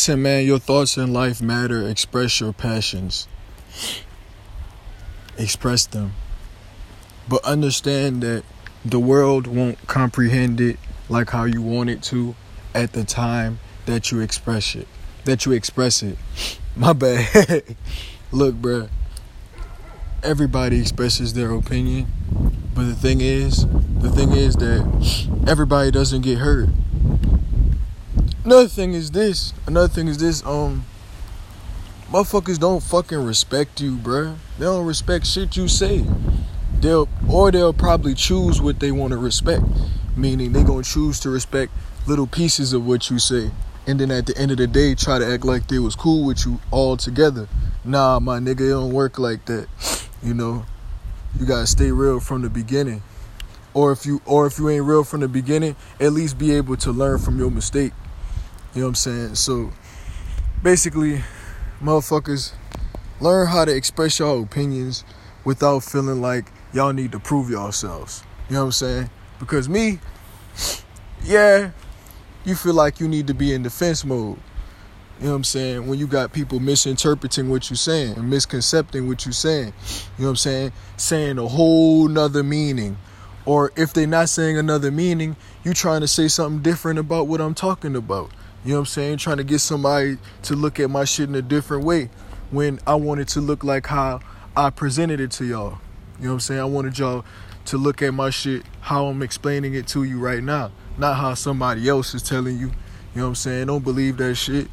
Listen, 0.00 0.22
man, 0.22 0.46
your 0.46 0.58
thoughts 0.58 0.96
in 0.96 1.12
life 1.12 1.42
matter. 1.42 1.86
Express 1.86 2.40
your 2.40 2.54
passions. 2.54 3.28
Express 5.36 5.84
them. 5.84 6.12
But 7.28 7.44
understand 7.44 8.22
that 8.22 8.44
the 8.82 8.98
world 8.98 9.46
won't 9.46 9.86
comprehend 9.86 10.58
it 10.58 10.78
like 11.10 11.28
how 11.28 11.44
you 11.44 11.60
want 11.60 11.90
it 11.90 12.02
to 12.04 12.34
at 12.74 12.94
the 12.94 13.04
time 13.04 13.60
that 13.84 14.10
you 14.10 14.20
express 14.20 14.74
it. 14.74 14.88
That 15.26 15.44
you 15.44 15.52
express 15.52 16.02
it. 16.02 16.16
My 16.74 16.94
bad. 16.94 17.76
Look, 18.32 18.54
bruh. 18.54 18.88
Everybody 20.22 20.80
expresses 20.80 21.34
their 21.34 21.50
opinion. 21.50 22.06
But 22.74 22.84
the 22.84 22.94
thing 22.94 23.20
is, 23.20 23.66
the 23.66 24.10
thing 24.10 24.32
is 24.32 24.56
that 24.56 25.44
everybody 25.46 25.90
doesn't 25.90 26.22
get 26.22 26.38
hurt. 26.38 26.70
Another 28.42 28.68
thing 28.68 28.94
is 28.94 29.10
this. 29.10 29.52
Another 29.66 29.88
thing 29.88 30.08
is 30.08 30.16
this. 30.16 30.44
Um, 30.46 30.86
motherfuckers 32.10 32.58
don't 32.58 32.82
fucking 32.82 33.22
respect 33.22 33.82
you, 33.82 33.96
bruh. 33.96 34.34
They 34.58 34.64
don't 34.64 34.86
respect 34.86 35.26
shit 35.26 35.58
you 35.58 35.68
say. 35.68 36.06
They'll 36.80 37.06
or 37.28 37.50
they'll 37.50 37.74
probably 37.74 38.14
choose 38.14 38.58
what 38.58 38.80
they 38.80 38.92
want 38.92 39.10
to 39.10 39.18
respect. 39.18 39.62
Meaning 40.16 40.52
they 40.52 40.62
gonna 40.62 40.82
choose 40.82 41.20
to 41.20 41.28
respect 41.28 41.70
little 42.06 42.26
pieces 42.26 42.72
of 42.72 42.86
what 42.86 43.10
you 43.10 43.18
say. 43.18 43.50
And 43.86 44.00
then 44.00 44.10
at 44.10 44.24
the 44.24 44.36
end 44.38 44.50
of 44.50 44.56
the 44.56 44.66
day 44.66 44.94
try 44.94 45.18
to 45.18 45.26
act 45.26 45.44
like 45.44 45.68
they 45.68 45.78
was 45.78 45.94
cool 45.94 46.24
with 46.24 46.46
you 46.46 46.60
all 46.70 46.96
together. 46.96 47.46
Nah, 47.84 48.20
my 48.20 48.38
nigga, 48.38 48.60
it 48.60 48.70
don't 48.70 48.94
work 48.94 49.18
like 49.18 49.44
that. 49.46 49.68
You 50.22 50.34
know, 50.34 50.66
you 51.38 51.46
gotta 51.46 51.66
stay 51.66 51.90
real 51.92 52.20
from 52.20 52.42
the 52.42 52.50
beginning. 52.50 53.02
Or 53.72 53.90
if 53.90 54.04
you 54.04 54.20
or 54.26 54.46
if 54.46 54.58
you 54.58 54.68
ain't 54.68 54.84
real 54.84 55.02
from 55.02 55.20
the 55.20 55.28
beginning, 55.28 55.76
at 55.98 56.12
least 56.12 56.36
be 56.36 56.52
able 56.52 56.76
to 56.76 56.92
learn 56.92 57.18
from 57.18 57.38
your 57.38 57.50
mistake. 57.50 57.92
You 58.74 58.82
know 58.82 58.86
what 58.86 58.90
I'm 58.90 58.94
saying? 58.94 59.34
So 59.34 59.72
basically, 60.62 61.22
motherfuckers, 61.82 62.52
learn 63.20 63.48
how 63.48 63.64
to 63.64 63.74
express 63.74 64.18
your 64.20 64.40
opinions 64.42 65.04
without 65.44 65.80
feeling 65.80 66.20
like 66.20 66.52
y'all 66.72 66.92
need 66.92 67.10
to 67.12 67.18
prove 67.18 67.50
yourselves. 67.50 68.22
You 68.48 68.54
know 68.54 68.60
what 68.60 68.66
I'm 68.66 68.72
saying? 68.72 69.10
Because 69.40 69.68
me, 69.68 69.98
yeah, 71.24 71.70
you 72.44 72.54
feel 72.54 72.74
like 72.74 73.00
you 73.00 73.08
need 73.08 73.26
to 73.26 73.34
be 73.34 73.52
in 73.52 73.64
defense 73.64 74.04
mode. 74.04 74.38
You 75.18 75.26
know 75.26 75.32
what 75.32 75.36
I'm 75.36 75.44
saying? 75.44 75.86
When 75.86 75.98
you 75.98 76.06
got 76.06 76.32
people 76.32 76.60
misinterpreting 76.60 77.50
what 77.50 77.68
you're 77.68 77.76
saying 77.76 78.16
and 78.16 78.30
misconcepting 78.30 79.08
what 79.08 79.26
you're 79.26 79.32
saying. 79.32 79.72
You 80.16 80.22
know 80.22 80.26
what 80.26 80.30
I'm 80.30 80.36
saying? 80.36 80.72
Saying 80.96 81.38
a 81.38 81.48
whole 81.48 82.06
nother 82.08 82.42
meaning. 82.42 82.96
Or 83.44 83.72
if 83.76 83.92
they're 83.92 84.06
not 84.06 84.28
saying 84.28 84.56
another 84.56 84.90
meaning, 84.90 85.36
you 85.64 85.74
trying 85.74 86.02
to 86.02 86.08
say 86.08 86.28
something 86.28 86.62
different 86.62 86.98
about 86.98 87.26
what 87.26 87.40
I'm 87.40 87.54
talking 87.54 87.96
about. 87.96 88.30
You 88.64 88.72
know 88.72 88.76
what 88.76 88.80
I'm 88.80 88.86
saying? 88.86 89.18
Trying 89.18 89.38
to 89.38 89.44
get 89.44 89.60
somebody 89.60 90.18
to 90.42 90.54
look 90.54 90.78
at 90.80 90.90
my 90.90 91.04
shit 91.04 91.28
in 91.28 91.34
a 91.34 91.42
different 91.42 91.84
way 91.84 92.10
when 92.50 92.78
I 92.86 92.94
wanted 92.94 93.28
to 93.28 93.40
look 93.40 93.64
like 93.64 93.86
how 93.86 94.20
I 94.56 94.70
presented 94.70 95.20
it 95.20 95.30
to 95.32 95.44
y'all. 95.44 95.78
You 96.18 96.26
know 96.26 96.30
what 96.30 96.34
I'm 96.34 96.40
saying? 96.40 96.60
I 96.60 96.64
wanted 96.64 96.98
y'all 96.98 97.24
to 97.66 97.78
look 97.78 98.02
at 98.02 98.12
my 98.12 98.30
shit 98.30 98.64
how 98.80 99.06
I'm 99.06 99.22
explaining 99.22 99.74
it 99.74 99.86
to 99.88 100.04
you 100.04 100.18
right 100.18 100.42
now, 100.42 100.72
not 100.98 101.14
how 101.14 101.34
somebody 101.34 101.88
else 101.88 102.14
is 102.14 102.22
telling 102.22 102.58
you. 102.58 102.66
You 103.14 103.20
know 103.20 103.22
what 103.22 103.28
I'm 103.28 103.34
saying? 103.36 103.66
Don't 103.68 103.82
believe 103.82 104.18
that 104.18 104.34
shit. 104.34 104.68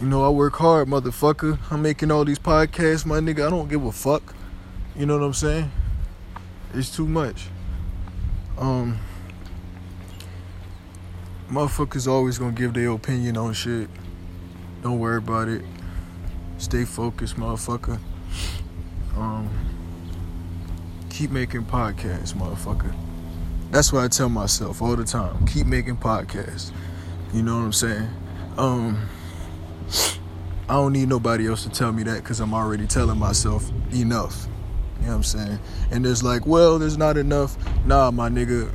You 0.00 0.06
know, 0.06 0.24
I 0.24 0.28
work 0.28 0.54
hard, 0.56 0.88
motherfucker. 0.88 1.58
I'm 1.70 1.82
making 1.82 2.10
all 2.10 2.24
these 2.24 2.38
podcasts, 2.38 3.04
my 3.04 3.18
nigga. 3.18 3.46
I 3.46 3.50
don't 3.50 3.68
give 3.68 3.84
a 3.84 3.92
fuck. 3.92 4.34
You 4.96 5.06
know 5.06 5.18
what 5.18 5.24
I'm 5.24 5.34
saying? 5.34 5.70
It's 6.72 6.94
too 6.94 7.06
much. 7.06 7.48
Um, 8.58 8.98
motherfuckers 11.50 12.06
always 12.06 12.38
gonna 12.38 12.52
give 12.52 12.74
their 12.74 12.90
opinion 12.90 13.36
on 13.36 13.52
shit. 13.52 13.88
Don't 14.82 14.98
worry 14.98 15.18
about 15.18 15.48
it. 15.48 15.64
Stay 16.58 16.84
focused, 16.84 17.36
motherfucker. 17.36 17.98
Um, 19.16 19.48
keep 21.10 21.30
making 21.30 21.64
podcasts, 21.64 22.34
motherfucker. 22.34 22.94
That's 23.70 23.92
what 23.92 24.04
I 24.04 24.08
tell 24.08 24.28
myself 24.28 24.82
all 24.82 24.96
the 24.96 25.04
time. 25.04 25.46
Keep 25.46 25.66
making 25.66 25.96
podcasts. 25.96 26.70
You 27.32 27.42
know 27.42 27.56
what 27.56 27.64
I'm 27.64 27.72
saying? 27.72 28.08
Um, 28.56 29.08
I 30.68 30.74
don't 30.74 30.92
need 30.92 31.08
nobody 31.08 31.48
else 31.48 31.64
to 31.64 31.70
tell 31.70 31.92
me 31.92 32.04
that 32.04 32.22
because 32.22 32.40
I'm 32.40 32.54
already 32.54 32.86
telling 32.86 33.18
myself 33.18 33.68
enough. 33.92 34.46
You 35.00 35.06
know 35.06 35.08
what 35.08 35.16
I'm 35.16 35.22
saying? 35.24 35.58
And 35.90 36.04
there's 36.04 36.22
like, 36.22 36.46
well, 36.46 36.78
there's 36.78 36.96
not 36.96 37.16
enough. 37.16 37.56
Nah, 37.84 38.10
my 38.10 38.28
nigga, 38.28 38.72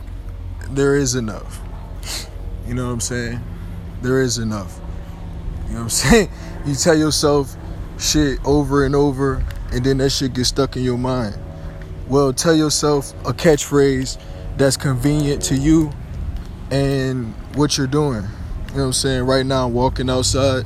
there 0.70 0.96
is 0.96 1.16
enough. 1.16 1.62
You 2.70 2.76
know 2.76 2.86
what 2.86 2.94
I'm 2.94 3.00
saying? 3.00 3.42
There 4.04 4.22
is 4.22 4.38
enough. 4.38 4.80
You 5.66 5.74
know 5.74 5.80
what 5.80 5.84
I'm 5.86 5.90
saying? 5.90 6.30
You 6.68 6.76
tell 6.76 6.96
yourself 6.96 7.56
shit 7.98 8.38
over 8.46 8.86
and 8.86 8.94
over, 8.94 9.44
and 9.72 9.84
then 9.84 9.98
that 9.98 10.12
shit 10.12 10.36
gets 10.36 10.50
stuck 10.50 10.78
in 10.78 10.84
your 10.84 11.00
mind. 11.00 11.36
Well, 12.08 12.32
tell 12.32 12.54
yourself 12.54 13.12
a 13.26 13.34
catchphrase 13.34 14.22
that's 14.56 14.78
convenient 14.78 15.42
to 15.46 15.56
you 15.56 15.92
and 16.70 17.34
what 17.56 17.76
you're 17.76 17.88
doing. 17.88 18.22
You 18.22 18.76
know 18.76 18.76
what 18.76 18.84
I'm 18.84 18.94
saying? 18.94 19.24
Right 19.24 19.48
now, 19.48 19.66
I'm 19.66 19.74
walking 19.74 20.08
outside, 20.08 20.64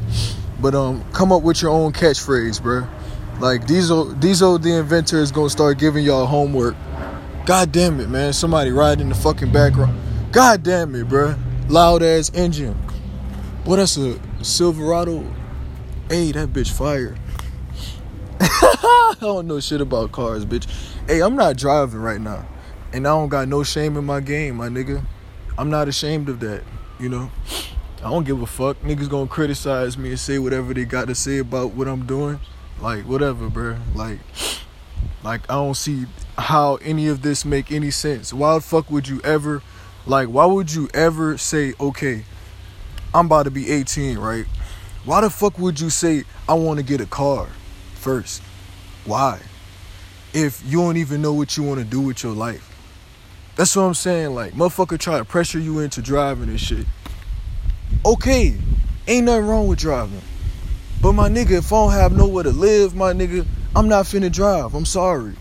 but 0.59 0.75
um, 0.75 1.05
come 1.13 1.31
up 1.31 1.41
with 1.41 1.61
your 1.61 1.71
own 1.71 1.93
catchphrase, 1.93 2.61
bro. 2.61 2.85
Like 3.39 3.65
Diesel, 3.65 4.11
Diesel 4.15 4.59
the 4.59 4.73
inventor 4.73 5.19
is 5.19 5.31
gonna 5.31 5.49
start 5.49 5.79
giving 5.79 6.03
y'all 6.03 6.25
homework. 6.25 6.75
God 7.45 7.71
damn 7.71 8.01
it, 8.01 8.09
man! 8.09 8.33
Somebody 8.33 8.71
riding 8.71 9.03
in 9.03 9.09
the 9.09 9.15
fucking 9.15 9.53
background. 9.53 9.97
God 10.33 10.63
damn 10.63 10.95
it, 10.95 11.07
bro! 11.07 11.35
Loud 11.69 12.03
ass 12.03 12.31
engine. 12.33 12.75
What? 13.63 13.77
That's 13.77 13.97
a 13.97 14.19
Silverado. 14.43 15.25
Hey, 16.09 16.31
that 16.33 16.49
bitch 16.49 16.71
fire. 16.71 17.15
I 18.39 19.15
don't 19.19 19.47
know 19.47 19.59
shit 19.59 19.79
about 19.79 20.11
cars, 20.11 20.45
bitch. 20.45 20.67
Hey, 21.07 21.21
I'm 21.21 21.35
not 21.35 21.55
driving 21.55 22.01
right 22.01 22.19
now, 22.19 22.45
and 22.91 23.07
I 23.07 23.11
don't 23.11 23.29
got 23.29 23.47
no 23.47 23.63
shame 23.63 23.95
in 23.95 24.03
my 24.03 24.19
game, 24.19 24.57
my 24.57 24.67
nigga. 24.67 25.03
I'm 25.57 25.69
not 25.69 25.87
ashamed 25.87 26.29
of 26.29 26.39
that, 26.41 26.63
you 26.99 27.07
know. 27.09 27.31
I 27.99 28.09
don't 28.09 28.25
give 28.25 28.41
a 28.41 28.45
fuck. 28.45 28.81
Niggas 28.81 29.09
gonna 29.09 29.27
criticize 29.27 29.97
me 29.97 30.09
and 30.09 30.19
say 30.19 30.39
whatever 30.39 30.73
they 30.73 30.83
got 30.83 31.07
to 31.07 31.15
say 31.15 31.37
about 31.37 31.73
what 31.73 31.87
I'm 31.87 32.05
doing. 32.05 32.41
Like 32.81 33.05
whatever, 33.05 33.49
bro. 33.49 33.77
Like, 33.95 34.19
like 35.23 35.49
I 35.49 35.53
don't 35.53 35.75
see 35.77 36.05
how 36.37 36.75
any 36.77 37.07
of 37.07 37.21
this 37.21 37.45
make 37.45 37.71
any 37.71 37.91
sense. 37.91 38.33
Why 38.33 38.55
the 38.55 38.61
fuck 38.61 38.91
would 38.91 39.07
you 39.07 39.21
ever, 39.23 39.61
like, 40.05 40.27
why 40.27 40.45
would 40.45 40.73
you 40.73 40.89
ever 40.93 41.37
say, 41.37 41.73
okay, 41.79 42.25
I'm 43.13 43.27
about 43.27 43.43
to 43.43 43.51
be 43.51 43.71
18, 43.71 44.17
right? 44.17 44.45
Why 45.05 45.21
the 45.21 45.29
fuck 45.29 45.57
would 45.59 45.79
you 45.79 45.89
say 45.89 46.23
I 46.47 46.53
want 46.53 46.79
to 46.79 46.83
get 46.83 47.01
a 47.01 47.05
car 47.05 47.47
first? 47.95 48.41
Why? 49.05 49.39
If 50.33 50.63
you 50.65 50.79
don't 50.79 50.97
even 50.97 51.21
know 51.21 51.33
what 51.33 51.57
you 51.57 51.63
want 51.63 51.79
to 51.79 51.85
do 51.85 52.01
with 52.01 52.23
your 52.23 52.33
life. 52.33 52.69
That's 53.55 53.75
what 53.75 53.83
I'm 53.83 53.93
saying. 53.93 54.33
Like, 54.33 54.53
motherfucker 54.53 54.97
try 54.99 55.19
to 55.19 55.25
pressure 55.25 55.59
you 55.59 55.79
into 55.79 56.01
driving 56.01 56.49
and 56.49 56.59
shit. 56.59 56.85
Okay, 58.05 58.57
ain't 59.07 59.25
nothing 59.25 59.45
wrong 59.45 59.67
with 59.67 59.79
driving. 59.79 60.21
But 61.01 61.13
my 61.13 61.29
nigga, 61.29 61.51
if 61.51 61.71
I 61.71 61.75
don't 61.75 61.91
have 61.91 62.17
nowhere 62.17 62.43
to 62.43 62.51
live, 62.51 62.95
my 62.95 63.13
nigga, 63.13 63.45
I'm 63.75 63.87
not 63.87 64.05
finna 64.05 64.31
drive. 64.31 64.73
I'm 64.73 64.85
sorry. 64.85 65.33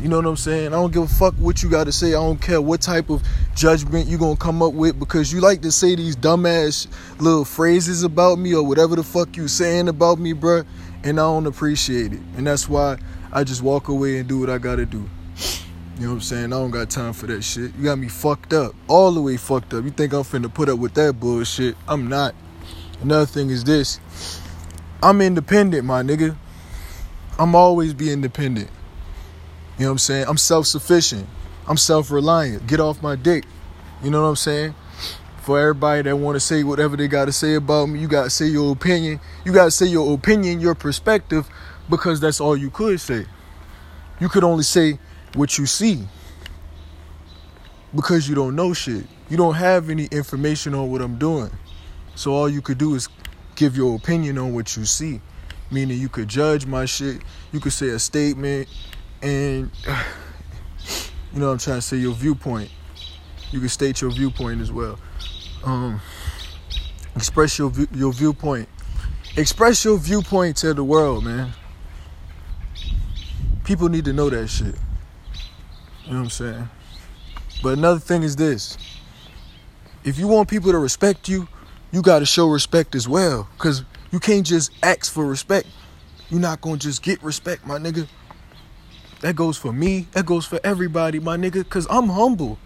You 0.00 0.08
know 0.08 0.16
what 0.16 0.26
I'm 0.26 0.36
saying? 0.36 0.68
I 0.68 0.70
don't 0.70 0.92
give 0.92 1.04
a 1.04 1.08
fuck 1.08 1.34
what 1.34 1.62
you 1.62 1.70
got 1.70 1.84
to 1.84 1.92
say. 1.92 2.08
I 2.08 2.12
don't 2.12 2.40
care 2.40 2.60
what 2.60 2.82
type 2.82 3.10
of 3.10 3.22
judgment 3.54 4.08
you're 4.08 4.18
gonna 4.18 4.36
come 4.36 4.60
up 4.60 4.74
with 4.74 4.98
because 4.98 5.32
you 5.32 5.40
like 5.40 5.62
to 5.62 5.70
say 5.72 5.94
these 5.94 6.16
dumbass 6.16 6.88
little 7.20 7.44
phrases 7.44 8.02
about 8.02 8.38
me 8.38 8.54
or 8.54 8.62
whatever 8.62 8.96
the 8.96 9.04
fuck 9.04 9.36
you 9.36 9.46
saying 9.48 9.88
about 9.88 10.18
me, 10.18 10.34
bruh. 10.34 10.66
And 11.04 11.20
I 11.20 11.22
don't 11.22 11.46
appreciate 11.46 12.12
it. 12.12 12.20
And 12.36 12.46
that's 12.46 12.68
why 12.68 12.98
I 13.32 13.44
just 13.44 13.62
walk 13.62 13.88
away 13.88 14.18
and 14.18 14.28
do 14.28 14.40
what 14.40 14.50
I 14.50 14.58
gotta 14.58 14.84
do. 14.84 15.08
You 15.96 16.00
know 16.00 16.08
what 16.08 16.14
I'm 16.14 16.20
saying? 16.22 16.44
I 16.46 16.56
don't 16.56 16.72
got 16.72 16.90
time 16.90 17.12
for 17.12 17.26
that 17.28 17.42
shit. 17.42 17.74
You 17.76 17.84
got 17.84 17.98
me 17.98 18.08
fucked 18.08 18.52
up. 18.52 18.74
All 18.88 19.12
the 19.12 19.22
way 19.22 19.36
fucked 19.36 19.74
up. 19.74 19.84
You 19.84 19.90
think 19.90 20.12
I'm 20.12 20.22
finna 20.22 20.52
put 20.52 20.68
up 20.68 20.78
with 20.78 20.94
that 20.94 21.20
bullshit? 21.20 21.76
I'm 21.86 22.08
not. 22.08 22.34
Another 23.00 23.26
thing 23.26 23.50
is 23.50 23.62
this. 23.62 24.00
I'm 25.02 25.20
independent, 25.20 25.84
my 25.84 26.02
nigga. 26.02 26.36
I'm 27.38 27.54
always 27.54 27.94
be 27.94 28.10
independent. 28.10 28.70
You 29.76 29.84
know 29.84 29.90
what 29.90 29.92
I'm 29.92 29.98
saying? 29.98 30.26
I'm 30.28 30.36
self-sufficient. 30.36 31.26
I'm 31.66 31.76
self-reliant. 31.76 32.66
Get 32.66 32.80
off 32.80 33.02
my 33.02 33.16
dick. 33.16 33.44
You 34.02 34.10
know 34.10 34.22
what 34.22 34.28
I'm 34.28 34.36
saying? 34.36 34.74
For 35.42 35.58
everybody 35.58 36.02
that 36.02 36.16
want 36.16 36.36
to 36.36 36.40
say 36.40 36.62
whatever 36.62 36.96
they 36.96 37.08
got 37.08 37.24
to 37.26 37.32
say 37.32 37.54
about 37.54 37.86
me, 37.86 37.98
you 37.98 38.08
got 38.08 38.24
to 38.24 38.30
say 38.30 38.46
your 38.46 38.72
opinion. 38.72 39.20
You 39.44 39.52
got 39.52 39.64
to 39.64 39.70
say 39.70 39.86
your 39.86 40.14
opinion, 40.14 40.60
your 40.60 40.74
perspective, 40.74 41.48
because 41.90 42.20
that's 42.20 42.40
all 42.40 42.56
you 42.56 42.70
could 42.70 43.00
say. 43.00 43.26
You 44.20 44.28
could 44.28 44.44
only 44.44 44.62
say 44.62 44.98
what 45.34 45.58
you 45.58 45.66
see 45.66 46.06
because 47.94 48.28
you 48.28 48.34
don't 48.34 48.54
know 48.54 48.72
shit. 48.72 49.06
You 49.28 49.36
don't 49.36 49.54
have 49.54 49.90
any 49.90 50.06
information 50.06 50.74
on 50.74 50.90
what 50.90 51.00
I'm 51.00 51.18
doing. 51.18 51.50
So 52.14 52.32
all 52.32 52.48
you 52.48 52.62
could 52.62 52.78
do 52.78 52.94
is 52.94 53.08
give 53.56 53.76
your 53.76 53.96
opinion 53.96 54.38
on 54.38 54.54
what 54.54 54.76
you 54.76 54.84
see. 54.84 55.20
Meaning 55.70 55.98
you 55.98 56.08
could 56.08 56.28
judge 56.28 56.66
my 56.66 56.84
shit, 56.84 57.22
you 57.52 57.58
could 57.58 57.72
say 57.72 57.88
a 57.88 57.98
statement, 57.98 58.68
and 59.24 59.70
you 61.32 61.40
know 61.40 61.46
what 61.46 61.52
I'm 61.52 61.58
trying 61.58 61.78
to 61.78 61.82
say 61.82 61.96
your 61.96 62.14
viewpoint. 62.14 62.70
You 63.50 63.60
can 63.60 63.68
state 63.68 64.00
your 64.00 64.10
viewpoint 64.10 64.60
as 64.60 64.70
well. 64.70 64.98
Um, 65.64 66.00
express 67.16 67.58
your 67.58 67.72
your 67.92 68.12
viewpoint. 68.12 68.68
express 69.36 69.84
your 69.84 69.98
viewpoint 69.98 70.58
to 70.58 70.74
the 70.74 70.84
world, 70.84 71.24
man. 71.24 71.52
People 73.64 73.88
need 73.88 74.04
to 74.04 74.12
know 74.12 74.28
that 74.28 74.48
shit. 74.48 74.74
You 76.04 76.12
know 76.12 76.18
what 76.18 76.24
I'm 76.24 76.30
saying? 76.30 76.68
But 77.62 77.78
another 77.78 78.00
thing 78.00 78.22
is 78.22 78.36
this. 78.36 78.76
If 80.04 80.18
you 80.18 80.28
want 80.28 80.50
people 80.50 80.70
to 80.70 80.78
respect 80.78 81.30
you, 81.30 81.48
you 81.90 82.02
got 82.02 82.18
to 82.18 82.26
show 82.26 82.50
respect 82.50 82.94
as 82.94 83.08
well. 83.08 83.48
Because 83.56 83.84
you 84.10 84.20
can't 84.20 84.44
just 84.46 84.70
ask 84.82 85.10
for 85.10 85.24
respect. 85.24 85.66
You're 86.28 86.40
not 86.40 86.60
going 86.60 86.78
to 86.78 86.88
just 86.88 87.02
get 87.02 87.22
respect, 87.22 87.66
my 87.66 87.78
nigga. 87.78 88.06
That 89.24 89.36
goes 89.36 89.56
for 89.56 89.72
me. 89.72 90.06
That 90.12 90.26
goes 90.26 90.44
for 90.44 90.60
everybody, 90.62 91.18
my 91.18 91.38
nigga. 91.38 91.64
Because 91.64 91.86
I'm 91.88 92.10
humble. 92.10 92.58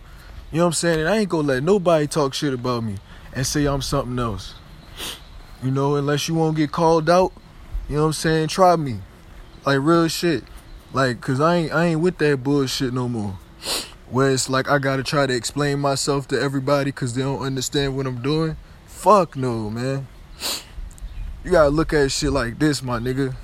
You 0.50 0.58
know 0.58 0.64
what 0.64 0.70
I'm 0.70 0.72
saying? 0.72 0.98
And 0.98 1.08
I 1.08 1.18
ain't 1.18 1.28
going 1.28 1.46
to 1.46 1.52
let 1.52 1.62
nobody 1.62 2.08
talk 2.08 2.34
shit 2.34 2.52
about 2.52 2.82
me 2.82 2.96
and 3.32 3.46
say 3.46 3.64
I'm 3.66 3.80
something 3.80 4.18
else. 4.18 4.56
You 5.62 5.70
know, 5.70 5.94
unless 5.94 6.26
you 6.26 6.34
won't 6.34 6.56
get 6.56 6.72
called 6.72 7.08
out, 7.08 7.32
you 7.88 7.94
know 7.94 8.02
what 8.02 8.06
I'm 8.08 8.12
saying? 8.14 8.48
Try 8.48 8.74
me. 8.74 8.98
Like 9.64 9.78
real 9.80 10.08
shit. 10.08 10.42
Like, 10.92 11.20
cause 11.20 11.40
I 11.40 11.54
ain't 11.54 11.72
I 11.72 11.84
ain't 11.84 12.00
with 12.00 12.18
that 12.18 12.42
bullshit 12.42 12.92
no 12.92 13.08
more. 13.08 13.38
Where 14.10 14.32
it's 14.32 14.50
like 14.50 14.68
I 14.68 14.80
gotta 14.80 15.04
try 15.04 15.28
to 15.28 15.34
explain 15.36 15.78
myself 15.78 16.26
to 16.28 16.40
everybody 16.40 16.90
cause 16.90 17.14
they 17.14 17.22
don't 17.22 17.40
understand 17.40 17.96
what 17.96 18.04
I'm 18.04 18.20
doing. 18.20 18.56
Fuck 18.84 19.36
no, 19.36 19.70
man. 19.70 20.08
You 21.44 21.52
gotta 21.52 21.70
look 21.70 21.92
at 21.92 22.10
shit 22.10 22.32
like 22.32 22.58
this, 22.58 22.82
my 22.82 22.98
nigga. 22.98 23.36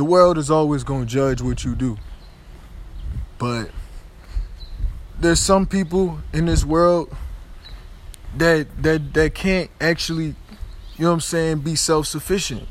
The 0.00 0.04
world 0.04 0.38
is 0.38 0.50
always 0.50 0.82
gonna 0.82 1.04
judge 1.04 1.42
what 1.42 1.62
you 1.62 1.74
do. 1.74 1.98
But 3.36 3.70
there's 5.20 5.40
some 5.40 5.66
people 5.66 6.20
in 6.32 6.46
this 6.46 6.64
world 6.64 7.14
that 8.34 8.82
that 8.82 9.12
that 9.12 9.34
can't 9.34 9.70
actually, 9.78 10.36
you 10.96 11.00
know 11.00 11.08
what 11.08 11.12
I'm 11.16 11.20
saying, 11.20 11.58
be 11.58 11.76
self-sufficient. 11.76 12.66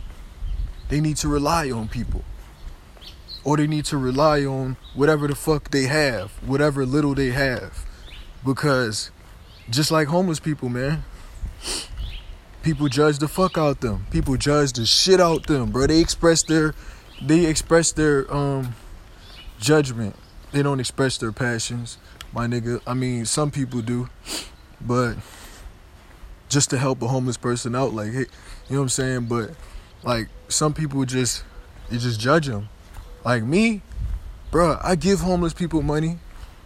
They 0.87 0.99
need 0.99 1.17
to 1.17 1.27
rely 1.27 1.69
on 1.69 1.87
people 1.87 2.23
or 3.43 3.57
they 3.57 3.67
need 3.67 3.85
to 3.85 3.99
rely 3.99 4.43
on 4.43 4.77
whatever 4.95 5.27
the 5.27 5.35
fuck 5.35 5.69
they 5.69 5.83
have, 5.83 6.31
whatever 6.43 6.83
little 6.83 7.13
they 7.13 7.29
have. 7.29 7.85
Because 8.43 9.11
just 9.69 9.91
like 9.91 10.07
homeless 10.07 10.39
people, 10.39 10.67
man, 10.67 11.03
people 12.63 12.87
judge 12.87 13.19
the 13.19 13.27
fuck 13.27 13.55
out 13.55 13.81
them. 13.81 14.07
People 14.09 14.35
judge 14.35 14.73
the 14.73 14.87
shit 14.87 15.21
out 15.21 15.45
them, 15.45 15.69
bro. 15.69 15.85
They 15.85 15.99
express 15.99 16.41
their 16.41 16.73
they 17.21 17.45
express 17.45 17.91
their 17.91 18.31
um 18.33 18.75
judgment. 19.59 20.15
They 20.51 20.63
don't 20.63 20.79
express 20.79 21.17
their 21.17 21.31
passions, 21.31 21.97
my 22.33 22.47
nigga. 22.47 22.81
I 22.87 22.93
mean, 22.93 23.25
some 23.25 23.51
people 23.51 23.81
do, 23.81 24.09
but 24.81 25.15
just 26.47 26.69
to 26.71 26.77
help 26.77 27.01
a 27.01 27.07
homeless 27.07 27.37
person 27.37 27.75
out, 27.75 27.93
like, 27.93 28.11
hey, 28.11 28.19
you 28.19 28.25
know 28.71 28.77
what 28.77 28.81
I'm 28.83 28.89
saying? 28.89 29.25
But 29.25 29.51
like 30.03 30.29
some 30.47 30.73
people 30.73 31.05
just 31.05 31.43
you 31.91 31.99
just 31.99 32.19
judge 32.19 32.47
them 32.47 32.69
like 33.25 33.43
me, 33.43 33.81
bro, 34.51 34.79
I 34.81 34.95
give 34.95 35.19
homeless 35.19 35.53
people 35.53 35.81
money, 35.81 36.19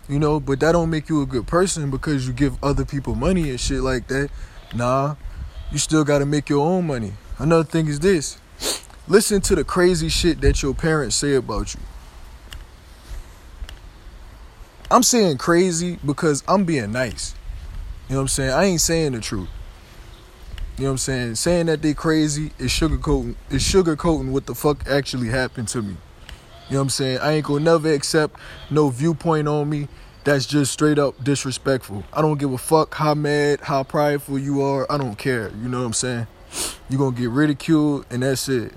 you 0.08 0.20
know, 0.20 0.40
but 0.40 0.60
that 0.60 0.74
don't 0.74 0.90
make 0.90 1.10
you 1.10 1.22
a 1.22 1.26
good 1.26 1.48
person 1.48 1.90
because 1.90 2.28
you 2.28 2.34
give 2.34 2.62
other 2.64 2.86
people 2.86 3.16
money 3.16 3.50
and 3.50 3.60
shit 3.60 3.82
like 3.82 4.08
that. 4.08 4.30
Nah, 4.76 5.16
you 5.72 5.78
still 5.78 6.04
gotta 6.04 6.26
make 6.26 6.50
your 6.50 6.66
own 6.66 6.86
money. 6.88 7.14
Another 7.40 7.64
thing 7.64 7.88
is 7.88 8.00
this 8.00 8.38
listen 9.08 9.42
to 9.42 9.56
the 9.56 9.64
crazy 9.64 10.10
shit 10.10 10.42
that 10.42 10.62
your 10.62 10.74
parents 10.74 11.16
say 11.16 11.36
about 11.36 11.74
you. 11.74 11.80
I'm 14.90 15.04
saying 15.04 15.38
crazy 15.38 15.98
because 16.06 16.44
I'm 16.48 16.66
being 16.66 16.92
nice. 16.92 17.34
You 18.08 18.14
know 18.14 18.20
what 18.20 18.22
I'm 18.24 18.28
saying? 18.28 18.52
I 18.52 18.64
ain't 18.66 18.82
saying 18.82 19.14
the 19.14 19.22
truth. 19.22 19.50
You 20.78 20.84
know 20.84 20.90
what 20.90 20.92
I'm 20.92 20.98
saying? 20.98 21.36
Saying 21.36 21.66
that 21.68 21.82
they 21.82 21.94
crazy 21.94 22.52
is 22.60 22.72
sugarcoating 22.72 23.36
is 23.50 23.64
sugarcoating 23.64 24.32
what 24.32 24.46
the 24.46 24.56
fuck 24.56 24.88
actually 24.88 25.30
happened 25.30 25.68
to 25.70 25.82
me. 25.82 25.98
You 26.70 26.76
know 26.76 26.78
what 26.78 26.82
I'm 26.82 26.90
saying? 26.90 27.20
I 27.20 27.34
ain't 27.34 27.46
gonna 27.46 27.64
never 27.64 27.92
accept 27.92 28.40
no 28.70 28.90
viewpoint 28.90 29.48
on 29.48 29.70
me 29.70 29.88
that's 30.24 30.46
just 30.46 30.72
straight 30.72 30.98
up 30.98 31.24
disrespectful. 31.24 32.04
I 32.14 32.22
don't 32.22 32.40
give 32.40 32.54
a 32.54 32.58
fuck 32.58 32.94
how 32.96 33.14
mad, 33.14 33.62
how 33.62 33.84
prideful 33.84 34.40
you 34.40 34.62
are. 34.62 34.92
I 34.92 34.98
don't 34.98 35.18
care. 35.18 35.52
You 35.62 35.70
know 35.70 35.80
what 35.80 35.86
I'm 35.86 35.94
saying? 35.94 36.28
You're 36.90 37.00
gonna 37.00 37.16
get 37.16 37.30
ridiculed 37.30 38.06
and 38.10 38.24
that's 38.24 38.48
it. 38.50 38.74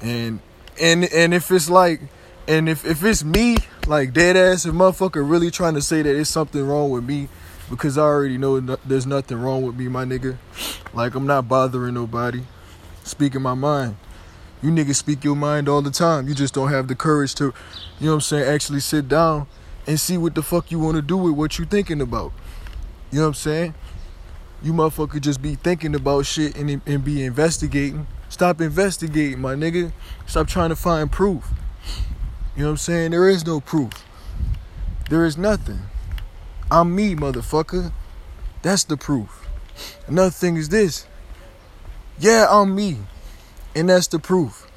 And 0.00 0.40
and 0.80 1.04
and 1.04 1.34
if 1.34 1.50
it's 1.50 1.68
like 1.68 2.00
and 2.48 2.66
if, 2.68 2.86
if 2.86 3.04
it's 3.04 3.22
me, 3.22 3.58
like 3.86 4.14
dead 4.14 4.34
ass, 4.34 4.64
if 4.64 4.72
motherfucker 4.72 5.28
really 5.28 5.50
trying 5.50 5.74
to 5.74 5.82
say 5.82 6.00
that 6.00 6.16
it's 6.16 6.30
something 6.30 6.66
wrong 6.66 6.90
with 6.90 7.04
me, 7.04 7.28
because 7.68 7.98
I 7.98 8.02
already 8.02 8.38
know 8.38 8.58
no, 8.58 8.78
there's 8.86 9.06
nothing 9.06 9.38
wrong 9.38 9.62
with 9.62 9.76
me, 9.76 9.88
my 9.88 10.04
nigga. 10.06 10.38
Like 10.94 11.14
I'm 11.14 11.26
not 11.26 11.46
bothering 11.46 11.94
nobody. 11.94 12.42
Speaking 13.04 13.42
my 13.42 13.54
mind. 13.54 13.96
You 14.62 14.70
niggas 14.70 14.96
speak 14.96 15.22
your 15.24 15.36
mind 15.36 15.68
all 15.68 15.82
the 15.82 15.90
time. 15.90 16.26
You 16.26 16.34
just 16.34 16.54
don't 16.54 16.70
have 16.70 16.88
the 16.88 16.94
courage 16.94 17.34
to, 17.36 17.44
you 18.00 18.06
know 18.06 18.08
what 18.08 18.14
I'm 18.14 18.20
saying, 18.22 18.44
actually 18.44 18.80
sit 18.80 19.08
down 19.08 19.46
and 19.86 20.00
see 20.00 20.18
what 20.18 20.34
the 20.34 20.42
fuck 20.42 20.72
you 20.72 20.80
want 20.80 20.96
to 20.96 21.02
do 21.02 21.16
with 21.16 21.34
what 21.34 21.58
you 21.58 21.64
thinking 21.64 22.00
about. 22.00 22.32
You 23.10 23.18
know 23.18 23.26
what 23.26 23.28
I'm 23.28 23.34
saying? 23.34 23.74
You 24.62 24.72
motherfucker 24.72 25.20
just 25.20 25.40
be 25.40 25.54
thinking 25.54 25.94
about 25.94 26.26
shit 26.26 26.56
and, 26.56 26.82
and 26.84 27.04
be 27.04 27.24
investigating. 27.24 28.06
Stop 28.38 28.60
investigating, 28.60 29.40
my 29.40 29.56
nigga. 29.56 29.90
Stop 30.28 30.46
trying 30.46 30.68
to 30.68 30.76
find 30.76 31.10
proof. 31.10 31.50
You 32.54 32.62
know 32.62 32.68
what 32.68 32.70
I'm 32.70 32.76
saying? 32.76 33.10
There 33.10 33.28
is 33.28 33.44
no 33.44 33.58
proof. 33.58 33.90
There 35.10 35.26
is 35.26 35.36
nothing. 35.36 35.80
I'm 36.70 36.94
me, 36.94 37.16
motherfucker. 37.16 37.90
That's 38.62 38.84
the 38.84 38.96
proof. 38.96 39.44
Another 40.06 40.30
thing 40.30 40.56
is 40.56 40.68
this. 40.68 41.04
Yeah, 42.20 42.46
I'm 42.48 42.76
me. 42.76 42.98
And 43.74 43.88
that's 43.88 44.06
the 44.06 44.20
proof. 44.20 44.70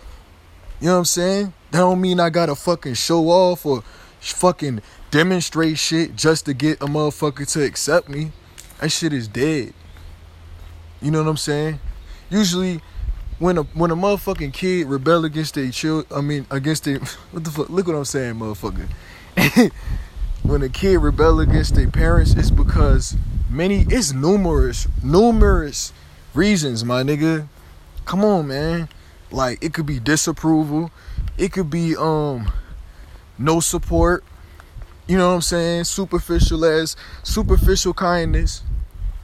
You 0.79 0.87
know 0.87 0.93
what 0.93 0.99
I'm 0.99 1.05
saying? 1.05 1.53
That 1.69 1.81
don't 1.81 2.01
mean 2.01 2.19
I 2.19 2.31
gotta 2.31 2.55
fucking 2.55 2.95
show 2.95 3.29
off 3.29 3.63
or 3.63 3.83
fucking 4.21 4.81
demonstrate 5.11 5.77
shit 5.77 6.15
just 6.15 6.45
to 6.45 6.55
get 6.55 6.81
a 6.81 6.87
motherfucker 6.87 7.47
to 7.53 7.63
accept 7.63 8.09
me. 8.09 8.31
That 8.79 8.91
shit 8.91 9.13
is 9.13 9.27
dead. 9.27 9.75
You 10.99 11.11
know 11.11 11.21
what 11.21 11.29
I'm 11.29 11.37
saying? 11.37 11.79
Usually 12.31 12.81
when 13.41 13.57
a 13.57 13.63
when 13.63 13.89
a 13.89 13.95
motherfucking 13.95 14.53
kid 14.53 14.85
rebel 14.85 15.25
against 15.25 15.55
their 15.55 15.71
child, 15.71 16.05
I 16.15 16.21
mean 16.21 16.45
against 16.51 16.83
their 16.83 16.99
what 17.31 17.43
the 17.43 17.49
fuck? 17.49 17.69
Look 17.69 17.87
what 17.87 17.95
I'm 17.95 18.05
saying, 18.05 18.35
motherfucker. 18.35 18.87
when 20.43 20.61
a 20.61 20.69
kid 20.69 20.97
rebel 20.99 21.39
against 21.39 21.73
their 21.73 21.89
parents, 21.89 22.35
it's 22.35 22.51
because 22.51 23.15
many, 23.49 23.85
it's 23.89 24.13
numerous, 24.13 24.87
numerous 25.03 25.91
reasons, 26.35 26.85
my 26.85 27.01
nigga. 27.01 27.47
Come 28.05 28.23
on, 28.23 28.47
man. 28.47 28.89
Like 29.31 29.63
it 29.63 29.73
could 29.73 29.87
be 29.87 29.99
disapproval. 29.99 30.91
It 31.35 31.51
could 31.51 31.71
be 31.71 31.95
um 31.97 32.51
no 33.39 33.59
support. 33.59 34.23
You 35.07 35.17
know 35.17 35.29
what 35.29 35.35
I'm 35.35 35.41
saying? 35.41 35.85
Superficial 35.85 36.63
as 36.63 36.95
superficial 37.23 37.95
kindness. 37.95 38.61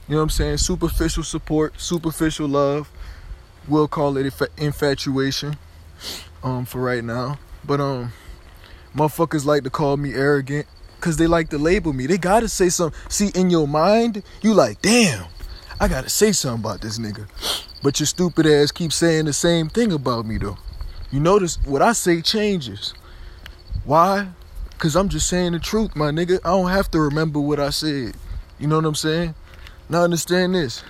You 0.08 0.14
know 0.14 0.18
what 0.18 0.24
I'm 0.24 0.30
saying? 0.30 0.56
Superficial 0.56 1.22
support, 1.22 1.80
superficial 1.80 2.48
love. 2.48 2.90
We'll 3.66 3.88
call 3.88 4.16
it 4.16 4.32
infatuation 4.56 5.56
um 6.42 6.64
for 6.64 6.80
right 6.80 7.04
now. 7.04 7.38
But 7.64 7.80
um 7.80 8.12
motherfuckers 8.94 9.44
like 9.44 9.64
to 9.64 9.70
call 9.70 9.96
me 9.96 10.14
arrogant 10.14 10.66
cuz 11.00 11.16
they 11.16 11.26
like 11.26 11.50
to 11.50 11.58
label 11.58 11.92
me. 11.92 12.06
They 12.06 12.18
got 12.18 12.40
to 12.40 12.48
say 12.48 12.68
something. 12.68 12.98
See 13.08 13.28
in 13.34 13.50
your 13.50 13.68
mind, 13.68 14.22
you 14.42 14.54
like, 14.54 14.80
"Damn, 14.82 15.26
I 15.80 15.88
got 15.88 16.04
to 16.04 16.10
say 16.10 16.32
something 16.32 16.64
about 16.64 16.80
this 16.80 16.98
nigga." 16.98 17.26
But 17.82 18.00
your 18.00 18.06
stupid 18.06 18.46
ass 18.46 18.72
keeps 18.72 18.96
saying 18.96 19.26
the 19.26 19.32
same 19.32 19.68
thing 19.68 19.92
about 19.92 20.26
me 20.26 20.38
though. 20.38 20.58
You 21.10 21.20
notice 21.20 21.58
what 21.64 21.82
I 21.82 21.92
say 21.92 22.20
changes. 22.20 22.94
Why? 23.84 24.28
Cause 24.78 24.94
I'm 24.94 25.08
just 25.08 25.28
saying 25.28 25.52
the 25.52 25.58
truth, 25.58 25.96
my 25.96 26.10
nigga. 26.10 26.38
I 26.44 26.50
don't 26.50 26.68
have 26.70 26.90
to 26.92 27.00
remember 27.00 27.40
what 27.40 27.58
I 27.58 27.70
said. 27.70 28.14
You 28.58 28.68
know 28.68 28.76
what 28.76 28.84
I'm 28.84 28.94
saying? 28.94 29.34
Now 29.88 30.02
understand 30.02 30.54
this. 30.54 30.84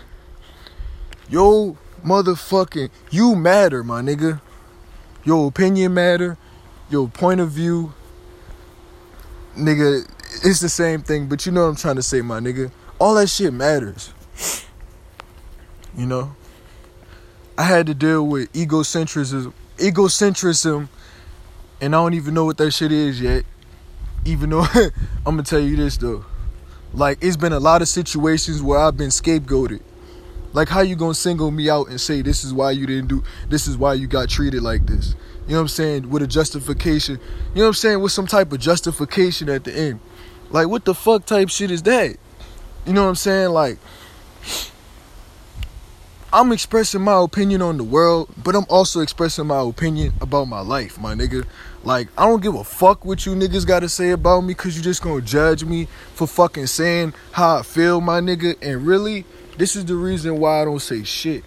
Yo 1.31 1.77
motherfucking 2.05 2.91
you 3.11 3.35
matter, 3.35 3.83
my 3.83 4.01
nigga. 4.01 4.41
Your 5.25 5.49
opinion 5.49 5.95
matter. 5.95 6.37
Your 6.91 7.09
point 7.09 7.41
of 7.41 7.51
view. 7.51 7.93
Nigga, 9.57 10.09
it's 10.45 10.61
the 10.61 10.69
same 10.69 11.03
thing, 11.03 11.27
but 11.27 11.45
you 11.45 11.53
know 11.53 11.63
what 11.63 11.69
I'm 11.69 11.77
trying 11.77 11.97
to 11.97 12.03
say, 12.03 12.23
my 12.23 12.41
nigga. 12.41 12.71
All 12.99 13.15
that 13.15 13.29
shit 13.29 13.53
matters. 13.53 14.13
You 15.97 16.07
know? 16.07 16.35
I 17.59 17.65
had 17.65 17.89
to 17.89 17.95
deal 17.95 18.25
with 18.25 18.53
egocentrism, 18.53 19.53
egocentrism, 19.79 20.89
and 21.81 21.97
I 21.97 21.99
don't 21.99 22.15
even 22.15 22.33
know 22.33 22.45
what 22.45 22.57
that 22.59 22.71
shit 22.71 22.93
is 22.93 23.21
yet. 23.21 23.45
Even 24.25 24.51
though 24.51 24.65
I'm 24.75 24.93
gonna 25.25 25.43
tell 25.43 25.59
you 25.59 25.75
this 25.75 25.97
though, 25.97 26.25
like 26.93 27.19
it's 27.21 27.37
been 27.37 27.53
a 27.53 27.59
lot 27.59 27.83
of 27.83 27.89
situations 27.89 28.63
where 28.63 28.79
I've 28.79 28.97
been 28.97 29.09
scapegoated. 29.09 29.81
Like 30.53 30.69
how 30.69 30.81
you 30.81 30.97
gonna 30.97 31.15
single 31.15 31.51
me 31.51 31.69
out 31.69 31.89
and 31.89 32.01
say 32.01 32.23
this 32.23 32.45
is 32.45 32.53
why 32.53 32.71
you 32.71 32.87
didn't 32.87 33.09
do, 33.09 33.23
this 33.49 33.67
is 33.67 33.77
why 33.77 33.95
you 33.95 34.07
got 34.07 34.29
treated 34.29 34.63
like 34.63 34.87
this. 34.87 35.15
You 35.47 35.53
know 35.53 35.59
what 35.59 35.63
I'm 35.63 35.69
saying? 35.69 36.11
With 36.11 36.23
a 36.23 36.27
justification. 36.27 37.21
You 37.55 37.57
know 37.57 37.63
what 37.63 37.69
I'm 37.69 37.75
saying? 37.75 38.01
With 38.01 38.13
some 38.13 38.27
type 38.27 38.53
of 38.53 38.59
justification 38.59 39.49
at 39.49 39.65
the 39.65 39.75
end. 39.77 40.01
Like 40.51 40.69
what 40.69 40.85
the 40.85 40.95
fuck 40.95 41.27
type 41.27 41.49
shit 41.49 41.71
is 41.71 41.83
that? 41.85 42.17
You 42.87 42.93
know 42.93 43.03
what 43.03 43.09
I'm 43.09 43.15
saying? 43.15 43.51
Like 43.51 43.79
I'm 46.31 46.53
expressing 46.53 47.01
my 47.01 47.23
opinion 47.23 47.63
on 47.63 47.79
the 47.79 47.85
world, 47.85 48.29
but 48.45 48.55
I'm 48.55 48.67
also 48.69 49.01
expressing 49.01 49.47
my 49.47 49.63
opinion 49.63 50.13
about 50.21 50.45
my 50.45 50.61
life, 50.61 51.01
my 51.01 51.15
nigga. 51.15 51.47
Like, 51.85 52.09
I 52.19 52.27
don't 52.27 52.43
give 52.43 52.55
a 52.55 52.65
fuck 52.65 53.07
what 53.07 53.25
you 53.25 53.35
niggas 53.35 53.67
gotta 53.67 53.89
say 53.89 54.11
about 54.11 54.43
me, 54.43 54.53
cause 54.53 54.77
you 54.77 54.83
just 54.83 55.01
gonna 55.01 55.23
judge 55.23 55.65
me 55.65 55.89
for 56.13 56.27
fucking 56.27 56.67
saying 56.67 57.15
how 57.33 57.57
I 57.57 57.63
feel, 57.63 58.03
my 58.03 58.21
nigga. 58.21 58.57
And 58.61 58.87
really, 58.87 59.25
this 59.59 59.75
is 59.75 59.85
the 59.85 59.97
reason 59.97 60.39
why 60.39 60.63
I 60.63 60.65
don't 60.65 60.79
say 60.79 61.03
shit. 61.03 61.43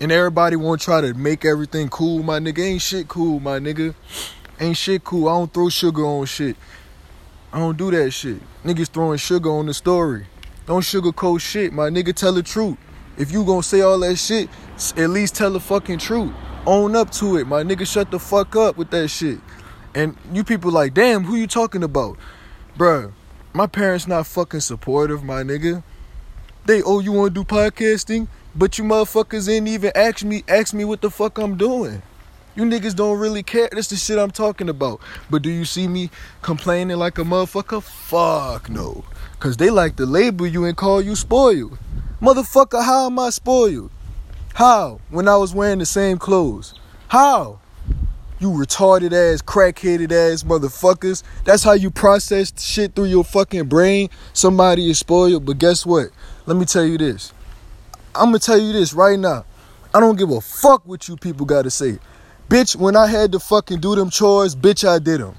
And 0.00 0.10
everybody 0.10 0.56
wanna 0.56 0.78
try 0.78 1.00
to 1.00 1.14
make 1.14 1.44
everything 1.44 1.88
cool, 1.88 2.24
my 2.24 2.40
nigga. 2.40 2.58
Ain't 2.58 2.82
shit 2.82 3.06
cool, 3.06 3.38
my 3.38 3.60
nigga. 3.60 3.94
Ain't 4.58 4.76
shit 4.76 5.04
cool. 5.04 5.28
I 5.28 5.38
don't 5.38 5.54
throw 5.54 5.68
sugar 5.68 6.04
on 6.04 6.26
shit. 6.26 6.56
I 7.52 7.60
don't 7.60 7.78
do 7.78 7.92
that 7.92 8.10
shit. 8.10 8.40
Niggas 8.64 8.88
throwing 8.88 9.18
sugar 9.18 9.48
on 9.48 9.66
the 9.66 9.74
story. 9.74 10.26
Don't 10.66 10.82
sugarcoat 10.82 11.40
shit, 11.40 11.72
my 11.72 11.88
nigga. 11.88 12.12
Tell 12.12 12.32
the 12.32 12.42
truth. 12.42 12.76
If 13.16 13.30
you 13.30 13.44
gonna 13.44 13.62
say 13.62 13.80
all 13.80 14.00
that 14.00 14.16
shit, 14.16 14.48
at 14.96 15.10
least 15.10 15.36
tell 15.36 15.52
the 15.52 15.60
fucking 15.60 15.98
truth. 15.98 16.32
Own 16.66 16.96
up 16.96 17.10
to 17.12 17.36
it, 17.36 17.46
my 17.46 17.62
nigga. 17.62 17.86
Shut 17.86 18.10
the 18.10 18.18
fuck 18.18 18.56
up 18.56 18.76
with 18.76 18.90
that 18.90 19.06
shit. 19.08 19.38
And 19.94 20.16
you 20.32 20.42
people 20.42 20.72
like, 20.72 20.94
damn, 20.94 21.24
who 21.24 21.36
you 21.36 21.46
talking 21.46 21.84
about? 21.84 22.18
Bruh, 22.76 23.12
my 23.52 23.66
parents 23.66 24.06
not 24.06 24.26
fucking 24.26 24.60
supportive, 24.60 25.22
my 25.22 25.42
nigga. 25.42 25.82
They, 26.68 26.82
oh, 26.82 27.00
you 27.00 27.12
wanna 27.12 27.30
do 27.30 27.44
podcasting? 27.44 28.28
But 28.54 28.76
you 28.76 28.84
motherfuckers 28.84 29.48
ain't 29.48 29.68
even 29.68 29.90
ask 29.94 30.22
me, 30.22 30.44
ask 30.46 30.74
me 30.74 30.84
what 30.84 31.00
the 31.00 31.08
fuck 31.08 31.38
I'm 31.38 31.56
doing. 31.56 32.02
You 32.54 32.64
niggas 32.64 32.94
don't 32.94 33.18
really 33.18 33.42
care. 33.42 33.70
That's 33.72 33.88
the 33.88 33.96
shit 33.96 34.18
I'm 34.18 34.30
talking 34.30 34.68
about. 34.68 35.00
But 35.30 35.40
do 35.40 35.48
you 35.48 35.64
see 35.64 35.88
me 35.88 36.10
complaining 36.42 36.98
like 36.98 37.16
a 37.16 37.22
motherfucker? 37.22 37.82
Fuck 37.82 38.68
no. 38.68 39.02
Cause 39.38 39.56
they 39.56 39.70
like 39.70 39.96
to 39.96 40.04
label 40.04 40.46
you 40.46 40.66
and 40.66 40.76
call 40.76 41.00
you 41.00 41.16
spoiled. 41.16 41.78
Motherfucker, 42.20 42.84
how 42.84 43.06
am 43.06 43.18
I 43.18 43.30
spoiled? 43.30 43.90
How? 44.52 45.00
When 45.08 45.26
I 45.26 45.38
was 45.38 45.54
wearing 45.54 45.78
the 45.78 45.86
same 45.86 46.18
clothes. 46.18 46.74
How? 47.08 47.60
You 48.40 48.50
retarded 48.50 49.12
ass, 49.14 49.40
crackheaded 49.40 50.12
ass 50.12 50.42
motherfuckers. 50.42 51.22
That's 51.44 51.62
how 51.62 51.72
you 51.72 51.90
process 51.90 52.52
shit 52.62 52.94
through 52.94 53.06
your 53.06 53.24
fucking 53.24 53.68
brain. 53.68 54.10
Somebody 54.34 54.90
is 54.90 54.98
spoiled. 54.98 55.46
But 55.46 55.58
guess 55.58 55.86
what? 55.86 56.10
Let 56.48 56.56
me 56.56 56.64
tell 56.64 56.86
you 56.86 56.96
this. 56.96 57.34
I'm 58.14 58.28
gonna 58.28 58.38
tell 58.38 58.56
you 58.56 58.72
this 58.72 58.94
right 58.94 59.18
now. 59.18 59.44
I 59.94 60.00
don't 60.00 60.16
give 60.16 60.30
a 60.30 60.40
fuck 60.40 60.80
what 60.86 61.06
you 61.06 61.14
people 61.14 61.44
gotta 61.44 61.70
say. 61.70 61.98
Bitch, 62.48 62.74
when 62.74 62.96
I 62.96 63.06
had 63.06 63.32
to 63.32 63.38
fucking 63.38 63.80
do 63.80 63.94
them 63.94 64.08
chores, 64.08 64.56
bitch, 64.56 64.88
I 64.88 64.98
did 64.98 65.20
them. 65.20 65.34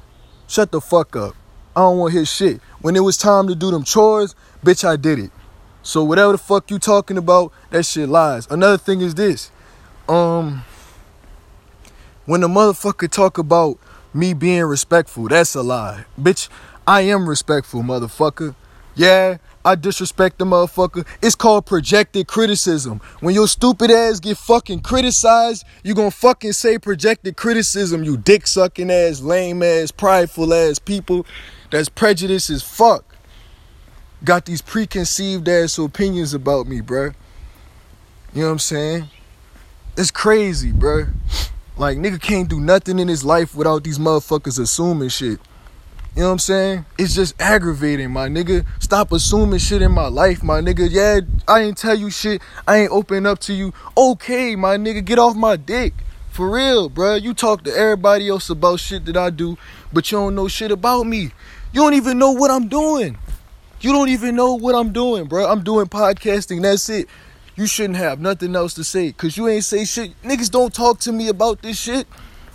Shut 0.48 0.72
the 0.72 0.80
fuck 0.80 1.16
up. 1.16 1.34
I 1.76 1.80
don't 1.80 1.98
want 1.98 2.14
his 2.14 2.32
shit. 2.32 2.62
When 2.82 2.96
it 2.96 3.00
was 3.00 3.18
time 3.18 3.48
to 3.48 3.56
do 3.56 3.72
them 3.72 3.84
chores, 3.84 4.36
bitch, 4.64 4.88
I 4.88 4.98
did 4.98 5.18
it. 5.18 5.32
So 5.82 6.04
whatever 6.04 6.34
the 6.34 6.38
fuck 6.38 6.70
you 6.70 6.78
talking 6.78 7.18
about, 7.18 7.54
that 7.72 7.88
shit 7.88 8.08
lies. 8.08 8.46
Another 8.52 8.78
thing 8.78 9.02
is 9.02 9.16
this. 9.16 9.50
Um 10.08 10.62
when 12.28 12.42
the 12.42 12.48
motherfucker 12.48 13.10
talk 13.10 13.40
about 13.40 13.80
me 14.14 14.36
being 14.36 14.66
respectful, 14.66 15.28
that's 15.28 15.56
a 15.56 15.64
lie. 15.64 16.06
Bitch, 16.22 16.50
I 16.86 17.02
am 17.02 17.28
respectful, 17.28 17.82
motherfucker. 17.82 18.54
Yeah, 18.94 19.38
I 19.66 19.76
disrespect 19.76 20.40
the 20.40 20.46
motherfucker. 20.46 21.06
It's 21.22 21.36
called 21.36 21.66
projected 21.66 22.28
criticism. 22.28 23.02
When 23.20 23.36
your 23.36 23.48
stupid 23.48 23.92
ass 23.92 24.20
get 24.20 24.38
fucking 24.38 24.82
criticized, 24.82 25.66
you 25.84 25.94
gonna 25.94 26.12
fucking 26.12 26.54
say 26.54 26.78
projected 26.78 27.36
criticism, 27.36 28.04
you 28.04 28.16
dick 28.16 28.48
sucking 28.48 28.90
ass, 28.90 29.22
lame 29.22 29.62
ass, 29.62 29.92
prideful 29.92 30.54
ass 30.54 30.80
people 30.80 31.26
that's 31.72 31.90
prejudice 31.90 32.50
as 32.50 32.64
fuck. 32.64 33.04
Got 34.24 34.46
these 34.46 34.62
preconceived 34.62 35.48
ass 35.48 35.78
opinions 35.78 36.34
about 36.34 36.68
me, 36.68 36.82
bruh. 36.82 37.14
You 38.34 38.42
know 38.42 38.48
what 38.48 38.54
I'm 38.54 38.60
saying? 38.60 39.10
It's 39.98 40.12
crazy, 40.12 40.72
bruh. 40.72 41.14
Like, 41.78 41.98
nigga 41.98 42.22
can't 42.22 42.50
do 42.50 42.60
nothing 42.60 43.00
in 43.00 43.08
his 43.08 43.24
life 43.24 43.56
without 43.56 43.84
these 43.84 43.98
motherfuckers 43.98 44.60
assuming 44.60 45.10
shit. 45.10 45.40
You 46.20 46.24
know 46.24 46.32
what 46.32 46.34
I'm 46.34 46.40
saying? 46.40 46.86
It's 46.98 47.16
just 47.16 47.42
aggravating, 47.42 48.12
my 48.12 48.28
nigga. 48.28 48.66
Stop 48.80 49.14
assuming 49.14 49.58
shit 49.60 49.82
in 49.82 49.94
my 49.94 50.08
life, 50.10 50.44
my 50.44 50.60
nigga. 50.60 50.90
Yeah, 50.92 51.22
I 51.48 51.62
ain't 51.62 51.78
tell 51.78 51.96
you 51.96 52.10
shit. 52.10 52.42
I 52.68 52.80
ain't 52.80 52.92
open 52.92 53.26
up 53.26 53.40
to 53.40 53.54
you. 53.54 53.74
Okay, 53.96 54.54
my 54.58 54.76
nigga, 54.76 55.06
get 55.06 55.18
off 55.18 55.38
my 55.38 55.56
dick. 55.56 55.94
For 56.32 56.50
real, 56.50 56.90
bruh. 56.90 57.22
You 57.22 57.34
talk 57.34 57.64
to 57.64 57.74
everybody 57.74 58.28
else 58.28 58.50
about 58.50 58.82
shit 58.82 59.06
that 59.06 59.16
I 59.16 59.30
do, 59.30 59.58
but 59.94 60.12
you 60.12 60.18
don't 60.18 60.36
know 60.36 60.50
shit 60.50 60.72
about 60.72 61.04
me. 61.04 61.32
You 61.72 61.84
don't 61.84 61.94
even 61.94 62.20
know 62.20 62.32
what 62.32 62.52
I'm 62.52 62.68
doing. 62.68 63.18
You 63.80 63.94
don't 63.94 64.10
even 64.10 64.36
know 64.36 64.56
what 64.56 64.76
I'm 64.76 64.92
doing, 64.92 65.24
bro. 65.24 65.50
I'm 65.50 65.64
doing 65.64 65.86
podcasting. 65.86 66.62
That's 66.62 66.90
it. 66.90 67.08
You 67.56 67.66
shouldn't 67.66 67.96
have 67.96 68.20
nothing 68.20 68.58
else 68.58 68.74
to 68.74 68.84
say 68.84 69.08
because 69.08 69.38
you 69.38 69.48
ain't 69.48 69.64
say 69.64 69.86
shit. 69.86 70.22
Niggas 70.24 70.52
don't 70.52 70.74
talk 70.74 71.00
to 71.00 71.14
me 71.14 71.30
about 71.30 71.62
this 71.62 71.80
shit. 71.80 72.08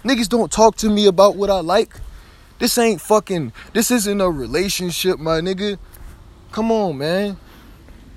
Niggas 0.03 0.29
don't 0.29 0.53
talk 0.53 0.77
to 0.77 0.91
me 0.91 1.07
about 1.07 1.37
what 1.37 1.49
I 1.49 1.61
like. 1.61 1.99
This 2.65 2.79
ain't 2.79 3.03
fucking, 3.03 3.53
this 3.75 3.91
isn't 3.91 4.23
a 4.23 4.31
relationship, 4.31 5.19
my 5.19 5.43
nigga. 5.43 5.77
Come 6.51 6.73
on, 6.73 6.97
man. 6.97 7.37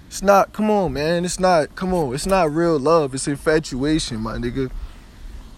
It's 0.07 0.21
not, 0.21 0.53
come 0.53 0.71
on, 0.71 0.93
man. 0.93 1.25
It's 1.25 1.37
not, 1.37 1.75
come 1.75 1.93
on. 1.93 2.15
It's 2.15 2.25
not 2.25 2.49
real 2.53 2.79
love. 2.79 3.13
It's 3.13 3.27
infatuation, 3.27 4.21
my 4.21 4.37
nigga. 4.37 4.71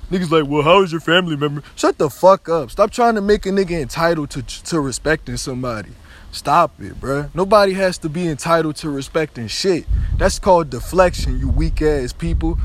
Niggas 0.09 0.31
like, 0.31 0.49
well, 0.49 0.63
how 0.63 0.81
is 0.81 0.91
your 0.91 1.01
family 1.01 1.37
member? 1.37 1.61
Shut 1.75 1.99
the 1.99 2.09
fuck 2.09 2.49
up. 2.49 2.71
Stop 2.71 2.89
trying 2.89 3.13
to 3.13 3.21
make 3.21 3.45
a 3.45 3.49
nigga 3.49 3.79
entitled 3.79 4.31
to, 4.31 4.41
to 4.41 4.79
respecting 4.79 5.37
somebody. 5.37 5.91
Stop 6.31 6.81
it, 6.81 6.99
bruh. 6.99 7.29
Nobody 7.35 7.73
has 7.73 7.99
to 7.99 8.09
be 8.09 8.27
entitled 8.27 8.75
to 8.77 8.89
respecting 8.89 9.49
shit. 9.49 9.85
That's 10.17 10.39
called 10.39 10.71
deflection, 10.71 11.37
you 11.37 11.47
weak 11.47 11.83
ass 11.83 12.11
people. 12.11 12.57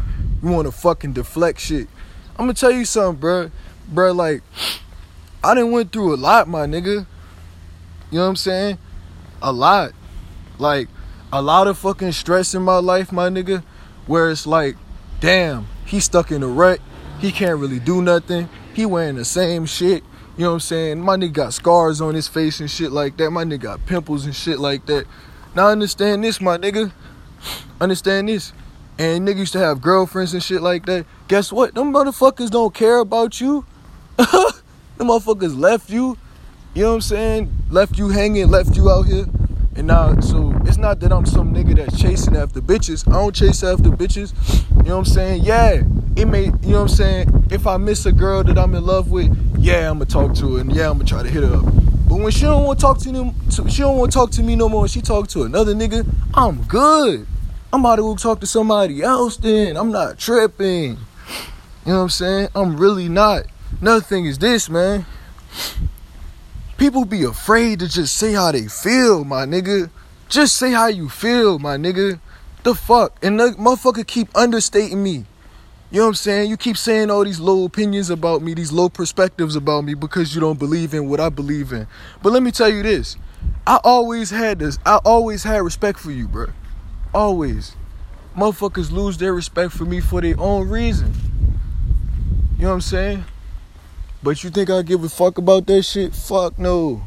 You 0.42 0.48
wanna 0.48 0.72
fucking 0.72 1.12
deflect 1.12 1.60
shit. 1.60 1.86
I'm 2.38 2.46
gonna 2.46 2.54
tell 2.54 2.70
you 2.70 2.86
something, 2.86 3.20
bruh. 3.20 3.50
Bruh, 3.92 4.16
like, 4.16 4.42
I 5.44 5.54
didn't 5.54 5.72
went 5.72 5.92
through 5.92 6.14
a 6.14 6.16
lot, 6.16 6.48
my 6.48 6.66
nigga. 6.66 7.06
You 8.10 8.18
know 8.18 8.22
what 8.22 8.28
I'm 8.30 8.36
saying? 8.36 8.78
A 9.42 9.52
lot. 9.52 9.92
Like, 10.58 10.88
a 11.30 11.42
lot 11.42 11.66
of 11.66 11.76
fucking 11.76 12.12
stress 12.12 12.54
in 12.54 12.62
my 12.62 12.78
life, 12.78 13.12
my 13.12 13.28
nigga. 13.28 13.62
Where 14.06 14.30
it's 14.30 14.46
like, 14.46 14.76
damn, 15.20 15.66
he 15.84 16.00
stuck 16.00 16.30
in 16.30 16.42
a 16.42 16.46
rut. 16.46 16.80
He 17.18 17.30
can't 17.30 17.58
really 17.58 17.78
do 17.78 18.00
nothing. 18.00 18.48
He 18.72 18.86
wearing 18.86 19.16
the 19.16 19.24
same 19.26 19.66
shit. 19.66 20.02
You 20.38 20.44
know 20.44 20.48
what 20.48 20.54
I'm 20.54 20.60
saying? 20.60 21.00
My 21.00 21.16
nigga 21.16 21.34
got 21.34 21.52
scars 21.52 22.00
on 22.00 22.14
his 22.14 22.26
face 22.26 22.60
and 22.60 22.70
shit 22.70 22.90
like 22.90 23.18
that. 23.18 23.30
My 23.30 23.44
nigga 23.44 23.60
got 23.60 23.86
pimples 23.86 24.24
and 24.24 24.34
shit 24.34 24.58
like 24.58 24.86
that. 24.86 25.04
Now 25.54 25.68
understand 25.68 26.24
this, 26.24 26.40
my 26.40 26.56
nigga. 26.56 26.90
Understand 27.82 28.30
this. 28.30 28.54
And 28.98 29.28
nigga 29.28 29.38
used 29.38 29.52
to 29.52 29.58
have 29.58 29.82
girlfriends 29.82 30.32
and 30.32 30.42
shit 30.42 30.62
like 30.62 30.86
that. 30.86 31.04
Guess 31.28 31.52
what? 31.52 31.74
Them 31.74 31.92
motherfuckers 31.92 32.50
don't 32.50 32.72
care 32.72 32.98
about 32.98 33.42
you. 33.42 33.66
The 34.96 35.04
motherfuckers 35.04 35.58
left 35.58 35.90
you, 35.90 36.16
you 36.74 36.82
know 36.82 36.90
what 36.90 36.94
I'm 36.96 37.00
saying? 37.00 37.56
Left 37.70 37.98
you 37.98 38.08
hanging, 38.08 38.48
left 38.48 38.76
you 38.76 38.90
out 38.90 39.06
here. 39.06 39.26
And 39.76 39.88
now, 39.88 40.18
so 40.20 40.52
it's 40.66 40.76
not 40.76 41.00
that 41.00 41.12
I'm 41.12 41.26
some 41.26 41.52
nigga 41.52 41.76
that's 41.76 42.00
chasing 42.00 42.36
after 42.36 42.60
bitches. 42.60 43.08
I 43.08 43.12
don't 43.12 43.34
chase 43.34 43.64
after 43.64 43.90
bitches. 43.90 44.32
You 44.70 44.82
know 44.84 44.98
what 44.98 45.08
I'm 45.08 45.12
saying? 45.12 45.42
Yeah, 45.42 45.82
it 46.16 46.26
may, 46.26 46.44
you 46.44 46.50
know 46.50 46.82
what 46.82 46.82
I'm 46.82 46.88
saying? 46.88 47.46
If 47.50 47.66
I 47.66 47.76
miss 47.76 48.06
a 48.06 48.12
girl 48.12 48.44
that 48.44 48.56
I'm 48.56 48.74
in 48.74 48.84
love 48.84 49.10
with, 49.10 49.36
yeah, 49.58 49.90
I'm 49.90 49.98
gonna 49.98 50.06
talk 50.06 50.34
to 50.36 50.54
her 50.54 50.60
and 50.60 50.72
yeah, 50.72 50.90
I'm 50.90 50.98
gonna 50.98 51.04
try 51.04 51.22
to 51.24 51.28
hit 51.28 51.42
her 51.42 51.56
up. 51.56 51.64
But 52.08 52.16
when 52.16 52.30
she 52.30 52.42
don't 52.42 52.64
want 52.64 52.78
to 52.78 52.82
talk 52.82 52.98
to 52.98 53.12
me, 53.12 53.34
she 53.50 53.82
don't 53.82 53.98
want 53.98 54.12
to 54.12 54.18
talk 54.18 54.30
to 54.32 54.42
me 54.42 54.54
no 54.54 54.68
more. 54.68 54.82
And 54.82 54.90
she 54.90 55.00
talk 55.00 55.26
to 55.28 55.42
another 55.42 55.74
nigga. 55.74 56.06
I'm 56.34 56.62
good. 56.64 57.26
I'm 57.72 57.80
about 57.80 57.96
to 57.96 58.14
talk 58.16 58.38
to 58.40 58.46
somebody 58.46 59.02
else. 59.02 59.36
Then 59.36 59.76
I'm 59.76 59.90
not 59.90 60.18
tripping. 60.18 60.90
You 60.92 61.92
know 61.92 61.96
what 61.96 62.02
I'm 62.02 62.08
saying? 62.10 62.48
I'm 62.54 62.76
really 62.76 63.08
not. 63.08 63.46
Another 63.84 64.00
thing 64.00 64.24
is 64.24 64.38
this, 64.38 64.70
man. 64.70 65.04
People 66.78 67.04
be 67.04 67.22
afraid 67.22 67.80
to 67.80 67.86
just 67.86 68.16
say 68.16 68.32
how 68.32 68.50
they 68.50 68.66
feel, 68.66 69.26
my 69.26 69.44
nigga. 69.44 69.90
Just 70.30 70.56
say 70.56 70.72
how 70.72 70.86
you 70.86 71.10
feel, 71.10 71.58
my 71.58 71.76
nigga. 71.76 72.18
The 72.62 72.74
fuck? 72.74 73.22
And 73.22 73.38
the 73.38 73.54
motherfucker 73.58 74.06
keep 74.06 74.34
understating 74.34 75.02
me. 75.02 75.26
You 75.90 75.98
know 75.98 76.04
what 76.04 76.08
I'm 76.08 76.14
saying? 76.14 76.48
You 76.48 76.56
keep 76.56 76.78
saying 76.78 77.10
all 77.10 77.26
these 77.26 77.40
low 77.40 77.66
opinions 77.66 78.08
about 78.08 78.40
me, 78.40 78.54
these 78.54 78.72
low 78.72 78.88
perspectives 78.88 79.54
about 79.54 79.84
me 79.84 79.92
because 79.92 80.34
you 80.34 80.40
don't 80.40 80.58
believe 80.58 80.94
in 80.94 81.10
what 81.10 81.20
I 81.20 81.28
believe 81.28 81.70
in. 81.74 81.86
But 82.22 82.32
let 82.32 82.42
me 82.42 82.52
tell 82.52 82.70
you 82.70 82.82
this. 82.82 83.18
I 83.66 83.80
always 83.84 84.30
had 84.30 84.60
this. 84.60 84.78
I 84.86 84.96
always 85.04 85.42
had 85.42 85.58
respect 85.58 85.98
for 85.98 86.10
you, 86.10 86.26
bro. 86.26 86.46
Always. 87.12 87.76
Motherfuckers 88.34 88.90
lose 88.90 89.18
their 89.18 89.34
respect 89.34 89.72
for 89.72 89.84
me 89.84 90.00
for 90.00 90.22
their 90.22 90.40
own 90.40 90.70
reason. 90.70 91.12
You 92.56 92.62
know 92.62 92.68
what 92.68 92.74
I'm 92.76 92.80
saying? 92.80 93.24
But 94.24 94.42
you 94.42 94.48
think 94.48 94.70
I 94.70 94.80
give 94.80 95.04
a 95.04 95.10
fuck 95.10 95.36
about 95.36 95.66
that 95.66 95.82
shit? 95.82 96.14
Fuck 96.14 96.58
no. 96.58 97.02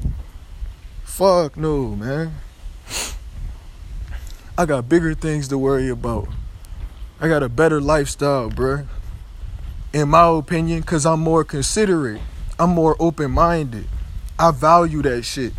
Fuck 1.04 1.58
no, 1.58 1.96
man. 1.96 2.36
I 4.56 4.68
got 4.68 4.88
bigger 4.88 5.16
things 5.16 5.48
to 5.48 5.58
worry 5.58 5.90
about. 5.90 6.28
I 7.20 7.28
got 7.28 7.42
a 7.42 7.50
better 7.50 7.82
lifestyle, 7.82 8.52
bruh. 8.52 8.86
In 9.94 10.10
my 10.10 10.28
opinion, 10.28 10.82
because 10.82 11.08
I'm 11.08 11.22
more 11.22 11.44
considerate. 11.44 12.22
I'm 12.60 12.70
more 12.70 12.96
open 13.00 13.32
minded. 13.32 13.88
I 14.38 14.52
value 14.52 15.02
that 15.02 15.24
shit. 15.24 15.54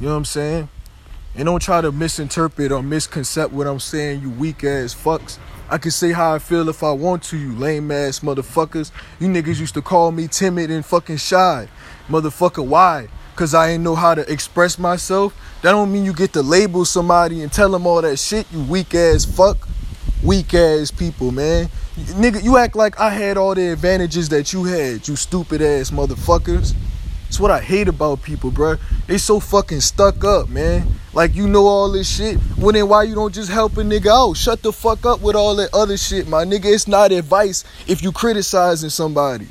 You 0.00 0.06
know 0.06 0.10
what 0.10 0.18
I'm 0.18 0.24
saying? 0.24 0.68
And 1.36 1.44
don't 1.44 1.62
try 1.62 1.82
to 1.82 1.92
misinterpret 1.92 2.72
or 2.72 2.80
misconcept 2.80 3.52
what 3.52 3.68
I'm 3.68 3.78
saying, 3.78 4.22
you 4.22 4.30
weak 4.30 4.64
ass 4.64 4.92
fucks. 4.92 5.38
I 5.68 5.78
can 5.78 5.90
say 5.90 6.12
how 6.12 6.32
I 6.32 6.38
feel 6.38 6.68
if 6.68 6.84
I 6.84 6.92
want 6.92 7.24
to, 7.24 7.36
you 7.36 7.52
lame 7.52 7.90
ass 7.90 8.20
motherfuckers. 8.20 8.92
You 9.18 9.26
niggas 9.26 9.58
used 9.58 9.74
to 9.74 9.82
call 9.82 10.12
me 10.12 10.28
timid 10.28 10.70
and 10.70 10.86
fucking 10.86 11.16
shy. 11.16 11.68
Motherfucker, 12.08 12.64
why? 12.64 13.08
Cause 13.34 13.52
I 13.52 13.70
ain't 13.70 13.82
know 13.82 13.96
how 13.96 14.14
to 14.14 14.32
express 14.32 14.78
myself. 14.78 15.36
That 15.62 15.72
don't 15.72 15.92
mean 15.92 16.04
you 16.04 16.12
get 16.12 16.32
to 16.34 16.42
label 16.42 16.84
somebody 16.84 17.42
and 17.42 17.52
tell 17.52 17.70
them 17.70 17.84
all 17.84 18.00
that 18.02 18.18
shit, 18.18 18.46
you 18.52 18.62
weak 18.62 18.94
ass 18.94 19.24
fuck. 19.24 19.68
Weak 20.22 20.54
ass 20.54 20.92
people, 20.92 21.32
man. 21.32 21.68
Nigga, 21.96 22.42
you 22.42 22.56
act 22.58 22.76
like 22.76 23.00
I 23.00 23.10
had 23.10 23.36
all 23.36 23.54
the 23.54 23.72
advantages 23.72 24.28
that 24.28 24.52
you 24.52 24.64
had, 24.64 25.06
you 25.08 25.16
stupid 25.16 25.60
ass 25.60 25.90
motherfuckers. 25.90 26.74
That's 27.26 27.40
what 27.40 27.50
I 27.50 27.60
hate 27.60 27.88
about 27.88 28.22
people, 28.22 28.50
bro. 28.50 28.76
They 29.06 29.18
so 29.18 29.40
fucking 29.40 29.80
stuck 29.80 30.24
up, 30.24 30.48
man. 30.48 30.86
Like 31.12 31.34
you 31.34 31.48
know 31.48 31.66
all 31.66 31.90
this 31.90 32.08
shit. 32.08 32.38
Well 32.56 32.72
then 32.72 32.88
why 32.88 33.02
you 33.02 33.14
don't 33.14 33.34
just 33.34 33.50
help 33.50 33.76
a 33.76 33.82
nigga 33.82 34.06
out? 34.06 34.36
Shut 34.36 34.62
the 34.62 34.72
fuck 34.72 35.04
up 35.04 35.20
with 35.20 35.34
all 35.34 35.56
that 35.56 35.74
other 35.74 35.96
shit, 35.96 36.28
my 36.28 36.44
nigga. 36.44 36.66
It's 36.66 36.86
not 36.86 37.10
advice 37.12 37.64
if 37.86 38.02
you 38.02 38.12
criticizing 38.12 38.90
somebody. 38.90 39.48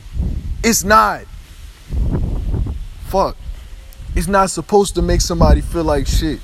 It's 0.63 0.83
not. 0.83 1.25
Fuck. 3.07 3.35
It's 4.15 4.27
not 4.27 4.49
supposed 4.49 4.95
to 4.95 5.01
make 5.01 5.21
somebody 5.21 5.61
feel 5.61 5.83
like 5.83 6.07
shit. 6.07 6.39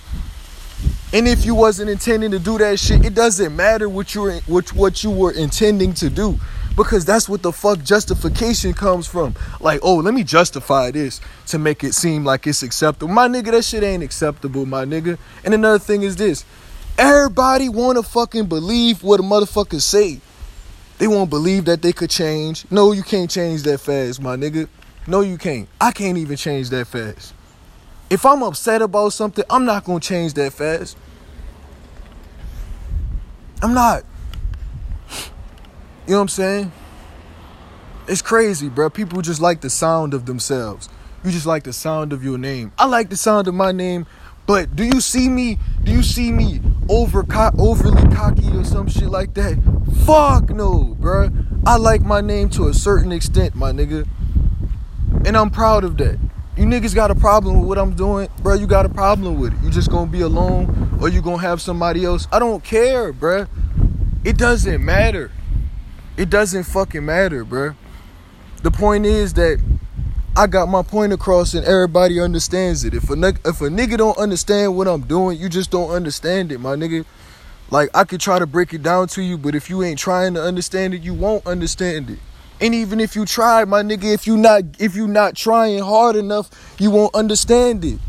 And 1.14 1.28
if 1.28 1.46
you 1.46 1.56
wasn't 1.56 1.90
intending 1.90 2.32
to 2.32 2.40
do 2.40 2.58
that 2.58 2.80
shit, 2.80 3.06
it 3.06 3.14
doesn't 3.14 3.56
matter 3.56 3.88
what 3.90 4.14
you 4.14 4.32
what, 4.48 4.74
what 4.74 5.04
you 5.04 5.12
were 5.12 5.32
intending 5.32 5.94
to 5.96 6.10
do. 6.10 6.40
Because 6.76 7.04
that's 7.04 7.28
what 7.28 7.42
the 7.42 7.52
fuck 7.52 7.84
justification 7.84 8.74
comes 8.74 9.06
from. 9.06 9.36
Like, 9.60 9.82
oh, 9.84 9.96
let 9.96 10.14
me 10.14 10.24
justify 10.24 10.92
this 10.92 11.20
to 11.48 11.60
make 11.60 11.84
it 11.84 11.94
seem 11.94 12.24
like 12.24 12.48
it's 12.48 12.64
acceptable. 12.64 13.14
My 13.14 13.28
nigga, 13.28 13.52
that 13.52 13.66
shit 13.66 13.84
ain't 13.84 14.04
acceptable, 14.04 14.66
my 14.66 14.86
nigga. 14.86 15.18
And 15.44 15.54
another 15.54 15.80
thing 15.80 16.04
is 16.04 16.16
this. 16.16 16.46
Everybody 16.98 17.68
wanna 17.70 18.04
fucking 18.04 18.46
believe 18.46 19.04
what 19.04 19.20
a 19.20 19.24
motherfucker 19.24 19.82
say. 19.82 20.22
They 20.98 21.08
won't 21.08 21.30
believe 21.30 21.66
that 21.66 21.82
they 21.82 21.94
could 21.94 22.10
change. 22.10 22.66
No, 22.70 22.92
you 22.92 23.04
can't 23.04 23.30
change 23.30 23.64
that 23.64 23.80
fast, 23.80 24.22
my 24.22 24.36
nigga. 24.36 24.68
No, 25.08 25.22
you 25.22 25.38
can't. 25.38 25.68
I 25.80 25.92
can't 25.92 26.18
even 26.18 26.38
change 26.38 26.70
that 26.70 26.88
fast. 26.88 27.34
If 28.10 28.26
I'm 28.26 28.44
upset 28.44 28.82
about 28.82 29.14
something, 29.14 29.44
I'm 29.50 29.66
not 29.66 29.84
gonna 29.84 30.00
change 30.00 30.34
that 30.36 30.54
fast. 30.54 30.98
I'm 33.64 33.74
not. 33.74 34.04
You 36.12 36.16
know 36.16 36.24
what 36.24 36.24
I'm 36.24 36.28
saying? 36.28 36.72
It's 38.10 38.22
crazy, 38.22 38.68
bro. 38.68 38.90
People 38.90 39.22
just 39.22 39.40
like 39.40 39.62
the 39.62 39.70
sound 39.70 40.14
of 40.14 40.26
themselves. 40.26 40.90
You 41.24 41.32
just 41.32 41.46
like 41.46 41.64
the 41.64 41.72
sound 41.72 42.12
of 42.12 42.22
your 42.22 42.38
name. 42.38 42.74
I 42.78 42.86
like 42.86 43.10
the 43.10 43.16
sound 43.16 43.48
of 43.48 43.54
my 43.54 43.72
name, 43.72 44.06
but 44.46 44.76
do 44.76 44.84
you 44.84 45.00
see 45.00 45.30
me? 45.30 45.58
Do 45.86 45.94
you 45.94 46.04
see 46.04 46.34
me 46.34 46.60
over 46.90 47.24
co- 47.24 47.52
overly 47.58 48.14
cocky 48.14 48.52
or 48.52 48.66
some 48.66 48.90
shit 48.90 49.08
like 49.08 49.36
that? 49.36 49.56
Fuck 50.06 50.50
no, 50.50 50.98
bro. 51.00 51.30
I 51.66 51.78
like 51.78 52.02
my 52.02 52.20
name 52.20 52.50
to 52.50 52.68
a 52.68 52.74
certain 52.74 53.14
extent, 53.14 53.56
my 53.56 53.72
nigga. 53.72 54.06
And 55.26 55.38
I'm 55.38 55.50
proud 55.50 55.86
of 55.86 55.96
that. 56.00 56.20
You 56.58 56.66
niggas 56.66 56.94
got 56.94 57.10
a 57.10 57.16
problem 57.16 57.58
with 57.58 57.70
what 57.70 57.78
I'm 57.78 57.94
doing, 57.94 58.28
bro. 58.44 58.56
You 58.56 58.68
got 58.68 58.86
a 58.86 58.90
problem 58.90 59.40
with 59.40 59.54
it. 59.54 59.64
You 59.64 59.70
just 59.72 59.90
gonna 59.90 60.12
be 60.12 60.20
alone 60.20 60.98
or 61.02 61.08
you 61.08 61.22
gonna 61.22 61.42
have 61.42 61.62
somebody 61.62 62.04
else. 62.04 62.28
I 62.34 62.40
don't 62.40 62.62
care, 62.62 63.14
bro. 63.14 63.48
It 64.26 64.38
doesn't 64.38 64.84
matter. 64.84 65.32
It 66.18 66.30
doesn't 66.30 66.64
fucking 66.64 67.06
matter, 67.06 67.44
bro. 67.44 67.76
The 68.64 68.72
point 68.72 69.06
is 69.06 69.34
that 69.34 69.60
I 70.36 70.48
got 70.48 70.68
my 70.70 70.82
point 70.82 71.14
across 71.14 71.54
and 71.54 71.66
everybody 71.66 72.20
understands 72.20 72.84
it. 72.84 72.94
If 72.94 73.10
a 73.10 73.14
if 73.14 73.62
a 73.62 73.70
nigga 73.70 73.98
don't 73.98 74.18
understand 74.18 74.76
what 74.76 74.88
I'm 74.88 75.02
doing, 75.02 75.38
you 75.40 75.50
just 75.50 75.72
don't 75.72 75.90
understand 75.90 76.52
it, 76.52 76.60
my 76.60 76.76
nigga. 76.76 77.06
Like 77.70 77.90
I 77.94 78.04
could 78.04 78.20
try 78.20 78.40
to 78.40 78.46
break 78.46 78.74
it 78.74 78.84
down 78.84 79.08
to 79.10 79.22
you, 79.22 79.38
but 79.38 79.56
if 79.56 79.70
you 79.70 79.84
ain't 79.84 79.98
trying 79.98 80.34
to 80.34 80.44
understand 80.44 80.94
it, 80.94 81.02
you 81.02 81.14
won't 81.14 81.46
understand 81.48 82.10
it. 82.10 82.20
And 82.60 82.76
even 82.76 83.00
if 83.00 83.16
you 83.16 83.26
try, 83.26 83.66
my 83.66 83.82
nigga, 83.82 84.14
if 84.14 84.28
you 84.28 84.38
not 84.38 84.64
if 84.80 84.96
you 84.96 85.08
not 85.08 85.36
trying 85.36 85.80
hard 85.80 86.16
enough, 86.16 86.50
you 86.80 86.92
won't 86.92 87.16
understand 87.16 87.84
it. 87.84 88.00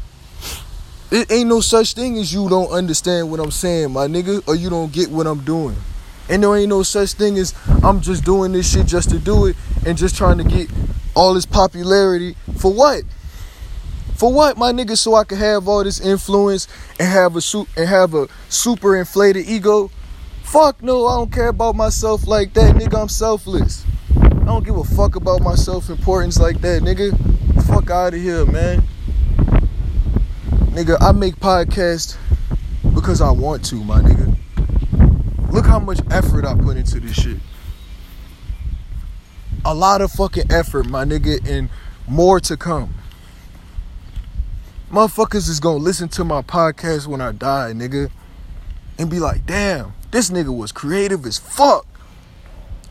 It 1.11 1.31
ain't 1.31 1.49
no 1.49 1.61
such 1.61 1.95
thing 1.95 2.19
as 2.19 2.33
you 2.33 2.49
don't 2.49 2.71
understand 2.71 3.31
what 3.31 3.41
I'm 3.41 3.51
saying, 3.51 3.93
my 3.93 4.07
nigga, 4.07 4.47
or 4.49 4.55
you 4.55 4.71
don't 4.71 4.93
get 4.93 5.11
what 5.11 5.27
I'm 5.27 5.41
doing. 5.45 5.77
And 6.33 6.43
there 6.43 6.57
ain't 6.57 6.71
no 6.71 6.83
such 6.83 7.13
thing 7.13 7.37
as 7.37 7.55
I'm 7.85 8.01
just 8.01 8.25
doing 8.25 8.53
this 8.53 8.73
shit 8.73 8.87
just 8.87 9.11
to 9.11 9.19
do 9.19 9.45
it 9.45 9.57
and 9.85 9.99
just 9.99 10.17
trying 10.17 10.39
to 10.39 10.45
get 10.45 10.71
all 11.15 11.35
this 11.35 11.45
popularity 11.45 12.37
for 12.57 12.73
what? 12.73 13.03
For 14.17 14.33
what, 14.33 14.57
my 14.57 14.73
nigga? 14.73 14.97
So 14.97 15.15
I 15.15 15.25
can 15.25 15.37
have 15.37 15.69
all 15.69 15.85
this 15.85 16.01
influence 16.01 16.69
and 16.99 17.07
have 17.07 17.37
a 17.37 17.43
su- 17.43 17.69
and 17.77 17.87
have 17.87 18.15
a 18.15 18.29
super 18.49 18.97
inflated 18.97 19.47
ego? 19.47 19.91
Fuck 20.43 20.83
no, 20.83 21.07
I 21.07 21.17
don't 21.17 21.31
care 21.31 21.49
about 21.49 21.77
myself 21.77 22.27
like 22.27 22.55
that, 22.55 22.77
nigga. 22.77 22.99
I'm 23.03 23.09
selfless. 23.11 23.85
I 24.19 24.29
don't 24.47 24.65
give 24.65 24.77
a 24.77 24.85
fuck 24.85 25.17
about 25.17 25.43
my 25.43 25.55
self 25.55 25.91
importance 25.91 26.41
like 26.41 26.63
that, 26.63 26.81
nigga. 26.81 27.13
Fuck 27.67 27.91
out 27.91 28.15
of 28.15 28.21
here, 28.21 28.47
man. 28.47 28.83
Nigga, 30.71 30.97
I 30.99 31.13
make 31.13 31.37
podcasts 31.37 32.17
because 32.95 33.21
I 33.21 33.31
want 33.31 33.67
to, 33.67 33.77
my 33.77 34.01
nigga. 34.01 34.42
Look 35.53 35.67
how 35.67 35.79
much 35.79 36.01
effort 36.11 36.47
I 36.47 36.55
put 36.55 36.79
into 36.79 36.99
this 36.99 37.15
shit. 37.15 37.37
A 39.67 39.75
lot 39.75 40.01
of 40.01 40.11
fucking 40.11 40.51
effort, 40.51 40.87
my 40.87 41.05
nigga, 41.05 41.47
and 41.47 41.69
more 42.09 42.41
to 42.41 42.57
come. 42.57 42.95
Motherfuckers 44.91 45.51
is 45.51 45.61
gonna 45.61 45.77
listen 45.77 46.09
to 46.09 46.25
my 46.25 46.41
podcast 46.41 47.07
when 47.07 47.21
I 47.21 47.33
die, 47.33 47.73
nigga, 47.75 48.11
and 48.99 49.11
be 49.11 49.19
like, 49.19 49.45
damn, 49.45 49.93
this 50.11 50.31
nigga 50.31 50.57
was 50.57 50.73
creative 50.73 51.27
as 51.27 51.39
fuck. 51.39 51.87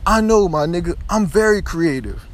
I 0.06 0.20
know, 0.20 0.48
my 0.48 0.66
nigga, 0.66 0.96
I'm 1.10 1.26
very 1.26 1.62
creative. 1.62 2.24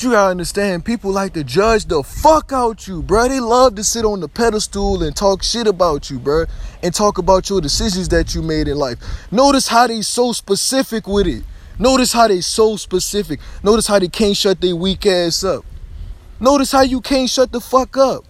You 0.00 0.12
gotta 0.12 0.30
understand, 0.30 0.84
people 0.84 1.10
like 1.10 1.32
to 1.32 1.42
judge 1.42 1.86
the 1.86 2.04
fuck 2.04 2.52
out 2.52 2.86
you, 2.86 3.02
bro. 3.02 3.26
They 3.26 3.40
love 3.40 3.74
to 3.74 3.82
sit 3.82 4.04
on 4.04 4.20
the 4.20 4.28
pedestal 4.28 5.02
and 5.02 5.14
talk 5.16 5.42
shit 5.42 5.66
about 5.66 6.08
you, 6.08 6.20
bro, 6.20 6.44
and 6.84 6.94
talk 6.94 7.18
about 7.18 7.50
your 7.50 7.60
decisions 7.60 8.08
that 8.10 8.32
you 8.32 8.40
made 8.40 8.68
in 8.68 8.76
life. 8.76 8.98
Notice 9.32 9.66
how 9.66 9.88
they 9.88 10.02
so 10.02 10.30
specific 10.30 11.08
with 11.08 11.26
it. 11.26 11.42
Notice 11.80 12.12
how 12.12 12.28
they 12.28 12.42
so 12.42 12.76
specific. 12.76 13.40
Notice 13.64 13.88
how 13.88 13.98
they 13.98 14.06
can't 14.06 14.36
shut 14.36 14.60
their 14.60 14.76
weak 14.76 15.04
ass 15.04 15.42
up. 15.42 15.64
Notice 16.38 16.70
how 16.70 16.82
you 16.82 17.00
can't 17.00 17.28
shut 17.28 17.50
the 17.50 17.60
fuck 17.60 17.96
up. 17.96 18.24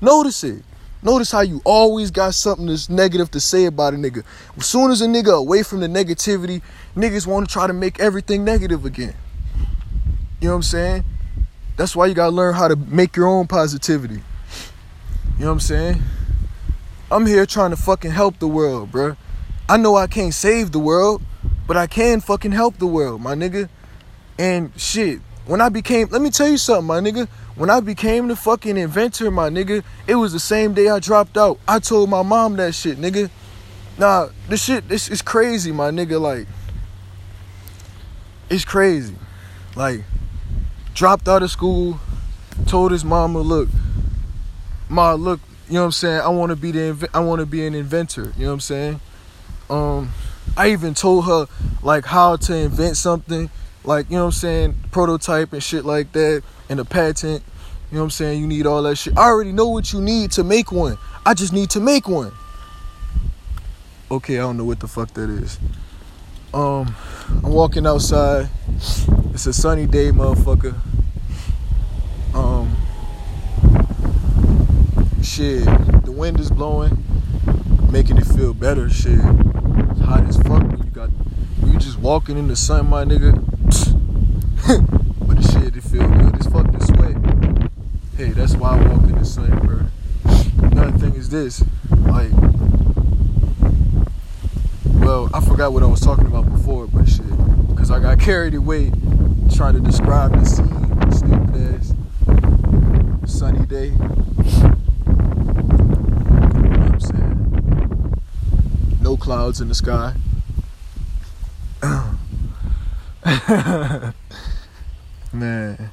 Notice 0.00 0.42
it. 0.42 0.64
Notice 1.02 1.30
how 1.30 1.42
you 1.42 1.60
always 1.66 2.10
got 2.10 2.32
something 2.32 2.66
that's 2.66 2.88
negative 2.88 3.30
to 3.32 3.40
say 3.40 3.66
about 3.66 3.92
a 3.92 3.98
nigga. 3.98 4.24
As 4.56 4.64
soon 4.64 4.90
as 4.90 5.02
a 5.02 5.06
nigga 5.06 5.36
away 5.36 5.64
from 5.64 5.80
the 5.80 5.86
negativity, 5.86 6.62
niggas 6.96 7.26
want 7.26 7.46
to 7.46 7.52
try 7.52 7.66
to 7.66 7.74
make 7.74 8.00
everything 8.00 8.42
negative 8.42 8.86
again. 8.86 9.14
You 10.40 10.48
know 10.48 10.54
what 10.54 10.56
I'm 10.56 10.62
saying? 10.62 11.04
That's 11.76 11.94
why 11.94 12.06
you 12.06 12.14
gotta 12.14 12.34
learn 12.34 12.54
how 12.54 12.68
to 12.68 12.76
make 12.76 13.14
your 13.14 13.26
own 13.26 13.46
positivity. 13.46 14.14
You 14.14 14.20
know 15.40 15.46
what 15.46 15.52
I'm 15.52 15.60
saying? 15.60 16.02
I'm 17.10 17.26
here 17.26 17.44
trying 17.44 17.70
to 17.70 17.76
fucking 17.76 18.12
help 18.12 18.38
the 18.38 18.48
world, 18.48 18.90
bruh. 18.90 19.16
I 19.68 19.76
know 19.76 19.96
I 19.96 20.06
can't 20.06 20.32
save 20.32 20.72
the 20.72 20.78
world, 20.78 21.22
but 21.66 21.76
I 21.76 21.86
can 21.86 22.20
fucking 22.20 22.52
help 22.52 22.78
the 22.78 22.86
world, 22.86 23.20
my 23.20 23.34
nigga. 23.34 23.68
And 24.38 24.72
shit, 24.76 25.20
when 25.46 25.60
I 25.60 25.68
became, 25.68 26.08
let 26.10 26.22
me 26.22 26.30
tell 26.30 26.48
you 26.48 26.56
something, 26.56 26.86
my 26.86 27.00
nigga. 27.00 27.28
When 27.56 27.68
I 27.68 27.80
became 27.80 28.28
the 28.28 28.36
fucking 28.36 28.76
inventor, 28.78 29.30
my 29.30 29.50
nigga, 29.50 29.84
it 30.06 30.14
was 30.14 30.32
the 30.32 30.40
same 30.40 30.72
day 30.72 30.88
I 30.88 31.00
dropped 31.00 31.36
out. 31.36 31.58
I 31.68 31.80
told 31.80 32.08
my 32.08 32.22
mom 32.22 32.56
that 32.56 32.74
shit, 32.74 32.98
nigga. 32.98 33.28
Nah, 33.98 34.28
this 34.48 34.64
shit, 34.64 34.88
this 34.88 35.10
is 35.10 35.20
crazy, 35.20 35.72
my 35.72 35.90
nigga. 35.90 36.18
Like, 36.18 36.46
it's 38.48 38.64
crazy. 38.64 39.16
Like, 39.76 40.04
dropped 40.94 41.28
out 41.28 41.42
of 41.42 41.50
school, 41.50 42.00
told 42.66 42.92
his 42.92 43.04
mama, 43.04 43.40
look, 43.40 43.68
ma, 44.88 45.14
look, 45.14 45.40
you 45.68 45.74
know 45.74 45.80
what 45.80 45.86
I'm 45.86 45.92
saying? 45.92 46.20
I 46.20 46.28
want 46.28 46.50
to 46.50 46.56
be 46.56 46.72
the, 46.72 47.08
I 47.14 47.20
want 47.20 47.40
to 47.40 47.46
be 47.46 47.66
an 47.66 47.74
inventor. 47.74 48.32
You 48.36 48.44
know 48.44 48.48
what 48.48 48.54
I'm 48.54 48.60
saying? 48.60 49.00
Um, 49.68 50.10
I 50.56 50.72
even 50.72 50.94
told 50.94 51.26
her 51.26 51.46
like 51.82 52.04
how 52.04 52.36
to 52.36 52.54
invent 52.54 52.96
something, 52.96 53.48
like 53.84 54.10
you 54.10 54.16
know 54.16 54.24
what 54.24 54.34
I'm 54.34 54.38
saying, 54.38 54.76
prototype 54.90 55.52
and 55.52 55.62
shit 55.62 55.84
like 55.84 56.10
that, 56.12 56.42
and 56.68 56.80
a 56.80 56.84
patent. 56.84 57.44
You 57.90 57.96
know 57.96 58.02
what 58.02 58.06
I'm 58.06 58.10
saying? 58.10 58.40
You 58.40 58.46
need 58.46 58.66
all 58.66 58.82
that 58.82 58.96
shit. 58.96 59.16
I 59.16 59.22
already 59.22 59.52
know 59.52 59.68
what 59.68 59.92
you 59.92 60.00
need 60.00 60.32
to 60.32 60.44
make 60.44 60.70
one. 60.70 60.98
I 61.24 61.34
just 61.34 61.52
need 61.52 61.70
to 61.70 61.80
make 61.80 62.08
one. 62.08 62.32
Okay, 64.10 64.38
I 64.38 64.42
don't 64.42 64.56
know 64.56 64.64
what 64.64 64.80
the 64.80 64.88
fuck 64.88 65.14
that 65.14 65.30
is. 65.30 65.58
Um, 66.52 66.96
I'm 67.44 67.52
walking 67.52 67.86
outside. 67.86 68.48
It's 69.32 69.46
a 69.46 69.52
sunny 69.52 69.86
day, 69.86 70.10
motherfucker. 70.10 70.74
Um, 72.34 72.76
shit, 75.22 75.64
the 76.04 76.10
wind 76.10 76.40
is 76.40 76.50
blowing, 76.50 77.04
making 77.92 78.18
it 78.18 78.24
feel 78.24 78.52
better. 78.52 78.90
Shit, 78.90 79.20
it's 79.20 80.00
hot 80.00 80.24
as 80.26 80.38
fuck. 80.38 80.64
When 80.64 80.78
you 80.78 80.90
got, 80.90 81.10
you 81.64 81.78
just 81.78 82.00
walking 82.00 82.36
in 82.36 82.48
the 82.48 82.56
sun, 82.56 82.88
my 82.88 83.04
nigga. 83.04 83.32
but 85.28 85.36
the 85.40 85.52
shit, 85.52 85.76
it 85.76 85.84
feel 85.84 86.08
good 86.08 86.36
as 86.40 86.48
fuck 86.48 86.68
to 86.72 86.84
sweat. 86.84 87.70
Hey, 88.16 88.30
that's 88.30 88.56
why 88.56 88.76
I 88.76 88.88
walk 88.88 89.04
in 89.04 89.16
the 89.16 89.24
sun, 89.24 89.56
bro. 89.60 89.86
another 90.68 90.98
thing 90.98 91.14
is 91.14 91.28
this, 91.28 91.62
like, 91.90 92.32
well, 95.00 95.28
I 95.34 95.40
forgot 95.40 95.72
what 95.72 95.82
I 95.82 95.86
was 95.86 96.00
talking 96.00 96.26
about 96.26 96.48
before, 96.50 96.86
but 96.86 97.08
shit, 97.08 97.26
because 97.68 97.90
I 97.90 97.98
got 97.98 98.20
carried 98.20 98.54
away 98.54 98.92
trying 99.54 99.74
to 99.74 99.80
describe 99.80 100.32
the 100.32 100.44
scene, 100.44 101.12
stupid 101.12 101.74
ass 101.74 101.94
sunny 103.26 103.66
day. 103.66 103.86
You 103.86 103.92
know 103.92 104.06
what 106.78 106.92
I'm 106.92 107.00
saying? 107.00 108.20
No 109.00 109.16
clouds 109.16 109.60
in 109.60 109.66
the 109.68 109.74
sky. 109.74 110.14
man, 115.32 115.90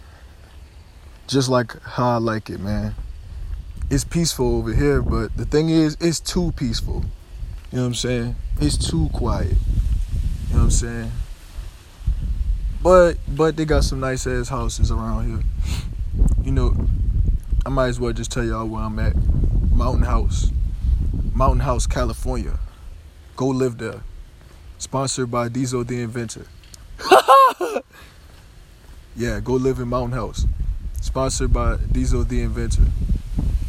just 1.27 1.49
like 1.49 1.81
how 1.83 2.09
I 2.09 2.17
like 2.17 2.49
it, 2.49 2.59
man. 2.59 2.95
It's 3.89 4.03
peaceful 4.03 4.57
over 4.57 4.73
here, 4.73 5.01
but 5.01 5.37
the 5.37 5.45
thing 5.45 5.69
is, 5.69 5.95
it's 6.01 6.19
too 6.19 6.51
peaceful. 6.57 7.05
You 7.71 7.80
know 7.80 7.84
what 7.84 7.88
I'm 7.88 7.93
saying? 7.95 8.36
It's 8.62 8.77
too 8.77 9.10
quiet. 9.12 9.51
You 9.51 10.53
know 10.53 10.60
what 10.60 10.63
I'm 10.63 10.71
saying? 10.71 11.12
But 12.82 13.17
but 13.27 13.58
they 13.58 13.65
got 13.65 13.84
some 13.84 13.99
nice 13.99 14.25
ass 14.25 14.47
houses 14.47 14.89
around 14.89 15.27
here. 15.27 15.43
You 16.43 16.51
know, 16.51 16.88
I 17.65 17.69
might 17.69 17.88
as 17.88 17.99
well 17.99 18.13
just 18.13 18.32
tell 18.32 18.45
y'all 18.45 18.65
where 18.65 18.84
I'm 18.84 18.97
at. 18.99 19.15
Mountain 19.73 20.06
House. 20.06 20.49
Mountain 21.34 21.60
House, 21.60 21.86
California. 21.86 22.58
Go 23.36 23.47
live 23.47 23.77
there. 23.77 24.01
Sponsored 24.77 25.30
by 25.30 25.49
Diesel 25.49 25.84
the 25.84 26.01
Inventor. 26.01 26.45
yeah, 29.17 29.41
go 29.41 29.53
live 29.53 29.80
in 29.80 29.89
Mountain 29.89 30.17
House. 30.17 30.45
Sponsored 31.01 31.51
by 31.51 31.75
Diesel 31.91 32.23
the 32.23 32.41
Inventor. 32.41 32.86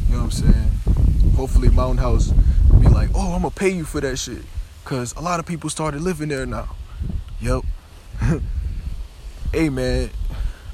You 0.07 0.15
know 0.15 0.23
what 0.23 0.23
I'm 0.23 0.31
saying? 0.31 0.71
Hopefully 1.35 1.67
Mountain 1.67 1.97
House 1.97 2.31
like, 2.99 3.11
oh, 3.15 3.33
I'm 3.33 3.43
gonna 3.43 3.51
pay 3.51 3.69
you 3.69 3.85
for 3.85 4.01
that 4.01 4.17
shit. 4.17 4.41
Cause 4.83 5.15
a 5.15 5.21
lot 5.21 5.39
of 5.39 5.45
people 5.45 5.69
started 5.69 6.01
living 6.01 6.27
there 6.27 6.45
now. 6.45 6.75
Yep. 7.39 7.63
hey 9.53 9.69
man, 9.69 10.09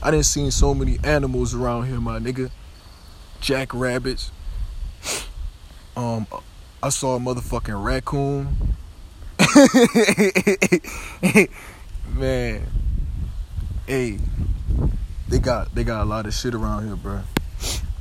I 0.01 0.09
didn't 0.09 0.25
see 0.25 0.49
so 0.49 0.73
many 0.73 0.97
animals 1.03 1.53
around 1.53 1.85
here, 1.85 1.99
my 1.99 2.17
nigga. 2.19 2.49
Jackrabbits. 3.41 4.31
Um, 5.97 6.27
I 6.83 6.89
saw 6.89 7.15
a 7.15 7.19
motherfucking 7.19 7.81
raccoon. 7.81 8.49
man, 12.19 12.67
hey, 13.87 14.19
they 15.29 15.39
got 15.39 15.73
they 15.73 15.85
got 15.85 16.01
a 16.01 16.03
lot 16.03 16.25
of 16.25 16.33
shit 16.33 16.53
around 16.53 16.85
here, 16.85 16.97
bro. 16.97 17.21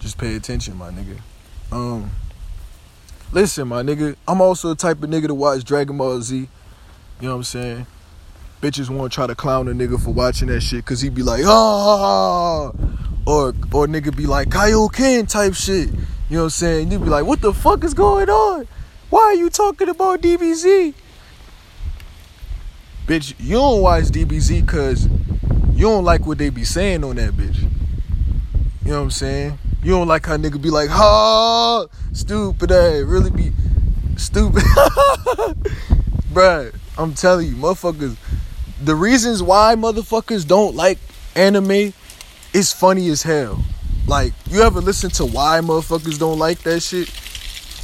Just 0.01 0.19
pay 0.19 0.35
attention, 0.35 0.77
my 0.77 0.91
nigga. 0.91 1.21
Um, 1.71 2.11
listen, 3.33 3.69
my 3.69 3.83
nigga, 3.83 4.17
I'm 4.27 4.41
also 4.41 4.69
the 4.69 4.75
type 4.75 5.03
of 5.03 5.11
nigga 5.11 5.27
to 5.29 5.35
watch 5.35 5.65
Dragon 5.65 5.97
Ball 5.97 6.21
Z. 6.21 6.37
You 6.37 6.49
know 7.21 7.31
what 7.31 7.37
I'm 7.37 7.45
saying? 7.45 7.87
Bitches 8.61 8.91
want 8.91 9.13
to 9.13 9.15
try 9.15 9.27
to 9.27 9.35
clown 9.35 9.69
a 9.69 9.73
nigga 9.73 10.03
for 10.03 10.11
watching 10.11 10.49
that 10.49 10.61
shit 10.61 10.85
because 10.85 11.01
he 11.01 11.11
be 11.11 11.23
like, 11.23 11.43
ah, 11.45 12.73
or 13.27 13.49
or 13.49 13.87
nigga 13.87 14.15
be 14.15 14.27
like 14.27 14.49
Kaioken 14.49 15.29
type 15.29 15.55
shit. 15.55 15.91
You 16.29 16.37
know 16.37 16.39
what 16.39 16.45
I'm 16.45 16.51
saying? 16.51 16.91
You 16.91 16.99
be 16.99 17.07
like, 17.07 17.27
what 17.27 17.41
the 17.41 17.53
fuck 17.53 17.85
is 17.85 17.95
going 17.95 18.31
on? 18.31 18.67
Why 19.11 19.21
are 19.21 19.35
you 19.35 19.51
talking 19.51 19.89
about 19.89 20.23
DBZ? 20.23 20.95
Bitch, 23.07 23.35
you 23.39 23.57
don't 23.57 23.83
watch 23.83 24.05
DBZ 24.05 24.65
because 24.65 25.07
you 25.75 25.83
don't 25.83 26.05
like 26.05 26.27
what 26.27 26.39
they 26.39 26.49
be 26.49 26.65
saying 26.65 27.05
on 27.05 27.17
that 27.17 27.33
bitch. 27.33 27.63
You 28.85 28.91
know 28.91 28.99
what 28.99 29.05
I'm 29.05 29.11
saying? 29.11 29.59
You 29.85 29.91
don't 29.91 30.09
like 30.09 30.25
how 30.25 30.39
nigga 30.39 30.61
be 30.61 30.71
like, 30.71 30.89
ha, 30.89 31.85
stupid 32.15 32.73
ass, 32.73 33.03
really 33.03 33.31
be 33.31 33.53
stupid. 34.17 34.63
Bruh, 36.33 36.75
I'm 36.97 37.13
telling 37.13 37.49
you, 37.49 37.55
motherfuckers, 37.57 38.17
the 38.83 38.95
reasons 38.95 39.43
why 39.43 39.75
motherfuckers 39.77 40.47
don't 40.49 40.75
like 40.75 40.99
anime 41.37 41.93
is 42.55 42.73
funny 42.73 43.11
as 43.11 43.25
hell. 43.25 43.63
Like, 44.07 44.33
you 44.47 44.63
ever 44.63 44.81
listen 44.81 45.11
to 45.11 45.27
why 45.27 45.61
motherfuckers 45.63 46.19
don't 46.19 46.39
like 46.39 46.61
that 46.61 46.81
shit? 46.81 47.11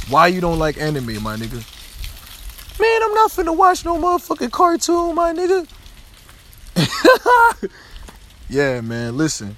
Why 0.09 0.25
you 0.25 0.41
don't 0.41 0.57
like 0.57 0.79
anime, 0.79 1.21
my 1.21 1.35
nigga? 1.35 1.63
Man, 2.79 3.03
I'm 3.03 3.13
not 3.13 3.29
finna 3.29 3.55
watch 3.55 3.85
no 3.85 3.97
motherfucking 3.97 4.51
cartoon, 4.51 5.13
my 5.13 5.33
nigga. 5.33 5.67
yeah, 8.49 8.81
man, 8.81 9.15
listen. 9.17 9.55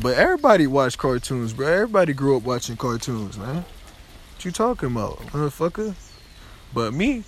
But 0.00 0.14
everybody 0.18 0.66
watch 0.66 0.98
cartoons, 0.98 1.54
bro. 1.54 1.66
Everybody 1.66 2.12
grew 2.12 2.36
up 2.36 2.42
watching 2.42 2.76
cartoons, 2.76 3.38
man. 3.38 3.64
What 4.34 4.44
you 4.44 4.50
talking 4.50 4.90
about, 4.90 5.18
motherfucker? 5.28 5.94
But 6.74 6.92
me, 6.92 7.24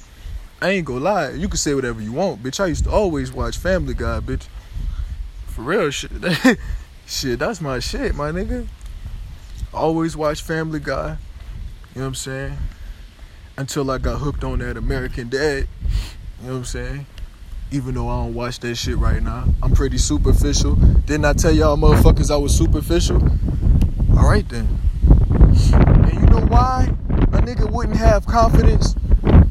I 0.60 0.70
ain't 0.70 0.84
gonna 0.86 1.00
lie. 1.00 1.30
You 1.30 1.48
can 1.48 1.56
say 1.56 1.74
whatever 1.74 2.02
you 2.02 2.12
want, 2.12 2.42
bitch. 2.42 2.60
I 2.60 2.66
used 2.66 2.84
to 2.84 2.90
always 2.90 3.32
watch 3.32 3.56
Family 3.56 3.94
Guy, 3.94 4.20
bitch. 4.20 4.48
For 5.46 5.62
real, 5.62 5.90
shit. 5.92 6.10
shit, 7.06 7.38
that's 7.38 7.62
my 7.62 7.78
shit, 7.78 8.14
my 8.14 8.30
nigga. 8.32 8.66
Always 9.72 10.14
watch 10.14 10.42
Family 10.42 10.80
Guy. 10.80 11.16
You 11.94 12.00
know 12.00 12.02
what 12.02 12.06
I'm 12.08 12.14
saying? 12.16 12.58
Until 13.56 13.90
I 13.90 13.96
got 13.96 14.18
hooked 14.18 14.44
on 14.44 14.58
that 14.58 14.76
American 14.76 15.30
Dad. 15.30 15.68
You 16.40 16.46
know 16.46 16.52
what 16.52 16.58
I'm 16.58 16.64
saying? 16.66 17.06
Even 17.70 17.94
though 17.94 18.08
I 18.08 18.24
don't 18.24 18.34
watch 18.34 18.60
that 18.60 18.74
shit 18.76 18.96
right 18.96 19.22
now. 19.22 19.44
I'm 19.62 19.72
pretty 19.72 19.98
superficial. 19.98 20.74
Didn't 20.74 21.24
I 21.24 21.32
tell 21.34 21.52
y'all 21.52 21.76
motherfuckers 21.76 22.30
I 22.30 22.36
was 22.36 22.56
superficial? 22.56 23.22
All 24.16 24.28
right 24.28 24.48
then. 24.48 24.66
And 25.72 26.14
you 26.14 26.26
know 26.26 26.46
why 26.46 26.88
a 27.10 27.42
nigga 27.42 27.70
wouldn't 27.70 27.98
have 27.98 28.26
confidence? 28.26 28.94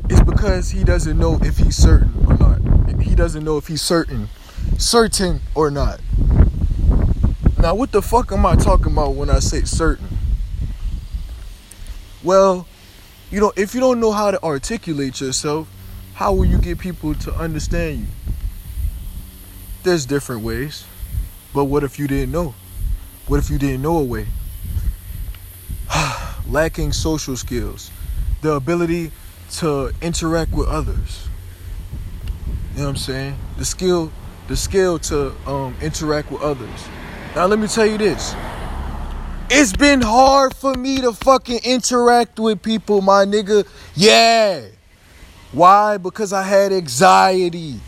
It's 0.10 0.21
because 0.21 0.71
he 0.71 0.84
doesn't 0.84 1.17
know 1.17 1.39
if 1.43 1.58
he's 1.58 1.75
certain 1.75 2.13
or 2.25 2.38
not. 2.38 3.01
He 3.01 3.13
doesn't 3.13 3.43
know 3.43 3.58
if 3.58 3.67
he's 3.67 3.82
certain, 3.82 4.30
certain 4.77 5.41
or 5.53 5.69
not. 5.69 5.99
Now, 7.60 7.75
what 7.75 7.91
the 7.91 8.01
fuck 8.01 8.32
am 8.32 8.45
I 8.45 8.56
talking 8.56 8.93
about 8.93 9.15
when 9.15 9.30
I 9.30 9.39
say 9.39 9.62
certain? 9.63 10.08
Well, 12.23 12.67
you 13.30 13.39
know, 13.39 13.51
if 13.56 13.73
you 13.73 13.80
don't 13.80 13.99
know 13.99 14.12
how 14.12 14.32
to 14.32 14.41
articulate 14.43 15.21
yourself, 15.21 15.67
how 16.17 16.34
will 16.34 16.45
you 16.45 16.58
get 16.58 16.80
people 16.80 17.13
to 17.13 17.32
understand 17.36 17.99
you? 17.99 18.06
There's 19.84 20.03
different 20.03 20.41
ways. 20.41 20.84
But 21.53 21.65
what 21.65 21.84
if 21.84 21.99
you 21.99 22.08
didn't 22.08 22.32
know? 22.32 22.56
What 23.27 23.38
if 23.38 23.51
you 23.51 23.60
didn't 23.60 23.84
know 23.84 23.99
a 23.99 24.03
way? 24.03 24.25
Lacking 26.47 26.91
social 26.91 27.38
skills, 27.38 27.91
the 28.41 28.53
ability 28.53 29.12
to 29.58 29.91
interact 30.01 30.53
with 30.53 30.67
others. 30.67 31.27
You 32.73 32.80
know 32.80 32.86
what 32.86 32.89
I'm 32.89 32.95
saying? 32.95 33.36
The 33.60 33.65
skill, 33.65 34.12
the 34.47 34.58
skill 34.58 34.97
to 34.97 35.36
um, 35.45 35.75
interact 35.84 36.32
with 36.32 36.41
others. 36.41 36.88
Now 37.36 37.45
let 37.45 37.60
me 37.60 37.67
tell 37.67 37.86
you 37.86 37.99
this. 37.99 38.34
It's 39.51 39.71
been 39.71 40.01
hard 40.01 40.56
for 40.56 40.73
me 40.73 40.99
to 41.01 41.13
fucking 41.13 41.60
interact 41.63 42.39
with 42.39 42.63
people, 42.63 43.01
my 43.01 43.23
nigga. 43.23 43.67
Yeah. 43.93 44.69
Why? 45.51 45.97
Because 45.97 46.33
I 46.33 46.43
had 46.43 46.73
anxiety. 46.73 47.79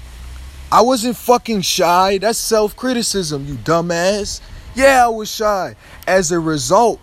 I 0.71 0.81
wasn't 0.81 1.17
fucking 1.17 1.61
shy. 1.61 2.17
That's 2.19 2.37
self 2.37 2.75
criticism, 2.75 3.45
you 3.45 3.55
dumbass. 3.55 4.41
Yeah, 4.75 5.05
I 5.05 5.09
was 5.09 5.29
shy 5.29 5.75
as 6.07 6.31
a 6.31 6.39
result 6.39 6.99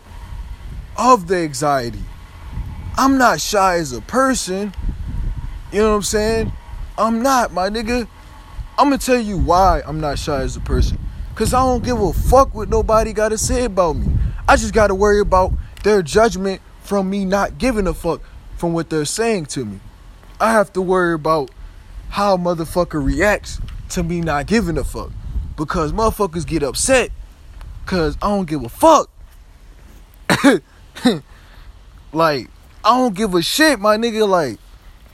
of 0.97 1.27
the 1.27 1.37
anxiety. 1.37 2.03
I'm 2.97 3.19
not 3.19 3.40
shy 3.40 3.77
as 3.77 3.92
a 3.92 4.01
person. 4.01 4.73
You 5.73 5.81
know 5.81 5.90
what 5.90 5.97
I'm 5.97 6.03
saying? 6.03 6.53
I'm 6.97 7.23
not, 7.23 7.53
my 7.53 7.69
nigga. 7.69 8.09
I'm 8.79 8.87
gonna 8.87 8.99
tell 8.99 9.21
you 9.21 9.37
why 9.37 9.83
I'm 9.87 10.01
not 10.01 10.19
shy 10.19 10.40
as 10.40 10.57
a 10.57 10.61
person. 10.61 10.99
Cause 11.35 11.53
I 11.53 11.61
don't 11.61 11.85
give 11.85 12.01
a 12.01 12.12
fuck 12.14 12.55
what 12.55 12.71
nobody 12.71 13.12
gotta 13.12 13.37
say 13.37 13.64
about 13.64 13.97
me. 13.97 14.07
I 14.49 14.57
just 14.57 14.73
gotta 14.73 14.95
worry 14.95 15.21
about 15.21 15.53
their 15.83 16.01
judgment 16.03 16.62
from 16.81 17.11
me 17.11 17.25
not 17.25 17.59
giving 17.59 17.87
a 17.87 17.92
fuck 17.92 18.23
from 18.57 18.73
what 18.73 18.88
they're 18.88 19.05
saying 19.05 19.47
to 19.47 19.64
me. 19.64 19.81
I 20.40 20.53
have 20.53 20.72
to 20.75 20.83
worry 20.83 21.14
about 21.14 21.51
how 22.11 22.37
motherfucker 22.37 23.05
reacts 23.05 23.61
to 23.90 24.03
me 24.03 24.20
not 24.20 24.46
giving 24.46 24.77
a 24.79 24.85
fuck. 24.85 25.11
Because 25.57 25.92
motherfuckers 25.92 26.46
get 26.46 26.62
upset 26.62 27.11
because 27.85 28.16
I 28.20 28.29
don't 28.29 28.49
give 28.49 28.64
a 28.64 28.68
fuck. 28.68 29.09
like, 32.12 32.51
I 32.85 32.99
don't 32.99 33.14
give 33.14 33.33
a 33.35 33.42
shit, 33.42 33.79
my 33.79 33.96
nigga. 33.96 34.29
Like, 34.29 34.59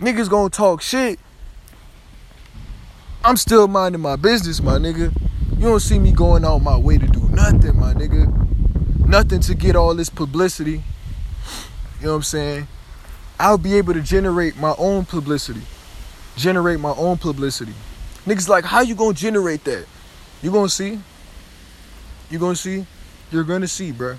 niggas 0.00 0.28
gonna 0.28 0.50
talk 0.50 0.80
shit. 0.80 1.20
I'm 3.24 3.36
still 3.36 3.68
minding 3.68 4.00
my 4.00 4.16
business, 4.16 4.60
my 4.60 4.78
nigga. 4.78 5.14
You 5.52 5.68
don't 5.68 5.80
see 5.80 5.98
me 5.98 6.10
going 6.10 6.44
out 6.44 6.58
my 6.58 6.76
way 6.76 6.98
to 6.98 7.06
do 7.06 7.20
nothing, 7.28 7.78
my 7.78 7.94
nigga. 7.94 9.06
Nothing 9.06 9.40
to 9.40 9.54
get 9.54 9.76
all 9.76 9.94
this 9.94 10.10
publicity. 10.10 10.82
You 12.00 12.06
know 12.06 12.10
what 12.10 12.16
I'm 12.16 12.22
saying? 12.22 12.68
I'll 13.42 13.58
be 13.58 13.74
able 13.74 13.92
to 13.94 14.00
generate 14.00 14.56
my 14.56 14.72
own 14.78 15.04
publicity. 15.04 15.62
Generate 16.36 16.78
my 16.78 16.92
own 16.92 17.18
publicity. 17.18 17.74
Niggas 18.24 18.48
like, 18.48 18.64
how 18.64 18.82
you 18.82 18.94
gonna 18.94 19.14
generate 19.14 19.64
that? 19.64 19.84
You 20.42 20.52
gonna 20.52 20.68
see? 20.68 21.00
You 22.30 22.38
gonna 22.38 22.54
see? 22.54 22.86
You're 23.32 23.42
gonna 23.42 23.66
see, 23.66 23.90
bro. 23.90 24.16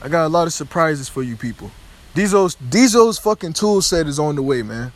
I 0.00 0.08
got 0.08 0.24
a 0.24 0.28
lot 0.28 0.46
of 0.46 0.54
surprises 0.54 1.10
for 1.10 1.22
you 1.22 1.36
people. 1.36 1.70
Diesel's 2.14 2.54
Diesel's 2.54 3.18
fucking 3.18 3.52
tool 3.52 3.82
set 3.82 4.06
is 4.06 4.18
on 4.18 4.34
the 4.34 4.42
way, 4.42 4.62
man. 4.62 4.92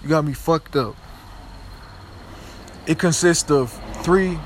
You 0.00 0.08
got 0.08 0.24
me 0.24 0.32
fucked 0.32 0.76
up. 0.76 0.94
It 2.86 3.00
consists 3.00 3.50
of 3.50 3.72
three 4.04 4.38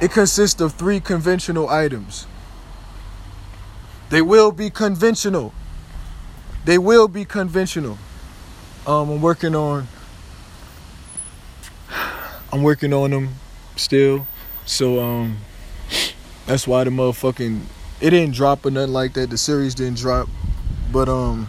it 0.00 0.12
consists 0.12 0.60
of 0.60 0.74
three 0.74 1.00
conventional 1.00 1.68
items. 1.68 2.28
They 4.10 4.22
will 4.22 4.52
be 4.52 4.70
conventional. 4.70 5.52
They 6.64 6.78
will 6.78 7.08
be 7.08 7.24
conventional. 7.24 7.98
Um, 8.86 9.10
I'm 9.10 9.22
working 9.22 9.54
on 9.54 9.88
I'm 12.52 12.62
working 12.62 12.92
on 12.92 13.10
them 13.10 13.34
still. 13.76 14.26
So 14.64 15.00
um 15.00 15.38
that's 16.46 16.66
why 16.66 16.84
the 16.84 16.90
motherfucking 16.90 17.60
it 18.00 18.10
didn't 18.10 18.34
drop 18.34 18.64
or 18.64 18.70
nothing 18.70 18.92
like 18.92 19.14
that. 19.14 19.30
The 19.30 19.38
series 19.38 19.74
didn't 19.74 19.98
drop. 19.98 20.28
But 20.90 21.08
um 21.08 21.48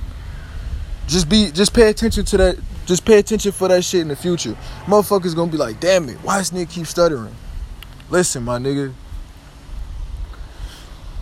just 1.08 1.30
be 1.30 1.52
just 1.52 1.74
pay 1.74 1.90
attention 1.90 2.26
to 2.26 2.38
that 2.38 2.58
just 2.86 3.06
pay 3.06 3.20
attention 3.20 3.52
for 3.52 3.68
that 3.68 3.84
shit 3.84 4.02
in 4.02 4.08
the 4.08 4.16
future. 4.16 4.58
Motherfuckers 4.86 5.36
gonna 5.36 5.52
be 5.52 5.58
like, 5.58 5.80
damn 5.80 6.10
it, 6.10 6.18
why 6.18 6.38
does 6.38 6.52
nigga 6.52 6.70
keep 6.70 6.88
stuttering? 6.88 7.36
Listen, 8.10 8.44
my 8.44 8.58
nigga. 8.58 8.94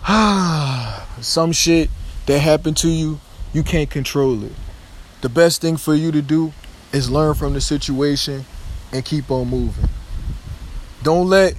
Some 1.20 1.52
shit 1.52 1.90
that 2.26 2.38
happened 2.38 2.76
to 2.78 2.88
you, 2.88 3.20
you 3.52 3.62
can't 3.62 3.90
control 3.90 4.44
it. 4.44 4.52
The 5.20 5.28
best 5.28 5.60
thing 5.60 5.76
for 5.76 5.94
you 5.94 6.12
to 6.12 6.22
do 6.22 6.52
is 6.92 7.10
learn 7.10 7.34
from 7.34 7.54
the 7.54 7.60
situation 7.60 8.44
and 8.92 9.04
keep 9.04 9.30
on 9.30 9.48
moving. 9.48 9.88
Don't 11.02 11.28
let 11.28 11.54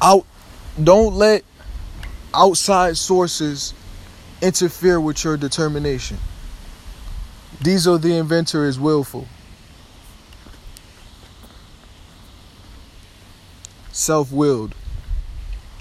out 0.00 0.26
don't 0.82 1.14
let 1.14 1.44
outside 2.34 2.96
sources 2.96 3.74
interfere 4.40 5.00
with 5.00 5.22
your 5.24 5.36
determination. 5.36 6.18
Diesel 7.62 7.98
the 7.98 8.16
inventor 8.16 8.64
is 8.64 8.78
willful. 8.78 9.26
Self-willed. 13.92 14.74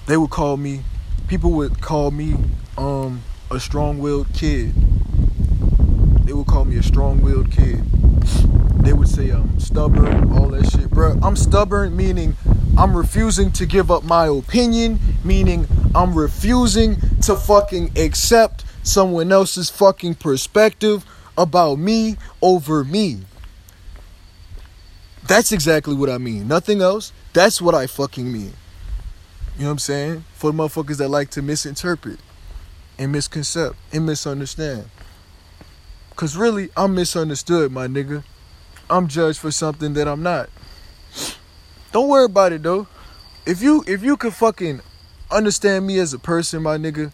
They 0.07 0.17
would 0.17 0.31
call 0.31 0.57
me 0.57 0.83
people 1.27 1.51
would 1.51 1.79
call 1.79 2.11
me 2.11 2.35
um 2.77 3.21
a 3.51 3.59
strong-willed 3.59 4.33
kid. 4.33 4.73
They 6.29 6.33
would 6.33 6.45
call 6.45 6.63
me 6.63 6.77
a 6.77 6.83
strong-willed 6.83 7.49
kid. 7.49 7.83
They 8.83 8.93
would 8.93 9.07
say 9.07 9.31
I'm 9.31 9.59
stubborn, 9.59 10.31
all 10.31 10.49
that 10.49 10.69
shit, 10.69 10.91
bro. 10.91 11.17
I'm 11.23 11.35
stubborn 11.35 11.97
meaning 11.97 12.35
I'm 12.77 12.95
refusing 12.95 13.51
to 13.53 13.65
give 13.65 13.89
up 13.89 14.03
my 14.03 14.27
opinion, 14.27 14.99
meaning 15.23 15.65
I'm 15.95 16.13
refusing 16.13 16.97
to 17.23 17.35
fucking 17.35 17.97
accept 17.97 18.63
someone 18.83 19.31
else's 19.31 19.71
fucking 19.71 20.15
perspective 20.15 21.03
about 21.35 21.79
me 21.79 22.17
over 22.43 22.83
me. 22.83 23.21
That's 25.27 25.51
exactly 25.51 25.95
what 25.95 26.11
I 26.11 26.19
mean. 26.19 26.47
Nothing 26.47 26.79
else. 26.79 27.11
That's 27.33 27.59
what 27.59 27.73
I 27.73 27.87
fucking 27.87 28.31
mean. 28.31 28.53
You 29.55 29.61
know 29.61 29.65
what 29.65 29.71
I'm 29.71 29.79
saying? 29.79 30.25
For 30.35 30.51
the 30.51 30.57
motherfuckers 30.59 30.97
that 30.97 31.09
like 31.09 31.31
to 31.31 31.41
misinterpret 31.41 32.19
and 32.99 33.15
misconcept 33.15 33.73
and 33.91 34.05
misunderstand. 34.05 34.91
Cause 36.19 36.35
really, 36.35 36.69
I'm 36.75 36.95
misunderstood, 36.95 37.71
my 37.71 37.87
nigga. 37.87 38.25
I'm 38.89 39.07
judged 39.07 39.39
for 39.39 39.51
something 39.51 39.93
that 39.93 40.05
I'm 40.05 40.21
not. 40.21 40.49
Don't 41.93 42.09
worry 42.09 42.25
about 42.25 42.51
it 42.51 42.61
though. 42.61 42.87
If 43.45 43.61
you 43.61 43.85
if 43.87 44.03
you 44.03 44.17
could 44.17 44.33
fucking 44.33 44.81
understand 45.31 45.87
me 45.87 45.97
as 45.97 46.13
a 46.13 46.19
person, 46.19 46.61
my 46.61 46.75
nigga, 46.75 47.13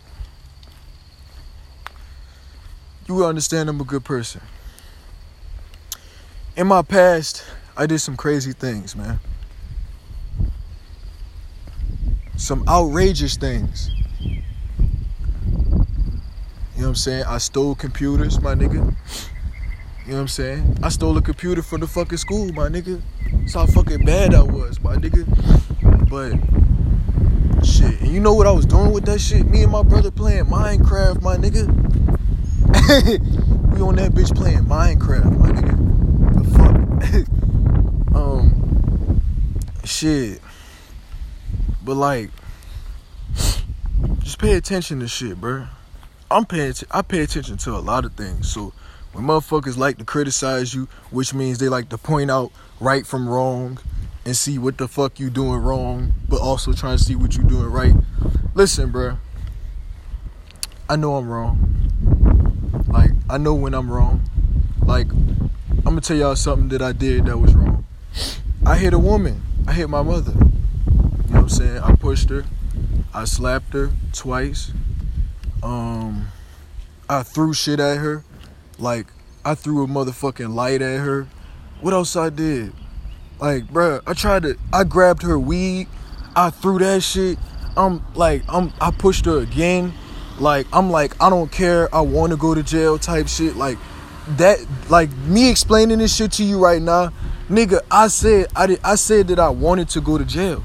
you 3.08 3.13
will 3.13 3.28
understand 3.28 3.70
I'm 3.70 3.80
a 3.80 3.84
good 3.84 4.04
person. 4.04 4.41
In 6.58 6.65
my 6.65 6.82
past, 6.82 7.44
I 7.78 7.86
did 7.86 8.00
some 8.00 8.18
crazy 8.18 8.54
things, 8.54 8.96
man. 8.96 9.20
Some 12.38 12.68
outrageous 12.68 13.38
things. 13.38 13.91
You 16.76 16.82
know 16.82 16.88
what 16.88 16.90
I'm 16.90 16.96
saying? 16.96 17.24
I 17.26 17.38
stole 17.38 17.74
computers, 17.74 18.42
my 18.42 18.54
nigga. 18.54 18.74
You 18.74 18.82
know 18.82 18.92
what 20.18 20.18
I'm 20.18 20.28
saying? 20.28 20.78
I 20.84 20.90
stole 20.90 21.18
a 21.18 21.22
computer 21.22 21.62
from 21.62 21.80
the 21.80 21.88
fucking 21.88 22.18
school, 22.18 22.52
my 22.52 22.68
nigga. 22.68 23.02
That's 23.32 23.54
how 23.54 23.66
fucking 23.66 24.04
bad 24.04 24.36
I 24.36 24.42
was, 24.42 24.82
my 24.82 24.98
nigga. 24.98 25.24
But 26.10 26.34
shit, 27.66 28.02
and 28.02 28.12
you 28.12 28.20
know 28.20 28.34
what 28.34 28.46
I 28.46 28.52
was 28.52 28.66
doing 28.66 28.92
with 28.92 29.06
that 29.06 29.22
shit? 29.22 29.50
Me 29.50 29.64
and 29.64 29.72
my 29.72 29.84
brother 29.84 30.12
playing 30.12 30.48
Minecraft, 30.48 31.22
my 31.22 31.38
nigga. 31.38 31.66
we 33.74 33.82
on 33.82 33.96
that 33.96 34.12
bitch 34.12 34.36
playing 34.36 34.66
Minecraft, 34.66 35.40
my 35.40 35.52
nigga. 35.52 36.44
The 36.44 36.50
fuck? 38.12 38.16
um, 38.16 39.22
shit. 39.86 40.42
But 41.86 41.96
like, 41.96 42.32
just 44.20 44.40
pay 44.40 44.56
attention 44.56 45.00
to 45.00 45.08
shit, 45.08 45.40
bro. 45.40 45.68
I'm 46.32 46.46
paying. 46.46 46.74
T- 46.74 46.88
I 46.92 47.02
pay 47.02 47.22
attention 47.22 47.58
to 47.58 47.72
a 47.72 47.80
lot 47.80 48.06
of 48.06 48.14
things. 48.14 48.52
So 48.52 48.74
when 49.14 49.26
motherfuckers 49.26 49.78
like 49.78 49.98
to 50.00 50.06
criticize 50.06 50.74
you, 50.74 50.88
which 51.12 51.34
means 51.34 51.60
they 51.60 51.70
like 51.70 51.90
to 51.90 51.98
point 51.98 52.32
out 52.32 52.52
right 52.80 53.06
from 53.06 53.30
wrong 53.30 53.80
and 54.26 54.36
see 54.36 54.58
what 54.58 54.78
the 54.78 54.88
fuck 54.88 55.20
you 55.20 55.30
doing 55.30 55.62
wrong, 55.62 56.14
but 56.28 56.42
also 56.42 56.74
trying 56.74 56.98
to 56.98 57.04
see 57.04 57.16
what 57.16 57.38
you 57.38 57.44
doing 57.44 57.68
right. 57.68 57.94
Listen, 58.56 58.92
bro. 58.92 59.18
I 60.90 60.96
know 60.96 61.16
I'm 61.16 61.30
wrong. 61.30 62.84
Like 62.88 63.12
I 63.30 63.38
know 63.38 63.54
when 63.54 63.74
I'm 63.74 63.92
wrong. 63.92 64.22
Like 64.84 65.10
I'm 65.12 65.84
gonna 65.84 66.02
tell 66.02 66.18
y'all 66.18 66.36
something 66.36 66.70
that 66.70 66.82
I 66.82 66.92
did 66.92 67.26
that 67.26 67.38
was 67.38 67.54
wrong. 67.54 67.86
I 68.66 68.78
hit 68.78 68.94
a 68.94 69.00
woman. 69.00 69.44
I 69.68 69.74
hit 69.74 69.90
my 69.90 70.02
mother. 70.02 70.32
You 70.32 70.40
know 70.40 71.22
what 71.28 71.36
I'm 71.42 71.50
saying? 71.50 71.78
I 71.80 71.96
pushed 71.96 72.30
her. 72.30 72.46
I 73.14 73.26
slapped 73.26 73.74
her 73.74 73.92
twice. 74.12 74.72
Um 75.63 76.28
I 77.10 77.24
threw 77.24 77.54
shit 77.54 77.80
at 77.80 77.98
her. 77.98 78.24
Like 78.80 79.08
I 79.44 79.56
threw 79.56 79.84
a 79.84 79.88
motherfucking 79.88 80.54
light 80.54 80.82
at 80.82 81.00
her. 81.00 81.28
What 81.82 81.94
else 81.94 82.15
I 82.15 82.30
did? 82.30 82.74
Like, 83.39 83.68
bruh, 83.68 84.02
I 84.08 84.13
tried 84.13 84.44
to 84.44 84.58
I 84.74 84.84
grabbed 84.84 85.24
her 85.24 85.38
weed. 85.38 85.88
I 86.36 86.50
threw 86.50 86.80
that 86.80 87.04
shit. 87.04 87.38
I'm 87.78 88.04
like 88.15 88.44
I'm 88.48 88.74
I 88.82 88.91
pushed 88.91 89.26
her 89.26 89.39
again. 89.39 89.94
Like 90.39 90.68
I'm 90.74 90.89
like 90.89 91.22
I 91.22 91.30
don't 91.30 91.52
care. 91.52 91.94
I 91.94 92.02
want 92.02 92.32
to 92.32 92.38
go 92.38 92.56
to 92.56 92.63
jail 92.63 92.98
type 92.98 93.28
shit. 93.28 93.56
Like 93.56 93.78
that 94.38 94.60
like 94.89 95.15
me 95.18 95.50
explaining 95.50 96.00
this 96.00 96.15
shit 96.15 96.32
to 96.34 96.44
you 96.44 96.63
right 96.63 96.82
now, 96.82 97.12
nigga, 97.50 97.82
I 97.91 98.08
said 98.08 98.48
I 98.56 98.68
did 98.68 98.80
I 98.84 98.96
said 98.96 99.28
that 99.28 99.39
I 99.39 99.50
wanted 99.50 99.89
to 99.89 100.02
go 100.02 100.18
to 100.18 100.26
jail. 100.26 100.63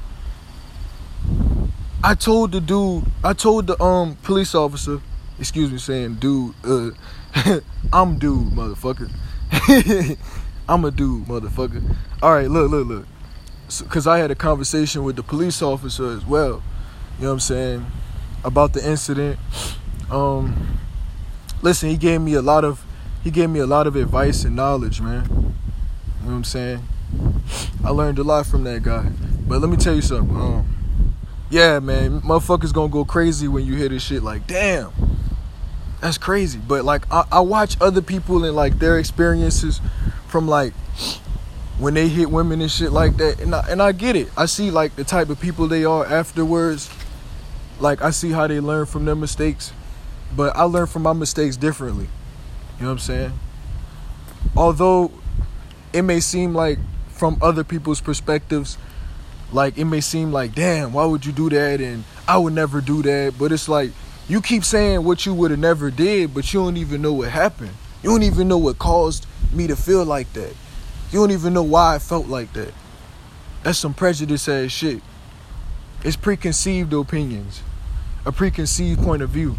I 2.03 2.15
told 2.15 2.51
the 2.51 2.59
dude, 2.59 3.05
I 3.23 3.33
told 3.33 3.67
the 3.67 3.81
um 3.81 4.15
police 4.23 4.55
officer, 4.55 4.99
excuse 5.39 5.71
me 5.71 5.77
saying 5.77 6.15
dude, 6.15 6.55
uh 6.63 6.91
I'm 7.93 8.17
dude, 8.17 8.51
motherfucker. 8.53 9.11
I'm 10.69 10.85
a 10.85 10.91
dude, 10.91 11.25
motherfucker. 11.27 11.95
All 12.23 12.33
right, 12.33 12.49
look, 12.49 12.71
look, 12.71 12.87
look. 12.87 13.05
So, 13.67 13.85
Cause 13.85 14.07
I 14.07 14.17
had 14.17 14.31
a 14.31 14.35
conversation 14.35 15.03
with 15.03 15.15
the 15.15 15.23
police 15.23 15.61
officer 15.61 16.11
as 16.11 16.25
well. 16.25 16.63
You 17.17 17.25
know 17.25 17.27
what 17.27 17.33
I'm 17.33 17.39
saying 17.39 17.85
about 18.43 18.73
the 18.73 18.87
incident. 18.87 19.37
Um, 20.09 20.79
listen, 21.61 21.89
he 21.89 21.97
gave 21.97 22.21
me 22.21 22.33
a 22.33 22.41
lot 22.41 22.65
of 22.65 22.83
he 23.23 23.29
gave 23.29 23.51
me 23.51 23.59
a 23.59 23.67
lot 23.67 23.85
of 23.85 23.95
advice 23.95 24.43
and 24.43 24.55
knowledge, 24.55 25.01
man. 25.01 25.25
You 25.25 25.29
know 25.29 25.51
what 26.23 26.31
I'm 26.31 26.43
saying? 26.43 26.83
I 27.83 27.89
learned 27.89 28.17
a 28.17 28.23
lot 28.23 28.47
from 28.47 28.63
that 28.63 28.81
guy. 28.81 29.09
But 29.47 29.61
let 29.61 29.69
me 29.69 29.77
tell 29.77 29.93
you 29.93 30.01
something. 30.01 30.35
Um, 30.35 30.80
yeah, 31.51 31.79
man, 31.79 32.21
motherfuckers 32.21 32.73
gonna 32.73 32.87
go 32.87 33.03
crazy 33.03 33.47
when 33.49 33.65
you 33.65 33.75
hear 33.75 33.89
this 33.89 34.01
shit. 34.03 34.23
Like, 34.23 34.47
damn, 34.47 34.91
that's 35.99 36.17
crazy. 36.17 36.59
But 36.59 36.85
like, 36.85 37.05
I, 37.11 37.25
I 37.29 37.39
watch 37.41 37.75
other 37.81 38.01
people 38.01 38.45
and 38.45 38.55
like 38.55 38.79
their 38.79 38.97
experiences 38.97 39.81
from 40.27 40.47
like 40.47 40.73
when 41.77 41.93
they 41.93 42.07
hit 42.07 42.31
women 42.31 42.61
and 42.61 42.71
shit 42.71 42.93
like 42.93 43.17
that, 43.17 43.41
and 43.41 43.53
I, 43.53 43.65
and 43.69 43.81
I 43.81 43.91
get 43.91 44.15
it. 44.15 44.29
I 44.37 44.45
see 44.45 44.71
like 44.71 44.95
the 44.95 45.03
type 45.03 45.29
of 45.29 45.41
people 45.41 45.67
they 45.67 45.83
are 45.83 46.05
afterwards. 46.05 46.89
Like 47.81 48.01
I 48.01 48.11
see 48.11 48.31
how 48.31 48.47
they 48.47 48.61
learn 48.61 48.85
from 48.85 49.03
their 49.03 49.15
mistakes, 49.15 49.73
but 50.33 50.55
I 50.55 50.63
learn 50.63 50.87
from 50.87 51.01
my 51.01 51.13
mistakes 51.13 51.57
differently. 51.57 52.07
You 52.77 52.83
know 52.83 52.87
what 52.87 52.93
I'm 52.93 52.99
saying? 52.99 53.39
Although 54.55 55.11
it 55.91 56.03
may 56.03 56.21
seem 56.21 56.53
like 56.53 56.79
from 57.09 57.37
other 57.41 57.65
people's 57.65 57.99
perspectives, 57.99 58.77
like 59.51 59.77
it 59.77 59.85
may 59.85 60.01
seem 60.01 60.31
like, 60.31 60.55
damn, 60.55 60.93
why 60.93 61.05
would 61.05 61.25
you 61.25 61.31
do 61.31 61.49
that? 61.49 61.81
And 61.81 62.03
I 62.27 62.37
would 62.37 62.53
never 62.53 62.81
do 62.81 63.01
that. 63.03 63.35
But 63.37 63.51
it's 63.51 63.67
like 63.67 63.91
you 64.27 64.41
keep 64.41 64.63
saying 64.63 65.03
what 65.03 65.25
you 65.25 65.33
would 65.33 65.51
have 65.51 65.59
never 65.59 65.91
did, 65.91 66.33
but 66.33 66.53
you 66.53 66.61
don't 66.61 66.77
even 66.77 67.01
know 67.01 67.13
what 67.13 67.29
happened. 67.29 67.73
You 68.03 68.09
don't 68.09 68.23
even 68.23 68.47
know 68.47 68.57
what 68.57 68.79
caused 68.79 69.25
me 69.51 69.67
to 69.67 69.75
feel 69.75 70.05
like 70.05 70.31
that. 70.33 70.53
You 71.11 71.19
don't 71.19 71.31
even 71.31 71.53
know 71.53 71.63
why 71.63 71.95
I 71.95 71.99
felt 71.99 72.27
like 72.27 72.53
that. 72.53 72.73
That's 73.63 73.77
some 73.77 73.93
prejudice 73.93 74.47
ass 74.47 74.71
shit. 74.71 75.01
It's 76.03 76.15
preconceived 76.15 76.93
opinions, 76.93 77.61
a 78.25 78.31
preconceived 78.31 79.01
point 79.03 79.21
of 79.21 79.29
view. 79.29 79.57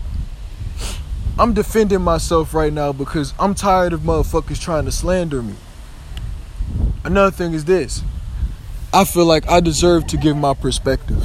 I'm 1.39 1.55
defending 1.55 2.03
myself 2.03 2.53
right 2.53 2.73
now 2.73 2.93
because 2.93 3.33
I'm 3.39 3.55
tired 3.55 3.93
of 3.93 4.01
motherfuckers 4.01 4.61
trying 4.61 4.87
to 4.87 4.93
slander 4.93 5.43
me. 5.43 5.55
Another 7.05 7.31
thing 7.31 7.53
is 7.53 7.65
this. 7.65 8.03
I 8.95 9.05
feel 9.05 9.25
like 9.25 9.49
I 9.49 9.61
deserve 9.61 10.07
to 10.09 10.19
give 10.19 10.37
my 10.37 10.53
perspective 10.53 11.25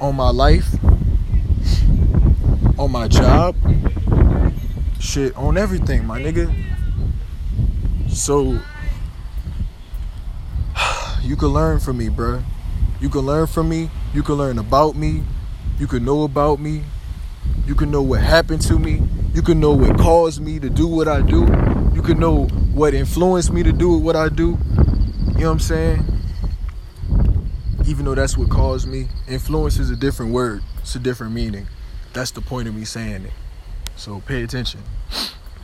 on 0.00 0.16
my 0.16 0.30
life, 0.30 0.66
on 2.76 2.90
my 2.90 3.06
job, 3.06 3.54
shit, 4.98 5.36
on 5.36 5.56
everything, 5.56 6.04
my 6.04 6.20
nigga. 6.20 6.52
So 8.10 8.58
you 11.22 11.36
can 11.36 11.48
learn 11.48 11.78
from 11.78 11.98
me, 11.98 12.08
bruh. 12.08 12.42
You 13.00 13.08
can 13.08 13.20
learn 13.20 13.46
from 13.46 13.68
me. 13.68 13.88
You 14.12 14.24
can 14.24 14.34
learn 14.34 14.58
about 14.58 14.96
me. 14.96 15.22
You 15.78 15.86
can 15.86 16.04
know 16.04 16.24
about 16.24 16.58
me. 16.58 16.82
You 17.66 17.76
can 17.76 17.92
know 17.92 18.02
what 18.02 18.20
happened 18.20 18.62
to 18.62 18.80
me. 18.80 19.00
You 19.32 19.42
can 19.42 19.60
know 19.60 19.74
what 19.74 19.96
caused 19.96 20.40
me 20.40 20.58
to 20.58 20.68
do 20.68 20.88
what 20.88 21.06
I 21.06 21.22
do. 21.22 21.42
You 21.94 22.02
can 22.02 22.18
know 22.18 22.46
what 22.74 22.94
influenced 22.94 23.52
me 23.52 23.62
to 23.62 23.70
do 23.70 23.96
what 23.96 24.16
I 24.16 24.28
do. 24.28 24.58
You 25.38 25.44
know 25.44 25.50
what 25.50 25.52
I'm 25.52 25.60
saying? 25.60 26.04
Even 27.86 28.04
though 28.04 28.16
that's 28.16 28.36
what 28.36 28.50
caused 28.50 28.88
me. 28.88 29.06
Influence 29.28 29.78
is 29.78 29.88
a 29.88 29.94
different 29.94 30.32
word. 30.32 30.64
It's 30.80 30.96
a 30.96 30.98
different 30.98 31.32
meaning. 31.32 31.68
That's 32.12 32.32
the 32.32 32.40
point 32.40 32.66
of 32.66 32.74
me 32.74 32.84
saying 32.84 33.24
it. 33.24 33.32
So 33.94 34.20
pay 34.26 34.42
attention. 34.42 34.80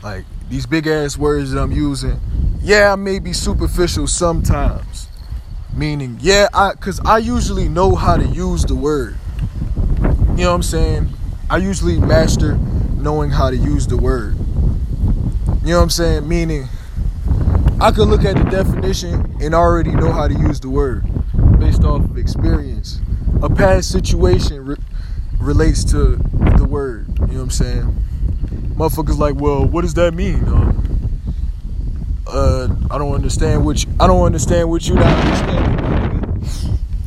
Like 0.00 0.26
these 0.48 0.64
big 0.64 0.86
ass 0.86 1.18
words 1.18 1.50
that 1.50 1.60
I'm 1.60 1.72
using, 1.72 2.20
yeah, 2.62 2.92
I 2.92 2.94
may 2.94 3.18
be 3.18 3.32
superficial 3.32 4.06
sometimes. 4.06 5.08
Meaning, 5.74 6.18
yeah, 6.20 6.46
I 6.54 6.74
cause 6.74 7.00
I 7.04 7.18
usually 7.18 7.68
know 7.68 7.96
how 7.96 8.16
to 8.16 8.26
use 8.26 8.64
the 8.64 8.76
word. 8.76 9.16
You 10.00 10.44
know 10.44 10.50
what 10.50 10.54
I'm 10.54 10.62
saying? 10.62 11.08
I 11.50 11.56
usually 11.56 11.98
master 11.98 12.54
knowing 12.96 13.30
how 13.30 13.50
to 13.50 13.56
use 13.56 13.88
the 13.88 13.96
word. 13.96 14.36
You 15.64 15.70
know 15.70 15.78
what 15.78 15.82
I'm 15.82 15.90
saying? 15.90 16.28
Meaning, 16.28 16.68
I 17.84 17.92
could 17.92 18.08
look 18.08 18.24
at 18.24 18.34
the 18.34 18.44
definition 18.44 19.36
and 19.42 19.54
already 19.54 19.90
know 19.90 20.10
how 20.10 20.26
to 20.26 20.32
use 20.32 20.58
the 20.58 20.70
word 20.70 21.04
based 21.58 21.84
off 21.84 22.02
of 22.02 22.16
experience. 22.16 22.98
A 23.42 23.50
past 23.50 23.90
situation 23.90 24.64
re- 24.64 24.76
relates 25.38 25.84
to 25.92 26.16
the 26.56 26.64
word. 26.66 27.06
You 27.08 27.26
know 27.26 27.26
what 27.26 27.40
I'm 27.42 27.50
saying? 27.50 28.04
Motherfuckers 28.78 29.18
like, 29.18 29.34
well, 29.34 29.66
what 29.66 29.82
does 29.82 29.92
that 29.94 30.14
mean? 30.14 30.44
Uh, 30.44 30.72
uh, 32.26 32.74
I 32.90 32.96
don't 32.96 33.14
understand 33.14 33.66
which 33.66 33.86
I 34.00 34.06
don't 34.06 34.24
understand 34.24 34.70
what 34.70 34.88
you 34.88 34.94
not 34.94 35.04
understanding. 35.04 36.48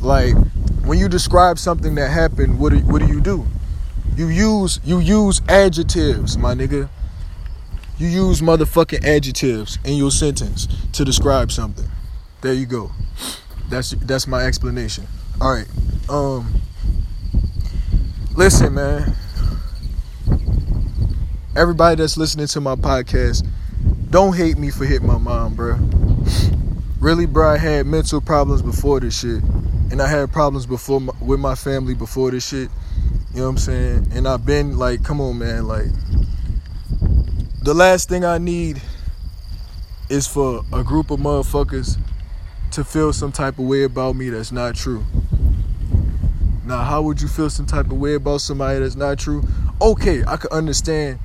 Like 0.00 0.36
when 0.84 1.00
you 1.00 1.08
describe 1.08 1.58
something 1.58 1.96
that 1.96 2.08
happened, 2.08 2.60
what 2.60 2.72
do, 2.72 2.78
what 2.82 3.02
do 3.02 3.08
you 3.08 3.20
do? 3.20 3.44
You 4.16 4.28
use 4.28 4.78
you 4.84 5.00
use 5.00 5.42
adjectives, 5.48 6.38
my 6.38 6.54
nigga. 6.54 6.88
You 7.98 8.06
use 8.06 8.40
motherfucking 8.40 9.04
adjectives 9.04 9.78
in 9.84 9.94
your 9.94 10.12
sentence 10.12 10.68
to 10.92 11.04
describe 11.04 11.50
something. 11.50 11.88
There 12.42 12.52
you 12.52 12.66
go. 12.66 12.92
That's 13.68 13.90
that's 13.90 14.28
my 14.28 14.44
explanation. 14.44 15.06
All 15.40 15.52
right. 15.52 15.66
Um 16.08 16.60
Listen, 18.36 18.74
man. 18.74 19.16
Everybody 21.56 21.96
that's 21.96 22.16
listening 22.16 22.46
to 22.46 22.60
my 22.60 22.76
podcast, 22.76 23.44
don't 24.10 24.36
hate 24.36 24.58
me 24.58 24.70
for 24.70 24.84
hitting 24.84 25.08
my 25.08 25.18
mom, 25.18 25.56
bro. 25.56 25.76
Really, 27.00 27.26
bro, 27.26 27.50
I 27.50 27.58
had 27.58 27.86
mental 27.86 28.20
problems 28.20 28.62
before 28.62 29.00
this 29.00 29.18
shit 29.18 29.42
and 29.90 30.00
I 30.00 30.06
had 30.06 30.30
problems 30.30 30.66
before 30.66 31.00
my, 31.00 31.12
with 31.20 31.40
my 31.40 31.56
family 31.56 31.94
before 31.94 32.30
this 32.30 32.46
shit. 32.46 32.70
You 33.32 33.38
know 33.38 33.42
what 33.44 33.48
I'm 33.50 33.58
saying? 33.58 34.08
And 34.12 34.28
I've 34.28 34.46
been 34.46 34.78
like, 34.78 35.02
come 35.02 35.20
on, 35.20 35.38
man, 35.38 35.66
like 35.66 35.86
the 37.62 37.74
last 37.74 38.08
thing 38.08 38.24
I 38.24 38.38
need 38.38 38.80
is 40.08 40.26
for 40.26 40.64
a 40.72 40.82
group 40.84 41.10
of 41.10 41.20
motherfuckers 41.20 41.98
to 42.70 42.84
feel 42.84 43.12
some 43.12 43.32
type 43.32 43.58
of 43.58 43.66
way 43.66 43.82
about 43.82 44.16
me 44.16 44.30
that's 44.30 44.52
not 44.52 44.74
true. 44.74 45.04
Now, 46.64 46.82
how 46.84 47.02
would 47.02 47.20
you 47.20 47.28
feel 47.28 47.50
some 47.50 47.66
type 47.66 47.86
of 47.86 47.98
way 47.98 48.14
about 48.14 48.42
somebody 48.42 48.78
that's 48.80 48.94
not 48.94 49.18
true? 49.18 49.42
Okay, 49.80 50.22
I 50.26 50.36
can 50.36 50.50
understand 50.52 51.18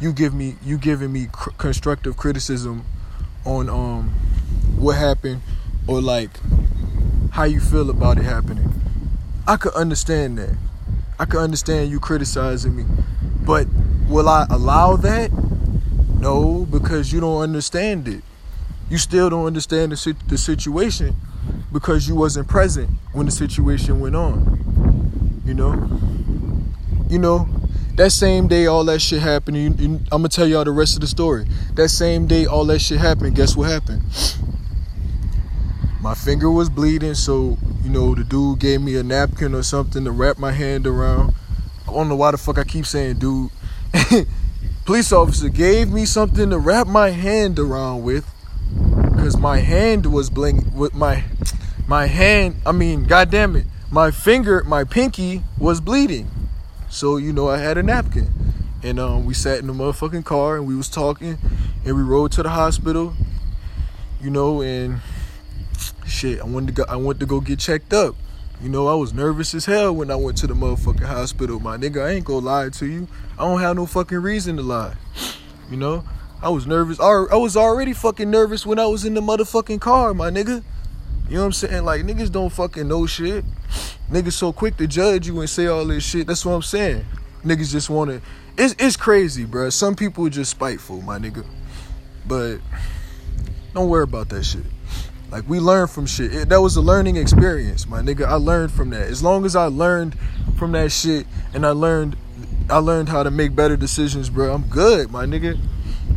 you 0.00 0.12
give 0.12 0.34
me 0.34 0.56
you 0.62 0.76
giving 0.78 1.12
me 1.12 1.28
cr- 1.30 1.50
constructive 1.50 2.16
criticism 2.16 2.84
on 3.44 3.68
um 3.68 4.08
what 4.76 4.96
happened 4.96 5.40
or 5.86 6.00
like 6.00 6.30
how 7.30 7.44
you 7.44 7.60
feel 7.60 7.90
about 7.90 8.18
it 8.18 8.24
happening. 8.24 8.70
I 9.46 9.56
could 9.56 9.74
understand 9.74 10.38
that. 10.38 10.56
I 11.18 11.24
could 11.24 11.40
understand 11.40 11.90
you 11.90 12.00
criticizing 12.00 12.74
me. 12.74 12.84
But 13.42 13.68
will 14.08 14.28
I 14.28 14.46
allow 14.50 14.96
that? 14.96 15.30
No, 16.26 16.66
because 16.68 17.12
you 17.12 17.20
don't 17.20 17.40
understand 17.40 18.08
it. 18.08 18.20
You 18.90 18.98
still 18.98 19.30
don't 19.30 19.46
understand 19.46 19.92
the, 19.92 20.16
the 20.26 20.36
situation 20.36 21.14
because 21.72 22.08
you 22.08 22.16
wasn't 22.16 22.48
present 22.48 22.90
when 23.12 23.26
the 23.26 23.32
situation 23.32 24.00
went 24.00 24.16
on. 24.16 25.40
You 25.46 25.54
know? 25.54 25.88
You 27.08 27.20
know, 27.20 27.48
that 27.94 28.10
same 28.10 28.48
day 28.48 28.66
all 28.66 28.84
that 28.86 29.02
shit 29.02 29.22
happened, 29.22 29.56
you, 29.56 29.74
you, 29.78 30.00
I'm 30.10 30.22
gonna 30.22 30.28
tell 30.28 30.48
y'all 30.48 30.64
the 30.64 30.72
rest 30.72 30.96
of 30.96 31.00
the 31.00 31.06
story. 31.06 31.46
That 31.74 31.90
same 31.90 32.26
day 32.26 32.44
all 32.44 32.64
that 32.64 32.80
shit 32.80 32.98
happened, 32.98 33.36
guess 33.36 33.54
what 33.54 33.70
happened? 33.70 34.02
my 36.00 36.14
finger 36.14 36.50
was 36.50 36.68
bleeding, 36.68 37.14
so 37.14 37.56
you 37.84 37.90
know 37.90 38.16
the 38.16 38.24
dude 38.24 38.58
gave 38.58 38.80
me 38.80 38.96
a 38.96 39.02
napkin 39.04 39.54
or 39.54 39.62
something 39.62 40.04
to 40.04 40.10
wrap 40.10 40.38
my 40.38 40.50
hand 40.50 40.88
around. 40.88 41.36
I 41.86 41.92
don't 41.92 42.08
know 42.08 42.16
why 42.16 42.32
the 42.32 42.36
fuck 42.36 42.58
I 42.58 42.64
keep 42.64 42.84
saying 42.84 43.20
dude. 43.20 43.52
Police 44.86 45.10
officer 45.10 45.48
gave 45.48 45.90
me 45.90 46.04
something 46.04 46.50
to 46.50 46.58
wrap 46.58 46.86
my 46.86 47.10
hand 47.10 47.58
around 47.58 48.04
with, 48.04 48.24
cause 49.16 49.36
my 49.36 49.58
hand 49.58 50.06
was 50.06 50.30
bling 50.30 50.72
with 50.76 50.94
my 50.94 51.24
my 51.88 52.06
hand. 52.06 52.58
I 52.64 52.70
mean, 52.70 53.02
goddamn 53.02 53.56
it, 53.56 53.66
my 53.90 54.12
finger, 54.12 54.62
my 54.62 54.84
pinky 54.84 55.42
was 55.58 55.80
bleeding. 55.80 56.30
So 56.88 57.16
you 57.16 57.32
know 57.32 57.48
I 57.48 57.58
had 57.58 57.76
a 57.78 57.82
napkin, 57.82 58.28
and 58.84 59.00
um, 59.00 59.26
we 59.26 59.34
sat 59.34 59.58
in 59.58 59.66
the 59.66 59.72
motherfucking 59.72 60.24
car 60.24 60.56
and 60.56 60.68
we 60.68 60.76
was 60.76 60.88
talking, 60.88 61.36
and 61.84 61.96
we 61.96 62.02
rode 62.02 62.30
to 62.32 62.44
the 62.44 62.50
hospital. 62.50 63.14
You 64.22 64.30
know, 64.30 64.62
and 64.62 65.00
shit, 66.06 66.40
I 66.40 66.44
wanted 66.44 66.68
to 66.68 66.72
go 66.74 66.84
I 66.88 66.94
went 66.94 67.18
to 67.18 67.26
go 67.26 67.40
get 67.40 67.58
checked 67.58 67.92
up. 67.92 68.14
You 68.62 68.68
know, 68.70 68.88
I 68.88 68.94
was 68.94 69.12
nervous 69.12 69.54
as 69.54 69.66
hell 69.66 69.94
when 69.94 70.10
I 70.10 70.16
went 70.16 70.38
to 70.38 70.46
the 70.46 70.54
motherfucking 70.54 71.06
hospital. 71.06 71.60
My 71.60 71.76
nigga, 71.76 72.04
I 72.04 72.10
ain't 72.10 72.24
gonna 72.24 72.46
lie 72.46 72.68
to 72.70 72.86
you. 72.86 73.06
I 73.38 73.44
don't 73.44 73.60
have 73.60 73.76
no 73.76 73.86
fucking 73.86 74.18
reason 74.18 74.56
to 74.56 74.62
lie. 74.62 74.94
You 75.70 75.76
know? 75.76 76.04
I 76.42 76.50
was 76.50 76.66
nervous. 76.66 77.00
I 77.00 77.36
was 77.36 77.56
already 77.56 77.92
fucking 77.92 78.30
nervous 78.30 78.66
when 78.66 78.78
I 78.78 78.86
was 78.86 79.04
in 79.04 79.14
the 79.14 79.20
motherfucking 79.20 79.80
car, 79.80 80.14
my 80.14 80.30
nigga. 80.30 80.62
You 81.28 81.34
know 81.34 81.40
what 81.40 81.46
I'm 81.46 81.52
saying? 81.52 81.84
Like 81.84 82.02
niggas 82.02 82.30
don't 82.30 82.50
fucking 82.50 82.86
know 82.86 83.06
shit. 83.06 83.44
Niggas 84.10 84.34
so 84.34 84.52
quick 84.52 84.76
to 84.76 84.86
judge 84.86 85.26
you 85.26 85.40
and 85.40 85.50
say 85.50 85.66
all 85.66 85.84
this 85.84 86.04
shit. 86.04 86.26
That's 86.26 86.44
what 86.44 86.52
I'm 86.52 86.62
saying. 86.62 87.04
Niggas 87.44 87.72
just 87.72 87.90
wanna 87.90 88.20
it's 88.56 88.74
it's 88.78 88.96
crazy, 88.96 89.44
bro. 89.44 89.70
Some 89.70 89.96
people 89.96 90.26
are 90.26 90.30
just 90.30 90.50
spiteful, 90.50 91.02
my 91.02 91.18
nigga. 91.18 91.44
But 92.26 92.58
don't 93.74 93.88
worry 93.88 94.04
about 94.04 94.28
that 94.28 94.44
shit. 94.44 94.62
Like 95.36 95.50
we 95.50 95.60
learned 95.60 95.90
from 95.90 96.06
shit. 96.06 96.34
It, 96.34 96.48
that 96.48 96.62
was 96.62 96.76
a 96.76 96.80
learning 96.80 97.18
experience, 97.18 97.86
my 97.86 98.00
nigga. 98.00 98.24
I 98.24 98.36
learned 98.36 98.72
from 98.72 98.88
that. 98.88 99.02
As 99.02 99.22
long 99.22 99.44
as 99.44 99.54
I 99.54 99.66
learned 99.66 100.18
from 100.56 100.72
that 100.72 100.90
shit 100.90 101.26
and 101.52 101.66
I 101.66 101.72
learned 101.72 102.16
I 102.70 102.78
learned 102.78 103.10
how 103.10 103.22
to 103.22 103.30
make 103.30 103.54
better 103.54 103.76
decisions, 103.76 104.30
bro. 104.30 104.54
I'm 104.54 104.62
good, 104.62 105.10
my 105.10 105.26
nigga. 105.26 105.60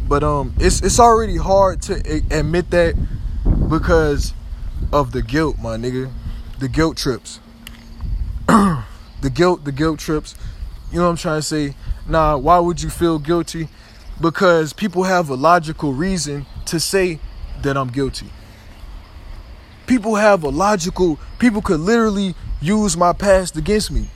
But 0.08 0.23
um 0.23 0.53
it's 0.58 0.82
it's 0.82 1.01
already 1.01 1.36
hard 1.36 1.82
to 1.82 1.95
admit 2.32 2.71
that 2.71 2.95
because 3.69 4.34
of 4.93 5.12
the 5.12 5.21
guilt, 5.21 5.58
my 5.60 5.75
nigga. 5.75 6.10
The 6.60 6.69
guilt 6.69 6.95
trips. 6.95 7.41
the 8.47 9.29
guilt, 9.34 9.65
the 9.65 9.73
guilt 9.73 9.99
trips. 9.99 10.34
You 10.93 10.99
know 10.99 11.03
what 11.03 11.10
I'm 11.10 11.17
trying 11.17 11.39
to 11.39 11.45
say? 11.45 11.75
Nah, 12.08 12.38
why 12.38 12.60
would 12.60 12.82
you 12.82 12.89
feel 12.89 13.19
guilty? 13.19 13.67
Because 14.21 14.71
people 14.71 15.04
have 15.04 15.29
a 15.29 15.35
logical 15.35 15.91
reason 15.91 16.46
to 16.67 16.79
say 16.79 17.19
that 17.63 17.75
I'm 17.75 17.89
guilty 17.89 18.29
people 19.90 20.13
have 20.13 20.44
a 20.44 20.50
logical 20.50 21.19
people 21.40 21.63
could 21.63 21.79
literally 21.79 22.35
use 22.62 22.96
my 22.96 23.12
past 23.12 23.58
against 23.58 23.90
me. 23.90 24.08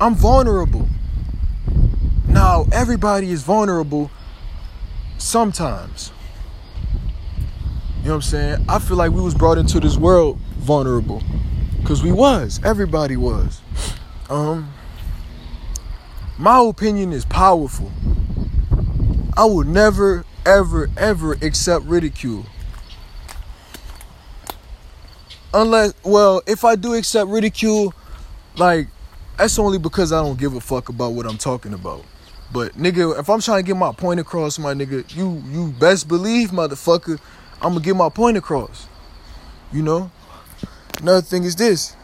I'm 0.00 0.14
vulnerable. 0.14 0.88
Now 2.28 2.66
everybody 2.70 3.32
is 3.32 3.42
vulnerable 3.42 4.08
sometimes. 5.18 6.12
You 8.02 8.04
know 8.04 8.10
what 8.10 8.14
i'm 8.14 8.22
saying? 8.22 8.64
I 8.68 8.78
feel 8.78 8.96
like 8.96 9.10
we 9.10 9.20
was 9.20 9.34
brought 9.34 9.58
into 9.58 9.80
this 9.80 9.96
world 9.96 10.38
vulnerable. 10.58 11.24
Because 11.80 12.00
we 12.00 12.12
was. 12.12 12.60
Everybody 12.64 13.16
was. 13.16 13.62
Um 14.30 14.72
my 16.38 16.60
opinion 16.60 17.12
is 17.12 17.24
powerful. 17.24 17.90
I 19.36 19.44
will 19.44 19.64
never 19.64 20.24
ever 20.46 20.88
ever 20.96 21.32
accept 21.42 21.84
ridicule 21.84 22.46
unless 25.54 25.94
well 26.04 26.42
if 26.46 26.64
i 26.64 26.76
do 26.76 26.94
accept 26.94 27.30
ridicule 27.30 27.94
like 28.56 28.88
that's 29.38 29.58
only 29.58 29.78
because 29.78 30.12
i 30.12 30.20
don't 30.20 30.38
give 30.38 30.54
a 30.54 30.60
fuck 30.60 30.88
about 30.90 31.12
what 31.12 31.24
i'm 31.26 31.38
talking 31.38 31.72
about 31.72 32.04
But 32.54 32.74
nigga, 32.74 33.18
if 33.18 33.28
I'm 33.28 33.40
trying 33.40 33.64
to 33.64 33.66
get 33.66 33.76
my 33.76 33.92
point 33.92 34.20
across, 34.20 34.60
my 34.60 34.74
nigga, 34.74 35.02
you 35.16 35.42
you 35.50 35.72
best 35.72 36.06
believe, 36.06 36.50
motherfucker, 36.50 37.18
I'm 37.60 37.72
gonna 37.72 37.80
get 37.80 37.96
my 37.96 38.08
point 38.08 38.36
across. 38.36 38.86
You 39.72 39.82
know? 39.82 40.10
Another 41.00 41.20
thing 41.20 41.42
is 41.42 41.56
this. 41.56 41.96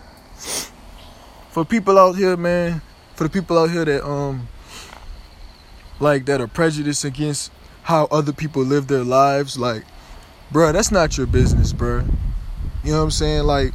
For 1.50 1.64
people 1.64 1.98
out 1.98 2.16
here, 2.16 2.36
man, 2.36 2.82
for 3.14 3.24
the 3.24 3.30
people 3.30 3.58
out 3.58 3.70
here 3.70 3.84
that 3.84 4.04
um 4.04 4.48
like 6.00 6.26
that 6.26 6.40
are 6.40 6.48
prejudiced 6.48 7.04
against 7.04 7.52
how 7.82 8.06
other 8.10 8.32
people 8.32 8.62
live 8.64 8.88
their 8.88 9.04
lives, 9.04 9.56
like, 9.56 9.84
bruh, 10.52 10.72
that's 10.72 10.90
not 10.90 11.16
your 11.16 11.28
business, 11.28 11.72
bruh. 11.72 12.04
You 12.82 12.92
know 12.92 12.98
what 12.98 13.04
I'm 13.04 13.10
saying? 13.10 13.44
Like, 13.44 13.72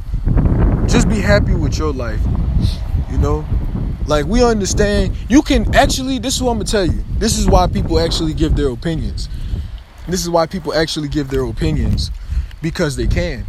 just 0.88 1.08
be 1.08 1.20
happy 1.20 1.54
with 1.54 1.78
your 1.78 1.92
life. 1.92 2.20
You 3.10 3.18
know? 3.18 3.44
Like 4.06 4.26
we 4.26 4.44
understand 4.44 5.16
you 5.28 5.42
can 5.42 5.74
actually 5.74 6.20
this 6.20 6.36
is 6.36 6.42
what 6.42 6.52
I'm 6.52 6.58
gonna 6.58 6.68
tell 6.68 6.86
you. 6.86 7.04
This 7.18 7.38
is 7.38 7.48
why 7.48 7.66
people 7.66 7.98
actually 7.98 8.34
give 8.34 8.54
their 8.54 8.68
opinions. 8.68 9.28
This 10.06 10.22
is 10.22 10.30
why 10.30 10.46
people 10.46 10.72
actually 10.72 11.08
give 11.08 11.28
their 11.28 11.44
opinions. 11.44 12.12
Because 12.62 12.94
they 12.94 13.08
can. 13.08 13.44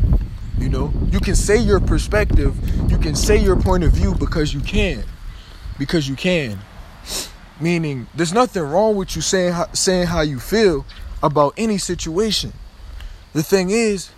You 0.57 0.69
know? 0.69 0.91
You 1.11 1.19
can 1.19 1.35
say 1.35 1.57
your 1.57 1.79
perspective, 1.79 2.55
you 2.89 2.97
can 2.97 3.15
say 3.15 3.37
your 3.37 3.55
point 3.55 3.83
of 3.83 3.91
view 3.91 4.15
because 4.15 4.53
you 4.53 4.61
can. 4.61 5.03
Because 5.77 6.09
you 6.09 6.15
can. 6.15 6.57
Meaning 7.61 8.07
there's 8.15 8.33
nothing 8.33 8.63
wrong 8.63 8.95
with 8.95 9.15
you 9.15 9.21
saying 9.21 9.53
saying 9.73 10.07
how 10.07 10.21
you 10.21 10.39
feel 10.39 10.85
about 11.21 11.53
any 11.57 11.77
situation. 11.77 12.53
The 13.33 13.43
thing 13.43 13.69
is, 13.69 14.09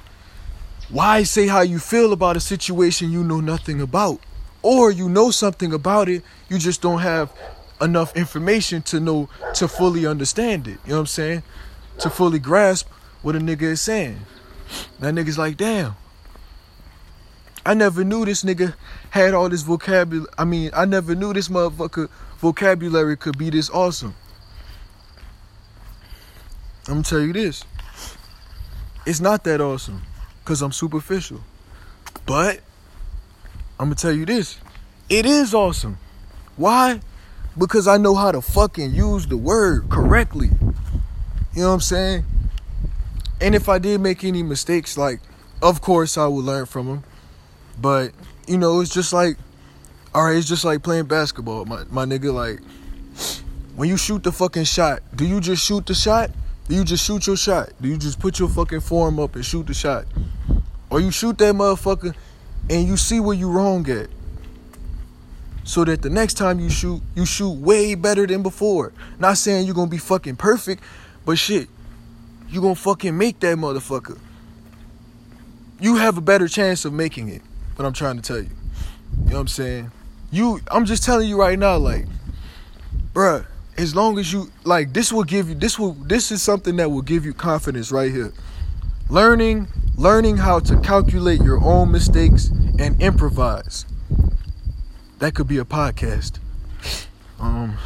why 0.89 1.21
say 1.21 1.47
how 1.47 1.61
you 1.61 1.77
feel 1.77 2.13
about 2.13 2.35
a 2.35 2.39
situation 2.39 3.11
you 3.11 3.23
know 3.23 3.39
nothing 3.39 3.79
about? 3.79 4.19
Or 4.63 4.91
you 4.91 5.07
know 5.07 5.29
something 5.29 5.71
about 5.71 6.09
it, 6.09 6.23
you 6.49 6.57
just 6.57 6.81
don't 6.81 6.99
have 6.99 7.31
enough 7.79 8.15
information 8.15 8.81
to 8.83 8.99
know 8.99 9.29
to 9.53 9.67
fully 9.67 10.05
understand 10.05 10.67
it. 10.67 10.79
You 10.85 10.89
know 10.89 10.95
what 10.95 10.99
I'm 11.01 11.05
saying? 11.05 11.43
To 11.99 12.09
fully 12.09 12.39
grasp 12.39 12.87
what 13.21 13.35
a 13.35 13.39
nigga 13.39 13.63
is 13.63 13.81
saying. 13.81 14.19
That 14.99 15.13
nigga's 15.13 15.37
like, 15.37 15.57
damn. 15.57 15.95
I 17.65 17.75
never 17.75 18.03
knew 18.03 18.25
this 18.25 18.43
nigga 18.43 18.73
had 19.11 19.35
all 19.35 19.47
this 19.47 19.61
vocabulary. 19.61 20.27
I 20.39 20.45
mean, 20.45 20.71
I 20.73 20.85
never 20.85 21.13
knew 21.13 21.33
this 21.33 21.49
motherfucker 21.49 22.09
vocabulary 22.39 23.15
could 23.15 23.37
be 23.37 23.51
this 23.51 23.69
awesome. 23.69 24.15
I'm 26.87 26.95
gonna 26.95 27.03
tell 27.03 27.19
you 27.19 27.33
this. 27.33 27.63
It's 29.05 29.19
not 29.19 29.43
that 29.43 29.61
awesome 29.61 30.01
because 30.43 30.61
I'm 30.61 30.71
superficial. 30.71 31.41
But 32.25 32.59
I'm 33.79 33.85
gonna 33.85 33.95
tell 33.95 34.11
you 34.11 34.25
this. 34.25 34.59
It 35.09 35.25
is 35.25 35.53
awesome. 35.53 35.97
Why? 36.55 37.01
Because 37.57 37.87
I 37.87 37.97
know 37.97 38.15
how 38.15 38.31
to 38.31 38.41
fucking 38.41 38.93
use 38.93 39.27
the 39.27 39.37
word 39.37 39.89
correctly. 39.89 40.49
You 41.53 41.61
know 41.61 41.69
what 41.69 41.73
I'm 41.75 41.81
saying? 41.81 42.25
And 43.41 43.55
if 43.55 43.69
I 43.69 43.79
did 43.79 44.01
make 44.01 44.23
any 44.23 44.43
mistakes, 44.43 44.97
like, 44.97 45.19
of 45.61 45.81
course 45.81 46.17
I 46.17 46.27
will 46.27 46.43
learn 46.43 46.65
from 46.65 46.87
them. 46.87 47.03
But, 47.81 48.11
you 48.47 48.57
know, 48.57 48.81
it's 48.81 48.93
just 48.93 49.13
like, 49.13 49.37
all 50.13 50.25
right, 50.25 50.35
it's 50.37 50.47
just 50.47 50.65
like 50.65 50.83
playing 50.83 51.05
basketball, 51.05 51.65
my, 51.65 51.83
my 51.89 52.05
nigga. 52.05 52.33
Like, 52.33 52.59
when 53.75 53.87
you 53.89 53.97
shoot 53.97 54.23
the 54.23 54.31
fucking 54.31 54.65
shot, 54.65 55.01
do 55.15 55.25
you 55.25 55.39
just 55.39 55.65
shoot 55.65 55.85
the 55.85 55.93
shot? 55.93 56.31
Do 56.69 56.75
you 56.75 56.83
just 56.83 57.03
shoot 57.03 57.25
your 57.25 57.35
shot? 57.35 57.71
Do 57.81 57.89
you 57.89 57.97
just 57.97 58.19
put 58.19 58.37
your 58.37 58.47
fucking 58.47 58.81
form 58.81 59.19
up 59.19 59.33
and 59.33 59.43
shoot 59.43 59.65
the 59.65 59.73
shot? 59.73 60.05
Or 60.91 61.01
you 61.01 61.09
shoot 61.09 61.35
that 61.39 61.55
motherfucker 61.55 62.13
and 62.69 62.87
you 62.87 62.95
see 62.95 63.19
where 63.19 63.35
you 63.35 63.49
wrong 63.49 63.89
at. 63.89 64.07
So 65.63 65.83
that 65.85 66.03
the 66.03 66.11
next 66.11 66.35
time 66.35 66.59
you 66.59 66.69
shoot, 66.69 67.01
you 67.15 67.25
shoot 67.25 67.49
way 67.49 67.95
better 67.95 68.27
than 68.27 68.43
before. 68.43 68.93
Not 69.17 69.39
saying 69.39 69.65
you're 69.65 69.73
gonna 69.73 69.89
be 69.89 69.97
fucking 69.97 70.35
perfect, 70.35 70.83
but 71.25 71.39
shit, 71.39 71.69
you 72.49 72.61
gonna 72.61 72.75
fucking 72.75 73.17
make 73.17 73.39
that 73.39 73.57
motherfucker. 73.57 74.19
You 75.79 75.95
have 75.95 76.19
a 76.19 76.21
better 76.21 76.47
chance 76.47 76.85
of 76.85 76.93
making 76.93 77.29
it. 77.29 77.41
What 77.77 77.85
I'm 77.85 77.93
trying 77.93 78.17
to 78.17 78.21
tell 78.21 78.37
you. 78.37 78.49
You 79.23 79.29
know 79.31 79.33
what 79.33 79.41
I'm 79.41 79.47
saying? 79.47 79.91
You 80.29 80.59
I'm 80.69 80.85
just 80.85 81.03
telling 81.03 81.27
you 81.27 81.39
right 81.39 81.57
now, 81.57 81.77
like, 81.77 82.05
bruh, 83.11 83.47
as 83.79 83.95
long 83.95 84.19
as 84.19 84.33
you 84.33 84.51
like 84.65 84.91
this 84.91 85.13
will 85.13 85.23
give 85.23 85.47
you 85.47 85.55
this 85.55 85.79
will 85.79 85.93
this 85.93 86.31
is 86.31 86.41
something 86.41 86.75
that 86.75 86.91
will 86.91 87.01
give 87.01 87.23
you 87.23 87.33
confidence 87.33 87.93
right 87.93 88.11
here. 88.11 88.33
Learning 89.09 89.67
learning 89.95 90.37
how 90.37 90.59
to 90.59 90.77
calculate 90.81 91.41
your 91.41 91.63
own 91.63 91.89
mistakes 91.89 92.49
and 92.77 93.01
improvise. 93.01 93.85
That 95.19 95.33
could 95.33 95.47
be 95.47 95.57
a 95.57 95.63
podcast. 95.63 96.39
Um, 97.39 97.77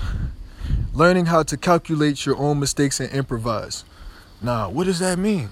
learning 0.93 1.27
how 1.27 1.43
to 1.43 1.57
calculate 1.57 2.25
your 2.25 2.37
own 2.37 2.59
mistakes 2.59 2.99
and 2.99 3.11
improvise. 3.11 3.85
Now, 4.41 4.69
what 4.69 4.85
does 4.85 4.97
that 4.99 5.19
mean? 5.19 5.49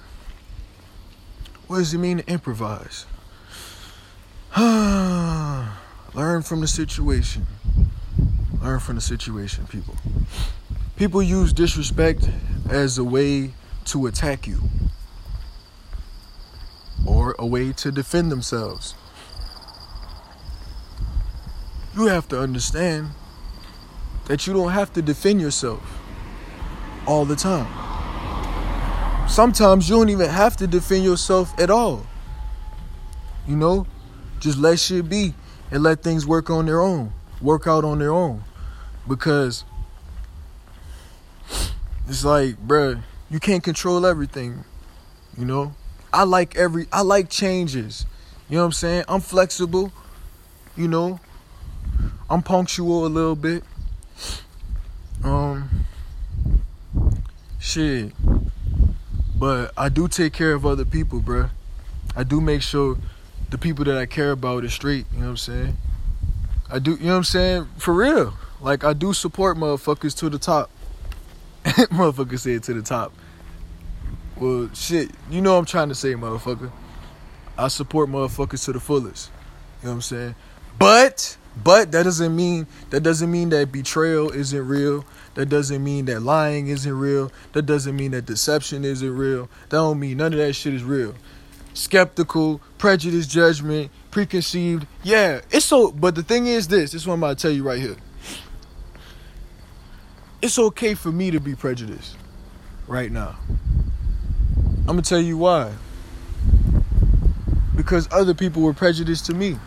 What 1.68 1.78
does 1.78 1.94
it 1.94 2.00
mean 2.00 2.18
to 2.18 2.28
improvise? 2.28 3.06
Learn 4.58 6.42
from 6.42 6.62
the 6.62 6.68
situation. 6.68 7.46
Learn 8.62 8.80
from 8.80 8.96
the 8.96 9.02
situation, 9.02 9.66
people. 9.68 9.96
People 10.96 11.24
use 11.24 11.52
disrespect 11.52 12.30
as 12.70 12.98
a 12.98 13.04
way 13.04 13.54
to 13.86 14.06
attack 14.06 14.46
you 14.46 14.62
or 17.08 17.36
a 17.40 17.46
way 17.46 17.72
to 17.74 17.92
defend 17.92 18.32
themselves. 18.32 18.94
You 21.96 22.06
have 22.06 22.28
to 22.30 22.40
understand 22.40 23.10
that 24.26 24.46
you 24.46 24.54
don't 24.54 24.72
have 24.72 24.94
to 24.94 25.02
defend 25.02 25.42
yourself 25.42 25.82
all 27.08 27.26
the 27.26 27.36
time. 27.36 27.68
Sometimes 29.28 29.90
you 29.90 29.96
don't 29.96 30.10
even 30.10 30.30
have 30.30 30.56
to 30.58 30.68
defend 30.68 31.04
yourself 31.04 31.58
at 31.60 31.70
all. 31.70 32.06
You 33.48 33.56
know, 33.56 33.88
just 34.40 34.58
let 34.58 34.80
shit 34.80 35.10
be 35.10 35.34
and 35.72 35.82
let 35.82 36.04
things 36.04 36.28
work 36.28 36.50
on 36.50 36.66
their 36.66 36.82
own, 36.82 37.12
work 37.42 37.66
out 37.66 37.84
on 37.84 37.98
their 37.98 38.12
own. 38.12 38.44
Because 39.08 39.66
it's 42.08 42.24
like, 42.24 42.56
bruh, 42.68 43.02
you 43.30 43.40
can't 43.40 43.64
control 43.64 44.06
everything, 44.06 44.64
you 45.38 45.46
know? 45.46 45.74
I 46.14 46.24
like 46.24 46.56
every 46.56 46.88
I 46.92 47.02
like 47.02 47.30
changes. 47.30 48.06
You 48.50 48.56
know 48.56 48.64
what 48.64 48.66
I'm 48.68 48.72
saying? 48.74 49.06
I'm 49.08 49.22
flexible, 49.22 49.94
you 50.76 50.88
know. 50.88 51.20
I'm 52.30 52.42
punctual 52.42 53.06
a 53.06 53.08
little 53.08 53.36
bit. 53.36 53.64
Um 55.24 55.86
shit. 57.60 58.12
But 59.38 59.72
I 59.78 59.90
do 59.90 60.08
take 60.08 60.34
care 60.34 60.54
of 60.54 60.66
other 60.66 60.86
people, 60.86 61.22
bruh. 61.22 61.50
I 62.16 62.24
do 62.24 62.42
make 62.42 62.62
sure 62.62 62.98
the 63.50 63.58
people 63.58 63.86
that 63.86 63.98
I 63.98 64.06
care 64.06 64.32
about 64.32 64.66
is 64.66 64.74
straight, 64.74 65.06
you 65.14 65.20
know 65.20 65.26
what 65.26 65.32
I'm 65.32 65.38
saying? 65.38 65.78
I 66.70 66.80
do, 66.80 66.92
you 66.92 67.06
know 67.06 67.12
what 67.12 67.18
I'm 67.18 67.24
saying? 67.24 67.68
For 67.78 67.94
real. 67.94 68.34
Like 68.62 68.84
I 68.84 68.94
do 68.94 69.14
support 69.14 69.58
motherfuckers 69.58 70.16
to 70.20 70.30
the 70.30 70.38
top. 70.38 70.70
motherfuckers 71.66 72.40
say 72.40 72.54
it 72.54 72.64
to 72.64 72.74
the 72.74 72.82
top. 72.82 73.12
Well, 74.38 74.70
shit, 74.74 75.12
you 75.30 75.42
know 75.42 75.58
I'm 75.58 75.66
trying 75.66 75.90
to 75.90 75.96
say, 75.96 76.14
motherfucker. 76.14 76.72
I 77.58 77.68
support 77.68 78.10
motherfuckers 78.10 78.66
to 78.66 78.74
the 78.74 78.80
fullest. 78.80 79.30
You 79.82 79.86
know 79.86 79.92
what 79.92 79.96
I'm 79.96 80.02
saying? 80.02 80.36
But, 80.80 81.38
but 81.64 81.92
that 81.92 82.04
doesn't 82.04 82.36
mean 82.36 82.66
that 82.90 83.02
doesn't 83.02 83.30
mean 83.32 83.50
that 83.50 83.72
betrayal 83.72 84.32
isn't 84.32 84.68
real. 84.68 85.06
That 85.36 85.48
doesn't 85.48 85.84
mean 85.84 86.06
that 86.06 86.22
lying 86.22 86.68
isn't 86.68 86.94
real. 86.98 87.32
That 87.54 87.64
doesn't 87.68 87.96
mean 87.96 88.12
that 88.12 88.26
deception 88.26 88.86
isn't 88.86 89.16
real. 89.16 89.50
That 89.70 89.78
don't 89.78 90.00
mean 90.00 90.18
none 90.18 90.34
of 90.34 90.40
that 90.40 90.54
shit 90.54 90.74
is 90.74 90.84
real. 90.84 91.14
Skeptical, 91.74 92.62
prejudice, 92.78 93.28
judgment, 93.28 93.92
preconceived. 94.12 94.88
Yeah, 95.04 95.42
it's 95.52 95.66
so. 95.66 95.92
But 95.92 96.16
the 96.16 96.24
thing 96.24 96.48
is, 96.48 96.68
this. 96.68 96.92
This 96.92 97.02
is 97.02 97.08
what 97.08 97.14
I'm 97.16 97.24
about 97.24 97.38
to 97.38 97.42
tell 97.44 97.52
you 97.52 97.64
right 97.64 97.80
here. 97.80 97.96
It's 100.42 100.58
okay 100.58 100.96
for 100.96 101.12
me 101.12 101.30
to 101.32 101.40
be 101.40 101.54
prejudiced 101.54 102.18
right 102.88 103.12
now. 103.12 103.38
I'm 104.80 104.86
gonna 104.88 105.04
tell 105.04 105.22
you 105.22 105.38
why. 105.38 105.72
Because 107.76 108.08
other 108.12 108.34
people 108.34 108.64
were 108.64 108.74
prejudiced 108.74 109.28
to 109.28 109.36
me. 109.36 109.60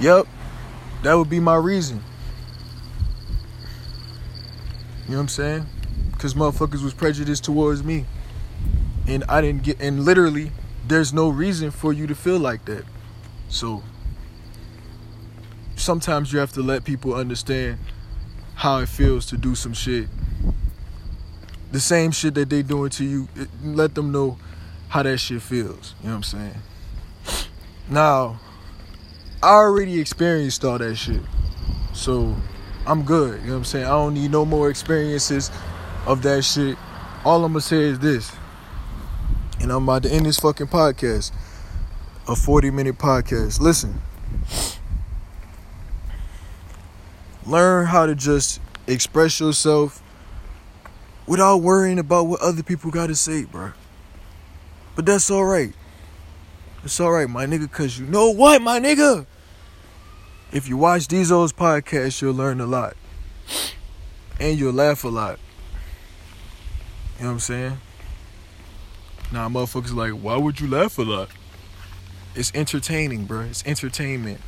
Yep, 0.00 0.28
that 1.02 1.14
would 1.14 1.28
be 1.28 1.40
my 1.40 1.56
reason. 1.56 2.02
You 5.04 5.10
know 5.10 5.16
what 5.16 5.22
I'm 5.22 5.28
saying? 5.28 5.66
Because 6.12 6.34
motherfuckers 6.34 6.82
was 6.82 6.94
prejudiced 6.94 7.42
towards 7.42 7.82
me. 7.82 8.06
And 9.08 9.24
I 9.24 9.40
didn't 9.40 9.64
get, 9.64 9.80
and 9.80 10.04
literally, 10.04 10.52
there's 10.86 11.12
no 11.12 11.28
reason 11.28 11.72
for 11.72 11.92
you 11.92 12.06
to 12.06 12.14
feel 12.14 12.38
like 12.38 12.64
that. 12.66 12.84
So, 13.48 13.82
sometimes 15.80 16.32
you 16.32 16.38
have 16.38 16.52
to 16.52 16.62
let 16.62 16.84
people 16.84 17.14
understand 17.14 17.78
how 18.54 18.78
it 18.78 18.88
feels 18.88 19.26
to 19.26 19.36
do 19.36 19.54
some 19.54 19.72
shit 19.72 20.08
the 21.72 21.80
same 21.80 22.10
shit 22.10 22.34
that 22.34 22.50
they 22.50 22.62
doing 22.62 22.90
to 22.90 23.04
you, 23.04 23.28
let 23.62 23.94
them 23.94 24.10
know 24.12 24.38
how 24.88 25.02
that 25.02 25.18
shit 25.18 25.42
feels. 25.42 25.94
You 26.00 26.08
know 26.08 26.16
what 26.16 26.16
I'm 26.16 26.22
saying? 26.22 26.54
Now, 27.88 28.40
I 29.42 29.50
already 29.52 30.00
experienced 30.00 30.64
all 30.64 30.78
that 30.78 30.96
shit. 30.96 31.22
So 31.92 32.34
I'm 32.86 33.04
good. 33.04 33.40
You 33.40 33.46
know 33.46 33.52
what 33.52 33.58
I'm 33.58 33.64
saying? 33.64 33.84
I 33.84 33.90
don't 33.90 34.14
need 34.14 34.30
no 34.30 34.44
more 34.44 34.68
experiences 34.68 35.50
of 36.06 36.22
that 36.22 36.42
shit. 36.44 36.76
All 37.24 37.44
I'm 37.44 37.52
gonna 37.52 37.60
say 37.60 37.82
is 37.82 37.98
this. 37.98 38.32
And 39.60 39.70
I'm 39.70 39.84
about 39.84 40.02
to 40.04 40.10
end 40.10 40.26
this 40.26 40.38
fucking 40.38 40.68
podcast. 40.68 41.32
A 42.28 42.34
40 42.34 42.70
minute 42.70 42.98
podcast. 42.98 43.60
Listen. 43.60 44.00
Learn 47.46 47.86
how 47.86 48.06
to 48.06 48.14
just 48.14 48.60
express 48.86 49.40
yourself 49.40 50.02
without 51.26 51.58
worrying 51.58 51.98
about 51.98 52.26
what 52.26 52.40
other 52.40 52.62
people 52.62 52.90
gotta 52.90 53.14
say, 53.14 53.44
bro. 53.44 53.72
But 54.96 55.06
that's 55.06 55.30
alright. 55.30 55.72
It's 56.84 57.00
alright, 57.00 57.28
my 57.28 57.46
nigga, 57.46 57.70
cause 57.70 57.98
you 57.98 58.06
know 58.06 58.30
what, 58.30 58.60
my 58.62 58.80
nigga? 58.80 59.26
If 60.52 60.68
you 60.68 60.76
watch 60.76 61.06
Dezo's 61.06 61.52
podcast, 61.52 62.20
you'll 62.20 62.34
learn 62.34 62.60
a 62.60 62.66
lot. 62.66 62.96
And 64.40 64.58
you'll 64.58 64.72
laugh 64.72 65.04
a 65.04 65.08
lot. 65.08 65.38
You 67.18 67.24
know 67.24 67.28
what 67.28 67.32
I'm 67.34 67.38
saying? 67.40 67.78
Now, 69.32 69.48
motherfuckers 69.48 69.94
like, 69.94 70.12
why 70.12 70.36
would 70.36 70.58
you 70.58 70.66
laugh 70.66 70.98
a 70.98 71.02
lot? 71.02 71.28
It's 72.34 72.50
entertaining, 72.54 73.26
bro. 73.26 73.42
It's 73.42 73.64
entertainment. 73.64 74.40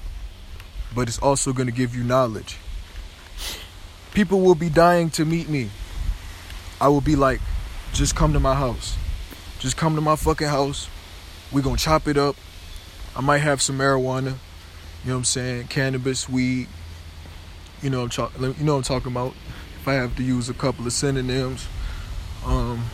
But 0.95 1.09
it's 1.09 1.19
also 1.19 1.53
gonna 1.53 1.71
give 1.71 1.95
you 1.95 2.03
knowledge. 2.03 2.57
People 4.15 4.41
will 4.41 4.55
be 4.55 4.69
dying 4.69 5.09
to 5.11 5.25
meet 5.25 5.49
me. 5.49 5.71
I 6.81 6.89
will 6.89 7.01
be 7.01 7.17
like, 7.17 7.41
just 7.93 8.15
come 8.15 8.33
to 8.33 8.41
my 8.41 8.55
house. 8.55 8.97
Just 9.59 9.77
come 9.77 9.95
to 9.95 10.01
my 10.01 10.17
fucking 10.17 10.49
house. 10.49 10.89
we 11.53 11.63
gonna 11.63 11.77
chop 11.77 12.09
it 12.09 12.17
up. 12.17 12.37
I 13.15 13.21
might 13.21 13.39
have 13.39 13.63
some 13.63 13.79
marijuana. 13.79 14.35
You 15.05 15.09
know 15.09 15.15
what 15.15 15.19
I'm 15.19 15.25
saying? 15.25 15.69
Cannabis, 15.69 16.29
weed. 16.29 16.69
You 17.83 17.91
know 17.91 18.03
I'm, 18.03 18.41
you 18.41 18.65
know 18.65 18.77
I'm 18.77 18.83
talking 18.83 19.13
about. 19.13 19.35
If 19.81 19.89
I 19.89 19.95
have 19.95 20.17
to 20.17 20.23
use 20.23 20.49
a 20.49 20.55
couple 20.55 20.87
of 20.87 20.93
synonyms. 20.93 21.67
Um 22.45 22.85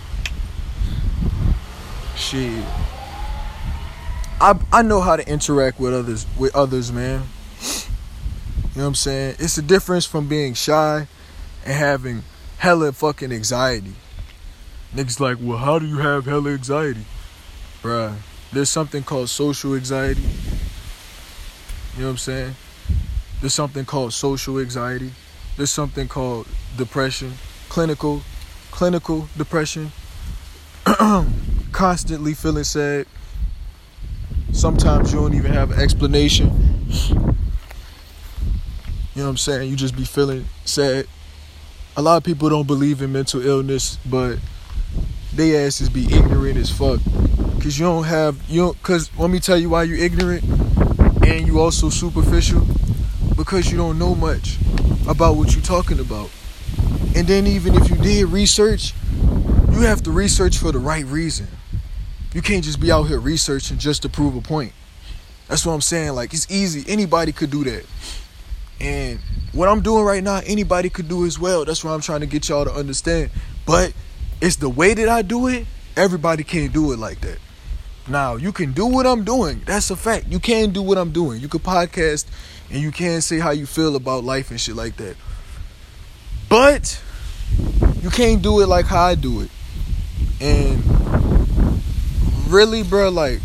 shit. 2.16 2.64
I 4.40 4.58
I 4.72 4.82
know 4.82 5.00
how 5.00 5.16
to 5.16 5.28
interact 5.28 5.80
with 5.80 5.94
others 5.94 6.26
with 6.38 6.54
others, 6.54 6.92
man. 6.92 7.22
You 8.78 8.82
know 8.82 8.84
what 8.84 8.88
I'm 8.90 8.94
saying? 8.94 9.34
It's 9.40 9.58
a 9.58 9.62
difference 9.62 10.06
from 10.06 10.28
being 10.28 10.54
shy 10.54 11.08
and 11.66 11.74
having 11.74 12.22
hella 12.58 12.92
fucking 12.92 13.32
anxiety. 13.32 13.94
Niggas 14.94 15.18
like, 15.18 15.38
well, 15.40 15.58
how 15.58 15.80
do 15.80 15.86
you 15.86 15.98
have 15.98 16.26
hella 16.26 16.52
anxiety? 16.52 17.04
Bruh, 17.82 18.14
there's 18.52 18.70
something 18.70 19.02
called 19.02 19.30
social 19.30 19.74
anxiety 19.74 20.22
you 21.98 22.04
know 22.04 22.10
what 22.10 22.12
I'm 22.12 22.18
saying? 22.18 22.54
There's 23.40 23.54
something 23.54 23.84
called 23.84 24.12
social 24.12 24.60
anxiety. 24.60 25.10
There's 25.56 25.70
something 25.70 26.06
called 26.06 26.46
depression, 26.76 27.32
clinical, 27.68 28.22
clinical 28.70 29.28
depression. 29.36 29.90
Constantly 31.72 32.34
feeling 32.34 32.62
sad. 32.62 33.06
Sometimes 34.52 35.12
you 35.12 35.18
don't 35.18 35.34
even 35.34 35.52
have 35.52 35.72
an 35.72 35.80
explanation. 35.80 36.78
You 39.18 39.24
know 39.24 39.30
what 39.30 39.32
I'm 39.32 39.38
saying? 39.38 39.68
You 39.68 39.74
just 39.74 39.96
be 39.96 40.04
feeling 40.04 40.44
sad. 40.64 41.08
A 41.96 42.02
lot 42.02 42.18
of 42.18 42.22
people 42.22 42.48
don't 42.48 42.68
believe 42.68 43.02
in 43.02 43.10
mental 43.10 43.44
illness, 43.44 43.98
but 44.08 44.38
they 45.34 45.66
asses 45.66 45.88
be 45.88 46.04
ignorant 46.04 46.56
as 46.56 46.70
fuck. 46.70 47.00
Cause 47.60 47.76
you 47.80 47.84
don't 47.84 48.04
have 48.04 48.40
you 48.48 48.60
don't 48.60 48.82
cause 48.84 49.10
let 49.18 49.28
me 49.28 49.40
tell 49.40 49.58
you 49.58 49.70
why 49.70 49.82
you're 49.82 49.98
ignorant 49.98 50.44
and 51.26 51.48
you 51.48 51.58
also 51.58 51.88
superficial 51.88 52.64
because 53.36 53.72
you 53.72 53.76
don't 53.76 53.98
know 53.98 54.14
much 54.14 54.56
about 55.08 55.34
what 55.34 55.52
you're 55.52 55.64
talking 55.64 55.98
about. 55.98 56.30
And 57.16 57.26
then 57.26 57.48
even 57.48 57.74
if 57.74 57.90
you 57.90 57.96
did 57.96 58.26
research, 58.26 58.94
you 59.72 59.80
have 59.80 60.00
to 60.04 60.12
research 60.12 60.58
for 60.58 60.70
the 60.70 60.78
right 60.78 61.04
reason. 61.06 61.48
You 62.34 62.40
can't 62.40 62.62
just 62.62 62.78
be 62.78 62.92
out 62.92 63.08
here 63.08 63.18
researching 63.18 63.78
just 63.78 64.02
to 64.02 64.08
prove 64.08 64.36
a 64.36 64.40
point. 64.40 64.72
That's 65.48 65.66
what 65.66 65.72
I'm 65.72 65.80
saying. 65.80 66.12
Like 66.12 66.32
it's 66.32 66.48
easy. 66.48 66.88
Anybody 66.88 67.32
could 67.32 67.50
do 67.50 67.64
that. 67.64 67.84
And 68.80 69.18
what 69.52 69.68
I'm 69.68 69.80
doing 69.80 70.04
right 70.04 70.22
now, 70.22 70.40
anybody 70.46 70.88
could 70.88 71.08
do 71.08 71.26
as 71.26 71.38
well. 71.38 71.64
That's 71.64 71.82
what 71.84 71.92
I'm 71.92 72.00
trying 72.00 72.20
to 72.20 72.26
get 72.26 72.48
y'all 72.48 72.64
to 72.64 72.72
understand. 72.72 73.30
But 73.66 73.92
it's 74.40 74.56
the 74.56 74.68
way 74.68 74.94
that 74.94 75.08
I 75.08 75.22
do 75.22 75.48
it, 75.48 75.66
everybody 75.96 76.44
can't 76.44 76.72
do 76.72 76.92
it 76.92 76.98
like 76.98 77.20
that. 77.22 77.38
Now, 78.08 78.36
you 78.36 78.52
can 78.52 78.72
do 78.72 78.86
what 78.86 79.06
I'm 79.06 79.24
doing. 79.24 79.62
That's 79.66 79.90
a 79.90 79.96
fact. 79.96 80.28
You 80.28 80.38
can 80.38 80.70
do 80.70 80.82
what 80.82 80.96
I'm 80.96 81.10
doing. 81.10 81.40
You 81.40 81.48
can 81.48 81.60
podcast 81.60 82.26
and 82.70 82.80
you 82.80 82.90
can 82.90 83.20
say 83.20 83.38
how 83.38 83.50
you 83.50 83.66
feel 83.66 83.96
about 83.96 84.24
life 84.24 84.50
and 84.50 84.60
shit 84.60 84.76
like 84.76 84.96
that. 84.96 85.16
But 86.48 87.02
you 88.00 88.10
can't 88.10 88.40
do 88.40 88.60
it 88.60 88.66
like 88.66 88.86
how 88.86 89.02
I 89.02 89.14
do 89.14 89.42
it. 89.42 89.50
And 90.40 90.82
really, 92.48 92.82
bro, 92.82 93.10
like 93.10 93.40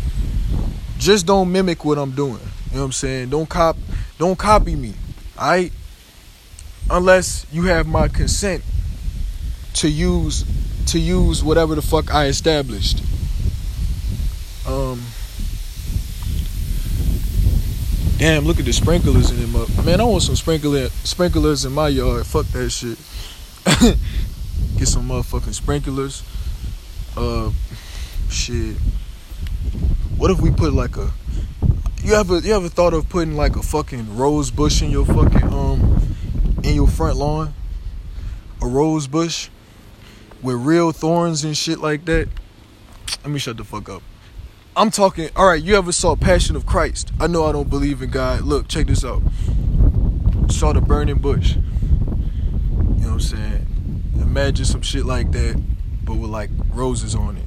just 0.98 1.26
don't 1.26 1.52
mimic 1.52 1.84
what 1.84 1.98
I'm 1.98 2.12
doing. 2.12 2.40
You 2.70 2.76
know 2.76 2.80
what 2.80 2.84
I'm 2.86 2.92
saying? 2.92 3.30
Don't 3.30 3.48
cop 3.48 3.76
don't 4.18 4.38
copy 4.38 4.76
me. 4.76 4.94
Alright? 5.36 5.72
Unless 6.90 7.46
you 7.50 7.64
have 7.64 7.86
my 7.86 8.08
consent 8.08 8.62
to 9.74 9.88
use 9.88 10.44
to 10.86 10.98
use 10.98 11.42
whatever 11.42 11.74
the 11.74 11.82
fuck 11.82 12.14
I 12.14 12.26
established. 12.26 13.00
Um, 14.66 15.02
damn, 18.18 18.44
look 18.44 18.58
at 18.58 18.64
the 18.64 18.72
sprinklers 18.72 19.30
in 19.30 19.40
them 19.40 19.56
up. 19.56 19.68
Man, 19.84 20.00
I 20.00 20.04
want 20.04 20.22
some 20.22 20.36
sprinkler 20.36 20.88
sprinklers 21.04 21.64
in 21.64 21.72
my 21.72 21.88
yard. 21.88 22.26
Fuck 22.26 22.46
that 22.48 22.70
shit. 22.70 22.98
Get 24.78 24.88
some 24.88 25.08
motherfucking 25.08 25.54
sprinklers. 25.54 26.22
Uh, 27.16 27.50
shit. 28.30 28.76
What 30.16 30.30
if 30.30 30.40
we 30.40 30.50
put 30.50 30.72
like 30.72 30.96
a? 30.96 31.10
You 32.04 32.12
ever 32.16 32.38
you 32.40 32.54
ever 32.54 32.68
thought 32.68 32.92
of 32.92 33.08
putting 33.08 33.34
like 33.34 33.56
a 33.56 33.62
fucking 33.62 34.18
rose 34.18 34.50
bush 34.50 34.82
in 34.82 34.90
your 34.90 35.06
fucking 35.06 35.50
um 35.50 36.06
in 36.62 36.74
your 36.74 36.86
front 36.86 37.16
lawn? 37.16 37.54
A 38.60 38.66
rose 38.66 39.06
bush 39.06 39.48
with 40.42 40.56
real 40.56 40.92
thorns 40.92 41.44
and 41.44 41.56
shit 41.56 41.78
like 41.78 42.04
that. 42.04 42.28
Let 43.22 43.30
me 43.30 43.38
shut 43.38 43.56
the 43.56 43.64
fuck 43.64 43.88
up. 43.88 44.02
I'm 44.76 44.90
talking, 44.90 45.30
all 45.34 45.46
right, 45.46 45.62
you 45.62 45.76
ever 45.76 45.92
saw 45.92 46.14
Passion 46.14 46.56
of 46.56 46.66
Christ? 46.66 47.10
I 47.18 47.26
know 47.26 47.46
I 47.46 47.52
don't 47.52 47.70
believe 47.70 48.02
in 48.02 48.10
God. 48.10 48.42
Look, 48.42 48.68
check 48.68 48.86
this 48.86 49.02
out. 49.02 49.22
Saw 50.50 50.74
the 50.74 50.82
burning 50.82 51.20
bush. 51.20 51.54
You 51.54 51.62
know 51.62 53.06
what 53.06 53.12
I'm 53.12 53.20
saying? 53.20 53.66
Imagine 54.16 54.66
some 54.66 54.82
shit 54.82 55.06
like 55.06 55.32
that, 55.32 55.58
but 56.04 56.16
with 56.16 56.28
like 56.28 56.50
roses 56.74 57.14
on 57.14 57.38
it. 57.38 57.46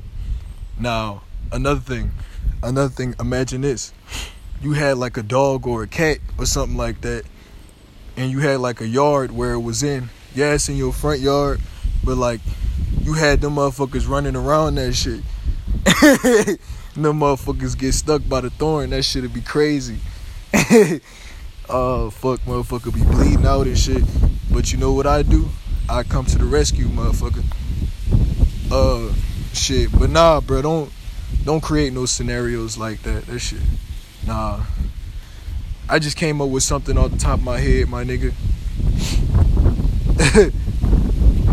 Now, 0.79 1.21
another 1.51 1.79
thing, 1.79 2.09
another 2.63 2.89
thing, 2.89 3.13
imagine 3.19 3.61
this. 3.61 3.93
You 4.61 4.73
had 4.73 4.97
like 4.97 5.17
a 5.17 5.23
dog 5.23 5.67
or 5.67 5.83
a 5.83 5.87
cat 5.87 6.17
or 6.37 6.45
something 6.45 6.77
like 6.77 7.01
that, 7.01 7.23
and 8.15 8.31
you 8.31 8.39
had 8.39 8.59
like 8.59 8.81
a 8.81 8.87
yard 8.87 9.31
where 9.31 9.53
it 9.53 9.59
was 9.59 9.83
in. 9.83 10.09
Yeah, 10.33 10.53
it's 10.53 10.67
in 10.69 10.77
your 10.77 10.93
front 10.93 11.19
yard, 11.19 11.61
but 12.03 12.17
like 12.17 12.41
you 13.01 13.13
had 13.13 13.41
them 13.41 13.55
motherfuckers 13.55 14.07
running 14.07 14.35
around 14.35 14.75
that 14.75 14.93
shit. 14.93 15.21
no 16.97 17.13
motherfuckers 17.13 17.77
get 17.77 17.93
stuck 17.93 18.27
by 18.27 18.41
the 18.41 18.49
thorn, 18.49 18.89
that 18.89 19.03
shit'd 19.03 19.33
be 19.33 19.41
crazy. 19.41 19.97
uh 20.53 22.09
fuck 22.09 22.39
motherfucker 22.41 22.93
be 22.93 23.03
bleeding 23.03 23.45
out 23.45 23.67
and 23.67 23.77
shit. 23.77 24.03
But 24.51 24.71
you 24.71 24.79
know 24.79 24.93
what 24.93 25.05
I 25.05 25.21
do? 25.21 25.49
I 25.87 26.03
come 26.03 26.25
to 26.25 26.37
the 26.37 26.45
rescue, 26.45 26.87
motherfucker. 26.87 27.43
Uh 28.71 29.13
shit. 29.53 29.91
But 29.97 30.09
nah, 30.09 30.41
bro, 30.41 30.61
don't 30.61 30.91
don't 31.43 31.61
create 31.61 31.93
no 31.93 32.05
scenarios 32.05 32.77
like 32.77 33.03
that. 33.03 33.25
That 33.27 33.39
shit. 33.39 33.61
Nah. 34.27 34.61
I 35.87 35.99
just 35.99 36.17
came 36.17 36.41
up 36.41 36.49
with 36.49 36.63
something 36.63 36.97
off 36.97 37.11
the 37.11 37.17
top 37.17 37.39
of 37.39 37.45
my 37.45 37.59
head, 37.59 37.87
my 37.87 38.03
nigga. 38.03 38.31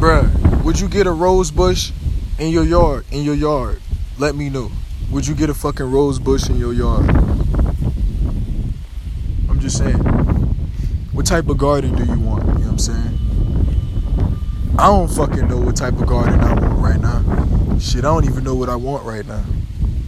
Bruh, 0.01 0.64
would 0.64 0.81
you 0.81 0.89
get 0.89 1.07
a 1.07 1.12
rose 1.12 1.53
bush 1.53 1.93
in 2.41 2.49
your 2.49 2.64
yard? 2.64 3.05
In 3.12 3.22
your 3.22 3.37
yard? 3.37 3.81
Let 4.18 4.35
me 4.35 4.51
know. 4.51 4.72
Would 5.12 5.29
you 5.29 5.37
get 5.37 5.51
a 5.51 5.55
fucking 5.55 5.89
rose 5.89 6.18
bush 6.18 6.51
in 6.51 6.57
your 6.57 6.72
yard? 6.72 7.09
I'm 9.49 9.61
just 9.61 9.79
saying. 9.79 10.01
What 11.12 11.27
type 11.27 11.49
of 11.49 11.59
garden 11.59 11.95
do 11.95 12.03
you 12.05 12.18
want? 12.18 12.43
You 12.45 12.55
know 12.55 12.61
what 12.61 12.66
I'm 12.70 12.79
saying? 12.79 13.18
I 14.81 14.87
don't 14.87 15.09
fucking 15.09 15.47
know 15.47 15.59
what 15.59 15.77
type 15.77 15.95
of 16.01 16.09
garden 16.09 16.41
I 16.41 16.55
want 16.55 16.81
right 16.81 17.01
now. 17.01 17.79
Shit, 17.79 17.99
I 17.99 18.09
don't 18.09 18.25
even 18.25 18.43
know 18.43 18.57
what 18.57 18.68
I 18.68 18.75
want 18.75 19.05
right 19.05 19.25
now. 19.25 19.45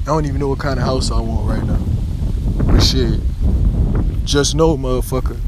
I 0.02 0.06
don't 0.06 0.26
even 0.26 0.40
know 0.40 0.48
what 0.48 0.58
kind 0.58 0.80
of 0.80 0.84
house 0.84 1.12
I 1.12 1.20
want 1.20 1.48
right 1.48 1.64
now. 1.64 1.95
But 2.64 2.80
shit, 2.80 3.20
just 4.24 4.54
know, 4.54 4.76
motherfucker, 4.76 5.38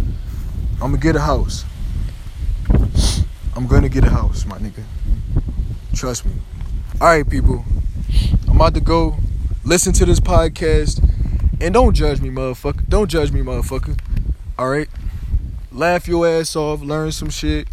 I'm 0.75 0.93
gonna 0.93 0.99
get 0.99 1.17
a 1.17 1.21
house. 1.21 1.65
I'm 3.57 3.67
gonna 3.67 3.89
get 3.89 4.05
a 4.05 4.11
house, 4.11 4.45
my 4.45 4.59
nigga. 4.59 4.85
Trust 5.95 6.27
me. 6.27 6.33
Alright, 7.01 7.29
people. 7.29 7.65
I'm 8.49 8.57
about 8.57 8.75
to 8.75 8.81
go 8.81 9.17
listen 9.65 9.93
to 9.95 10.07
this 10.07 10.21
podcast 10.21 11.03
and 11.61 11.75
don't 11.75 11.95
judge 11.95 12.21
me, 12.21 12.31
motherfucker. 12.31 12.89
Don't 12.89 13.09
judge 13.09 13.33
me, 13.33 13.41
motherfucker. 13.41 13.99
All 14.59 14.69
right? 14.69 14.89
laugh 15.79 16.09
your 16.09 16.27
ass 16.27 16.57
off, 16.57 16.83
learn 16.83 17.13
some 17.13 17.31
shit. 17.31 17.69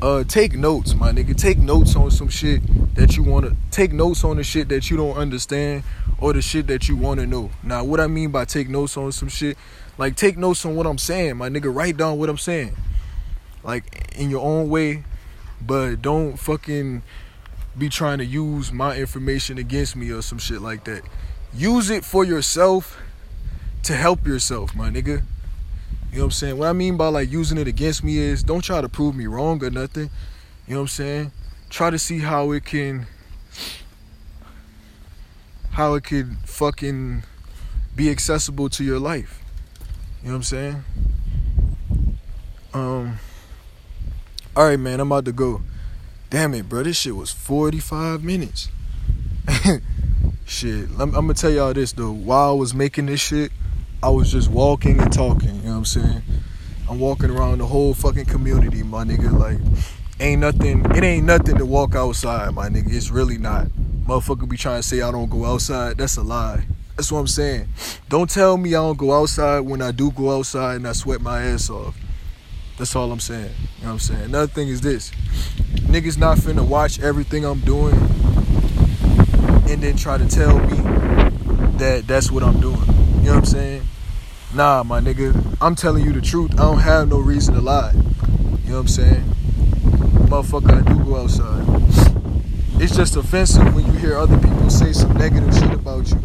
Uh, 0.00 0.22
take 0.22 0.52
notes, 0.54 0.94
my 0.94 1.10
nigga. 1.10 1.36
Take 1.36 1.58
notes 1.58 1.96
on 1.96 2.12
some 2.12 2.28
shit 2.28 2.62
that 2.94 3.16
you 3.16 3.24
wanna 3.24 3.56
take 3.72 3.92
notes 3.92 4.22
on 4.22 4.36
the 4.36 4.44
shit 4.44 4.68
that 4.68 4.90
you 4.90 4.96
don't 4.96 5.16
understand 5.16 5.82
or 6.20 6.32
the 6.32 6.40
shit 6.40 6.68
that 6.68 6.88
you 6.88 6.96
wanna 6.96 7.26
know. 7.26 7.50
Now, 7.64 7.82
what 7.82 7.98
I 7.98 8.06
mean 8.06 8.30
by 8.30 8.44
take 8.44 8.68
notes 8.68 8.96
on 8.96 9.10
some 9.10 9.28
shit, 9.28 9.58
like 9.98 10.14
take 10.14 10.38
notes 10.38 10.64
on 10.64 10.76
what 10.76 10.86
I'm 10.86 10.98
saying, 10.98 11.36
my 11.36 11.48
nigga. 11.48 11.74
Write 11.74 11.96
down 11.96 12.16
what 12.16 12.28
I'm 12.28 12.38
saying, 12.38 12.76
like 13.64 14.12
in 14.16 14.30
your 14.30 14.44
own 14.44 14.68
way, 14.68 15.02
but 15.60 16.00
don't 16.00 16.36
fucking 16.36 17.02
be 17.76 17.88
trying 17.88 18.18
to 18.18 18.24
use 18.24 18.72
my 18.72 18.96
information 18.96 19.58
against 19.58 19.96
me 19.96 20.10
or 20.10 20.22
some 20.22 20.38
shit 20.38 20.62
like 20.62 20.84
that. 20.84 21.02
Use 21.52 21.90
it 21.90 22.04
for 22.04 22.24
yourself 22.24 22.96
to 23.82 23.94
help 23.94 24.28
yourself, 24.28 24.76
my 24.76 24.90
nigga. 24.90 25.24
You 26.10 26.18
know 26.18 26.22
what 26.22 26.26
I'm 26.26 26.30
saying? 26.32 26.58
What 26.58 26.68
I 26.68 26.72
mean 26.72 26.96
by 26.96 27.08
like 27.08 27.30
using 27.30 27.58
it 27.58 27.68
against 27.68 28.02
me 28.02 28.18
is 28.18 28.42
don't 28.42 28.62
try 28.62 28.80
to 28.80 28.88
prove 28.88 29.14
me 29.14 29.26
wrong 29.26 29.62
or 29.62 29.70
nothing. 29.70 30.10
You 30.66 30.74
know 30.74 30.80
what 30.80 30.82
I'm 30.82 30.88
saying? 30.88 31.32
Try 31.68 31.90
to 31.90 31.98
see 31.98 32.20
how 32.20 32.50
it 32.52 32.64
can 32.64 33.06
how 35.72 35.94
it 35.94 36.04
could 36.04 36.36
fucking 36.44 37.22
be 37.94 38.10
accessible 38.10 38.68
to 38.70 38.84
your 38.84 38.98
life. 38.98 39.42
You 40.22 40.28
know 40.28 40.34
what 40.34 40.36
I'm 40.36 40.42
saying? 40.42 40.84
Um 42.74 43.18
All 44.56 44.64
right, 44.64 44.78
man, 44.78 45.00
I'm 45.00 45.12
about 45.12 45.26
to 45.26 45.32
go. 45.32 45.62
Damn 46.30 46.54
it, 46.54 46.68
bro. 46.68 46.82
This 46.82 46.98
shit 46.98 47.16
was 47.16 47.30
45 47.30 48.24
minutes. 48.24 48.68
shit. 50.46 50.88
I'm, 50.98 51.14
I'm 51.14 51.26
gonna 51.26 51.34
tell 51.34 51.50
y'all 51.50 51.72
this 51.72 51.92
though. 51.92 52.12
While 52.12 52.50
I 52.50 52.54
was 52.54 52.74
making 52.74 53.06
this 53.06 53.20
shit, 53.20 53.52
I 54.00 54.10
was 54.10 54.30
just 54.30 54.48
walking 54.48 55.00
and 55.00 55.12
talking, 55.12 55.56
you 55.56 55.62
know 55.62 55.70
what 55.70 55.76
I'm 55.78 55.84
saying? 55.84 56.22
I'm 56.88 57.00
walking 57.00 57.30
around 57.30 57.58
the 57.58 57.66
whole 57.66 57.94
fucking 57.94 58.26
community, 58.26 58.84
my 58.84 59.02
nigga. 59.02 59.36
Like, 59.36 59.58
ain't 60.20 60.40
nothing, 60.40 60.84
it 60.94 61.02
ain't 61.02 61.26
nothing 61.26 61.58
to 61.58 61.66
walk 61.66 61.96
outside, 61.96 62.54
my 62.54 62.68
nigga. 62.68 62.94
It's 62.94 63.10
really 63.10 63.38
not. 63.38 63.66
Motherfucker 64.06 64.48
be 64.48 64.56
trying 64.56 64.82
to 64.82 64.86
say 64.86 65.02
I 65.02 65.10
don't 65.10 65.28
go 65.28 65.44
outside. 65.44 65.98
That's 65.98 66.16
a 66.16 66.22
lie. 66.22 66.64
That's 66.96 67.10
what 67.10 67.18
I'm 67.18 67.26
saying. 67.26 67.68
Don't 68.08 68.30
tell 68.30 68.56
me 68.56 68.70
I 68.70 68.78
don't 68.78 68.96
go 68.96 69.20
outside 69.20 69.60
when 69.60 69.82
I 69.82 69.90
do 69.90 70.12
go 70.12 70.38
outside 70.38 70.76
and 70.76 70.86
I 70.86 70.92
sweat 70.92 71.20
my 71.20 71.42
ass 71.42 71.68
off. 71.68 71.96
That's 72.78 72.94
all 72.94 73.10
I'm 73.10 73.18
saying. 73.18 73.50
You 73.78 73.82
know 73.82 73.88
what 73.88 73.92
I'm 73.94 73.98
saying? 73.98 74.22
Another 74.22 74.46
thing 74.46 74.68
is 74.68 74.80
this. 74.80 75.10
Niggas 75.88 76.16
not 76.16 76.38
finna 76.38 76.66
watch 76.66 77.00
everything 77.00 77.44
I'm 77.44 77.60
doing 77.60 77.94
and 79.68 79.82
then 79.82 79.96
try 79.96 80.18
to 80.18 80.28
tell 80.28 80.56
me 80.60 80.76
that 81.78 82.04
that's 82.06 82.30
what 82.30 82.44
I'm 82.44 82.60
doing. 82.60 82.97
You 83.18 83.24
know 83.24 83.30
what 83.30 83.38
I'm 83.38 83.44
saying? 83.44 83.82
Nah, 84.54 84.82
my 84.82 85.00
nigga. 85.00 85.56
I'm 85.60 85.74
telling 85.74 86.04
you 86.04 86.12
the 86.12 86.20
truth. 86.20 86.52
I 86.54 86.62
don't 86.62 86.78
have 86.78 87.08
no 87.08 87.18
reason 87.18 87.54
to 87.54 87.60
lie. 87.60 87.92
You 87.92 88.00
know 88.00 88.74
what 88.74 88.80
I'm 88.80 88.88
saying? 88.88 89.22
Motherfucker, 90.28 90.72
I 90.72 90.92
do 90.92 91.04
go 91.04 91.16
outside. 91.16 91.64
It's 92.80 92.96
just 92.96 93.16
offensive 93.16 93.74
when 93.74 93.86
you 93.86 93.92
hear 93.92 94.16
other 94.16 94.38
people 94.38 94.70
say 94.70 94.92
some 94.92 95.12
negative 95.14 95.52
shit 95.52 95.72
about 95.72 96.10
you, 96.10 96.16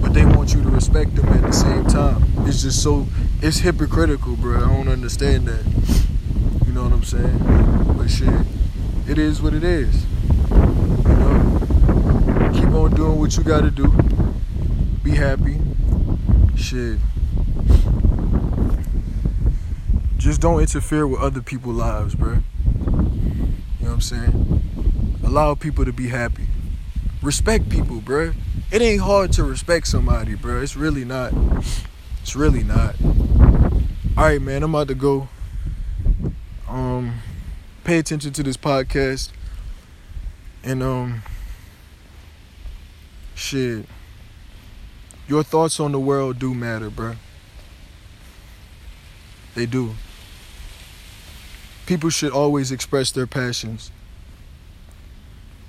but 0.00 0.14
they 0.14 0.24
want 0.24 0.54
you 0.54 0.62
to 0.62 0.68
respect 0.70 1.14
them 1.14 1.28
at 1.28 1.42
the 1.42 1.52
same 1.52 1.84
time. 1.84 2.24
It's 2.46 2.62
just 2.62 2.82
so, 2.82 3.06
it's 3.42 3.58
hypocritical, 3.58 4.36
bro. 4.36 4.56
I 4.56 4.60
don't 4.60 4.88
understand 4.88 5.46
that. 5.48 5.64
You 6.66 6.72
know 6.72 6.84
what 6.84 6.92
I'm 6.92 7.04
saying? 7.04 7.94
But 7.96 8.08
shit, 8.08 8.46
it 9.08 9.18
is 9.18 9.42
what 9.42 9.54
it 9.54 9.64
is. 9.64 10.04
You 10.50 11.16
know? 11.16 12.50
Keep 12.54 12.70
on 12.72 12.94
doing 12.94 13.18
what 13.18 13.36
you 13.36 13.44
gotta 13.44 13.70
do. 13.70 13.88
Be 15.04 15.10
happy. 15.10 15.61
Shit. 16.56 16.98
Just 20.16 20.40
don't 20.40 20.60
interfere 20.60 21.06
with 21.06 21.20
other 21.20 21.42
people's 21.42 21.76
lives, 21.76 22.14
bro. 22.14 22.34
You 22.34 22.40
know 23.80 23.88
what 23.88 23.92
I'm 23.92 24.00
saying? 24.00 25.18
Allow 25.24 25.54
people 25.54 25.84
to 25.84 25.92
be 25.92 26.08
happy. 26.08 26.46
Respect 27.22 27.68
people, 27.68 28.00
bro. 28.00 28.32
It 28.70 28.82
ain't 28.82 29.02
hard 29.02 29.32
to 29.32 29.44
respect 29.44 29.86
somebody, 29.86 30.34
bro. 30.34 30.62
It's 30.62 30.76
really 30.76 31.04
not. 31.04 31.32
It's 32.20 32.36
really 32.36 32.62
not. 32.62 32.94
All 34.16 34.24
right, 34.24 34.40
man. 34.40 34.62
I'm 34.62 34.74
about 34.74 34.88
to 34.88 34.94
go. 34.94 35.28
Um, 36.68 37.18
pay 37.84 37.98
attention 37.98 38.32
to 38.32 38.42
this 38.42 38.56
podcast, 38.56 39.30
and 40.62 40.82
um, 40.82 41.22
shit. 43.34 43.86
Your 45.32 45.42
thoughts 45.42 45.80
on 45.80 45.92
the 45.92 45.98
world 45.98 46.38
do 46.38 46.52
matter, 46.52 46.90
bro. 46.90 47.14
They 49.54 49.64
do. 49.64 49.94
People 51.86 52.10
should 52.10 52.32
always 52.32 52.70
express 52.70 53.10
their 53.10 53.26
passions. 53.26 53.90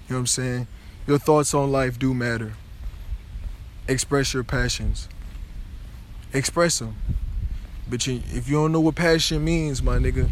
You 0.09 0.15
know 0.15 0.17
what 0.17 0.19
I'm 0.19 0.27
saying? 0.27 0.67
Your 1.07 1.17
thoughts 1.17 1.53
on 1.53 1.71
life 1.71 1.97
do 1.97 2.13
matter. 2.13 2.55
Express 3.87 4.33
your 4.33 4.43
passions. 4.43 5.07
Express 6.33 6.79
them. 6.79 6.97
But 7.89 8.05
you, 8.05 8.21
if 8.33 8.49
you 8.49 8.55
don't 8.55 8.73
know 8.73 8.81
what 8.81 8.95
passion 8.95 9.45
means, 9.45 9.81
my 9.81 9.95
nigga, 9.95 10.29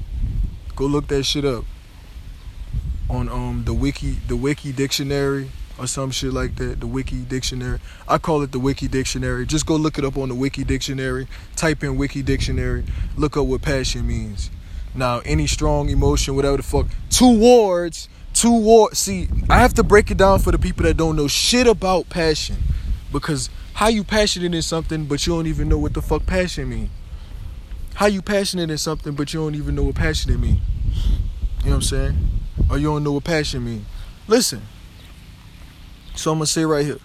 go 0.75 0.85
look 0.85 1.07
that 1.07 1.23
shit 1.23 1.45
up 1.45 1.63
on 3.09 3.29
um 3.29 3.63
the 3.63 3.73
wiki 3.73 4.17
the 4.27 4.35
wiki 4.35 4.73
dictionary 4.73 5.51
or 5.81 5.87
some 5.87 6.11
shit 6.11 6.31
like 6.31 6.55
that. 6.57 6.79
The 6.79 6.87
wiki 6.87 7.23
dictionary. 7.23 7.79
I 8.07 8.19
call 8.19 8.43
it 8.43 8.51
the 8.51 8.59
wiki 8.59 8.87
dictionary. 8.87 9.45
Just 9.47 9.65
go 9.65 9.75
look 9.75 9.97
it 9.97 10.05
up 10.05 10.15
on 10.17 10.29
the 10.29 10.35
wiki 10.35 10.63
dictionary. 10.63 11.27
Type 11.55 11.83
in 11.83 11.97
wiki 11.97 12.21
dictionary. 12.21 12.83
Look 13.17 13.35
up 13.35 13.47
what 13.47 13.63
passion 13.63 14.05
means. 14.05 14.51
Now, 14.93 15.19
any 15.25 15.47
strong 15.47 15.89
emotion, 15.89 16.35
whatever 16.35 16.57
the 16.57 16.63
fuck, 16.63 16.87
towards 17.09 18.09
toward. 18.33 18.95
See, 18.95 19.27
I 19.49 19.59
have 19.59 19.73
to 19.75 19.83
break 19.83 20.11
it 20.11 20.17
down 20.17 20.39
for 20.39 20.51
the 20.51 20.59
people 20.59 20.83
that 20.83 20.97
don't 20.97 21.15
know 21.15 21.27
shit 21.27 21.67
about 21.67 22.09
passion, 22.09 22.57
because 23.11 23.49
how 23.73 23.87
you 23.87 24.03
passionate 24.03 24.53
in 24.53 24.61
something, 24.61 25.05
but 25.05 25.25
you 25.25 25.33
don't 25.33 25.47
even 25.47 25.67
know 25.67 25.77
what 25.77 25.93
the 25.93 26.01
fuck 26.01 26.25
passion 26.25 26.69
mean. 26.69 26.89
How 27.95 28.05
you 28.05 28.21
passionate 28.21 28.69
in 28.69 28.77
something, 28.77 29.13
but 29.13 29.33
you 29.33 29.39
don't 29.39 29.55
even 29.55 29.75
know 29.75 29.83
what 29.83 29.95
passionate 29.95 30.39
mean. 30.39 30.61
You 31.63 31.65
know 31.65 31.71
what 31.71 31.75
I'm 31.75 31.81
saying? 31.81 32.29
Or 32.69 32.77
you 32.77 32.87
don't 32.87 33.03
know 33.03 33.13
what 33.13 33.23
passion 33.23 33.65
mean. 33.65 33.85
Listen. 34.27 34.61
So 36.15 36.31
I'm 36.31 36.37
gonna 36.37 36.47
say 36.47 36.65
right 36.65 36.85
here. 36.85 36.99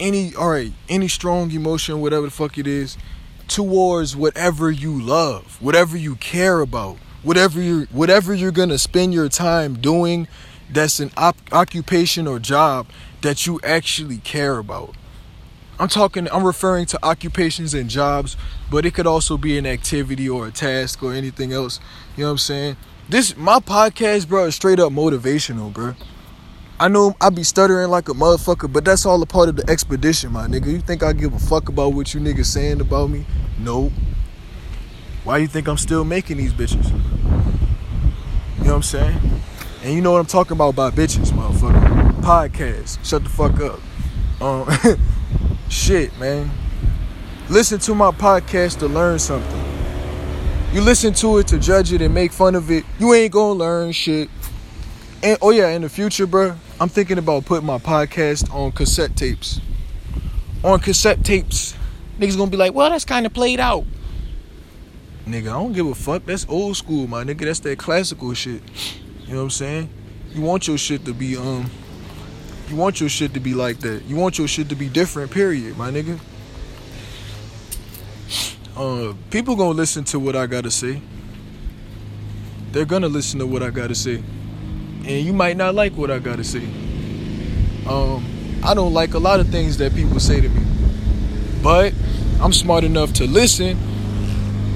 Any 0.00 0.34
all 0.34 0.50
right, 0.50 0.72
any 0.88 1.08
strong 1.08 1.50
emotion, 1.50 2.00
whatever 2.00 2.26
the 2.26 2.30
fuck 2.30 2.58
it 2.58 2.66
is, 2.66 2.96
towards 3.48 4.16
whatever 4.16 4.70
you 4.70 5.00
love, 5.00 5.60
whatever 5.60 5.96
you 5.96 6.16
care 6.16 6.60
about, 6.60 6.96
whatever 7.22 7.60
you 7.60 7.86
whatever 7.90 8.34
you're 8.34 8.50
gonna 8.50 8.78
spend 8.78 9.14
your 9.14 9.28
time 9.28 9.74
doing, 9.74 10.26
that's 10.70 11.00
an 11.00 11.10
op- 11.16 11.52
occupation 11.52 12.26
or 12.26 12.38
job 12.38 12.86
that 13.20 13.46
you 13.46 13.60
actually 13.62 14.18
care 14.18 14.58
about. 14.58 14.94
I'm 15.78 15.88
talking. 15.88 16.28
I'm 16.30 16.44
referring 16.44 16.86
to 16.86 17.04
occupations 17.04 17.74
and 17.74 17.90
jobs, 17.90 18.36
but 18.70 18.86
it 18.86 18.94
could 18.94 19.06
also 19.06 19.36
be 19.36 19.58
an 19.58 19.66
activity 19.66 20.28
or 20.28 20.46
a 20.46 20.50
task 20.50 21.02
or 21.02 21.12
anything 21.12 21.52
else. 21.52 21.80
You 22.16 22.22
know 22.22 22.28
what 22.28 22.32
I'm 22.32 22.38
saying? 22.38 22.76
This 23.08 23.36
my 23.36 23.58
podcast, 23.58 24.28
bro, 24.28 24.44
is 24.44 24.54
straight 24.54 24.78
up 24.78 24.92
motivational, 24.92 25.72
bro. 25.72 25.94
I 26.82 26.88
know 26.88 27.14
I 27.20 27.30
be 27.30 27.44
stuttering 27.44 27.90
like 27.90 28.08
a 28.08 28.12
motherfucker, 28.12 28.72
but 28.72 28.84
that's 28.84 29.06
all 29.06 29.22
a 29.22 29.26
part 29.26 29.48
of 29.48 29.54
the 29.54 29.70
expedition, 29.70 30.32
my 30.32 30.48
nigga. 30.48 30.66
You 30.66 30.80
think 30.80 31.04
I 31.04 31.12
give 31.12 31.32
a 31.32 31.38
fuck 31.38 31.68
about 31.68 31.94
what 31.94 32.12
you 32.12 32.18
niggas 32.18 32.46
saying 32.46 32.80
about 32.80 33.08
me? 33.08 33.24
Nope. 33.60 33.92
Why 35.22 35.38
you 35.38 35.46
think 35.46 35.68
I'm 35.68 35.76
still 35.78 36.02
making 36.04 36.38
these 36.38 36.52
bitches? 36.52 36.90
You 36.90 38.64
know 38.64 38.70
what 38.70 38.72
I'm 38.72 38.82
saying? 38.82 39.16
And 39.84 39.94
you 39.94 40.00
know 40.00 40.10
what 40.10 40.18
I'm 40.18 40.26
talking 40.26 40.54
about 40.54 40.74
by 40.74 40.90
bitches, 40.90 41.30
motherfucker. 41.30 42.20
Podcast. 42.20 43.04
Shut 43.04 43.22
the 43.22 43.30
fuck 43.30 43.60
up. 43.60 43.78
Um, 44.42 44.98
shit, 45.68 46.18
man. 46.18 46.50
Listen 47.48 47.78
to 47.78 47.94
my 47.94 48.10
podcast 48.10 48.80
to 48.80 48.88
learn 48.88 49.20
something. 49.20 49.64
You 50.72 50.80
listen 50.80 51.14
to 51.14 51.38
it 51.38 51.46
to 51.46 51.60
judge 51.60 51.92
it 51.92 52.02
and 52.02 52.12
make 52.12 52.32
fun 52.32 52.56
of 52.56 52.72
it. 52.72 52.84
You 52.98 53.14
ain't 53.14 53.32
gonna 53.32 53.52
learn 53.52 53.92
shit. 53.92 54.28
And 55.22 55.38
oh 55.40 55.50
yeah, 55.50 55.68
in 55.68 55.82
the 55.82 55.88
future, 55.88 56.26
bro, 56.26 56.56
I'm 56.80 56.88
thinking 56.88 57.18
about 57.18 57.44
putting 57.44 57.66
my 57.66 57.78
podcast 57.78 58.52
on 58.52 58.72
cassette 58.72 59.16
tapes. 59.16 59.60
On 60.64 60.78
cassette 60.80 61.24
tapes. 61.24 61.74
Niggas 62.18 62.36
gonna 62.36 62.50
be 62.50 62.56
like, 62.56 62.74
well, 62.74 62.90
that's 62.90 63.04
kind 63.04 63.26
of 63.26 63.32
played 63.32 63.60
out. 63.60 63.84
Nigga, 65.26 65.48
I 65.48 65.52
don't 65.52 65.72
give 65.72 65.86
a 65.86 65.94
fuck. 65.94 66.24
That's 66.24 66.46
old 66.48 66.76
school, 66.76 67.06
my 67.06 67.24
nigga. 67.24 67.44
That's 67.44 67.60
that 67.60 67.78
classical 67.78 68.34
shit. 68.34 68.62
You 69.26 69.34
know 69.34 69.36
what 69.38 69.42
I'm 69.44 69.50
saying? 69.50 69.90
You 70.32 70.42
want 70.42 70.66
your 70.66 70.78
shit 70.78 71.04
to 71.04 71.14
be 71.14 71.36
um 71.36 71.70
you 72.68 72.76
want 72.76 73.00
your 73.00 73.08
shit 73.08 73.34
to 73.34 73.40
be 73.40 73.54
like 73.54 73.80
that. 73.80 74.04
You 74.04 74.16
want 74.16 74.38
your 74.38 74.48
shit 74.48 74.68
to 74.70 74.74
be 74.74 74.88
different, 74.88 75.30
period, 75.30 75.76
my 75.76 75.90
nigga. 75.90 76.18
Uh 78.76 79.14
people 79.30 79.56
gonna 79.56 79.70
listen 79.76 80.04
to 80.04 80.18
what 80.18 80.34
I 80.34 80.46
gotta 80.46 80.70
say. 80.70 81.00
They're 82.72 82.86
gonna 82.86 83.08
listen 83.08 83.38
to 83.40 83.46
what 83.46 83.62
I 83.62 83.70
gotta 83.70 83.94
say 83.94 84.22
and 85.06 85.26
you 85.26 85.32
might 85.32 85.56
not 85.56 85.74
like 85.74 85.92
what 85.96 86.10
I 86.10 86.18
gotta 86.18 86.44
say. 86.44 86.64
Um, 87.86 88.24
I 88.62 88.74
don't 88.74 88.94
like 88.94 89.14
a 89.14 89.18
lot 89.18 89.40
of 89.40 89.48
things 89.48 89.78
that 89.78 89.94
people 89.94 90.20
say 90.20 90.40
to 90.40 90.48
me, 90.48 90.62
but 91.62 91.92
I'm 92.40 92.52
smart 92.52 92.84
enough 92.84 93.12
to 93.14 93.26
listen 93.26 93.76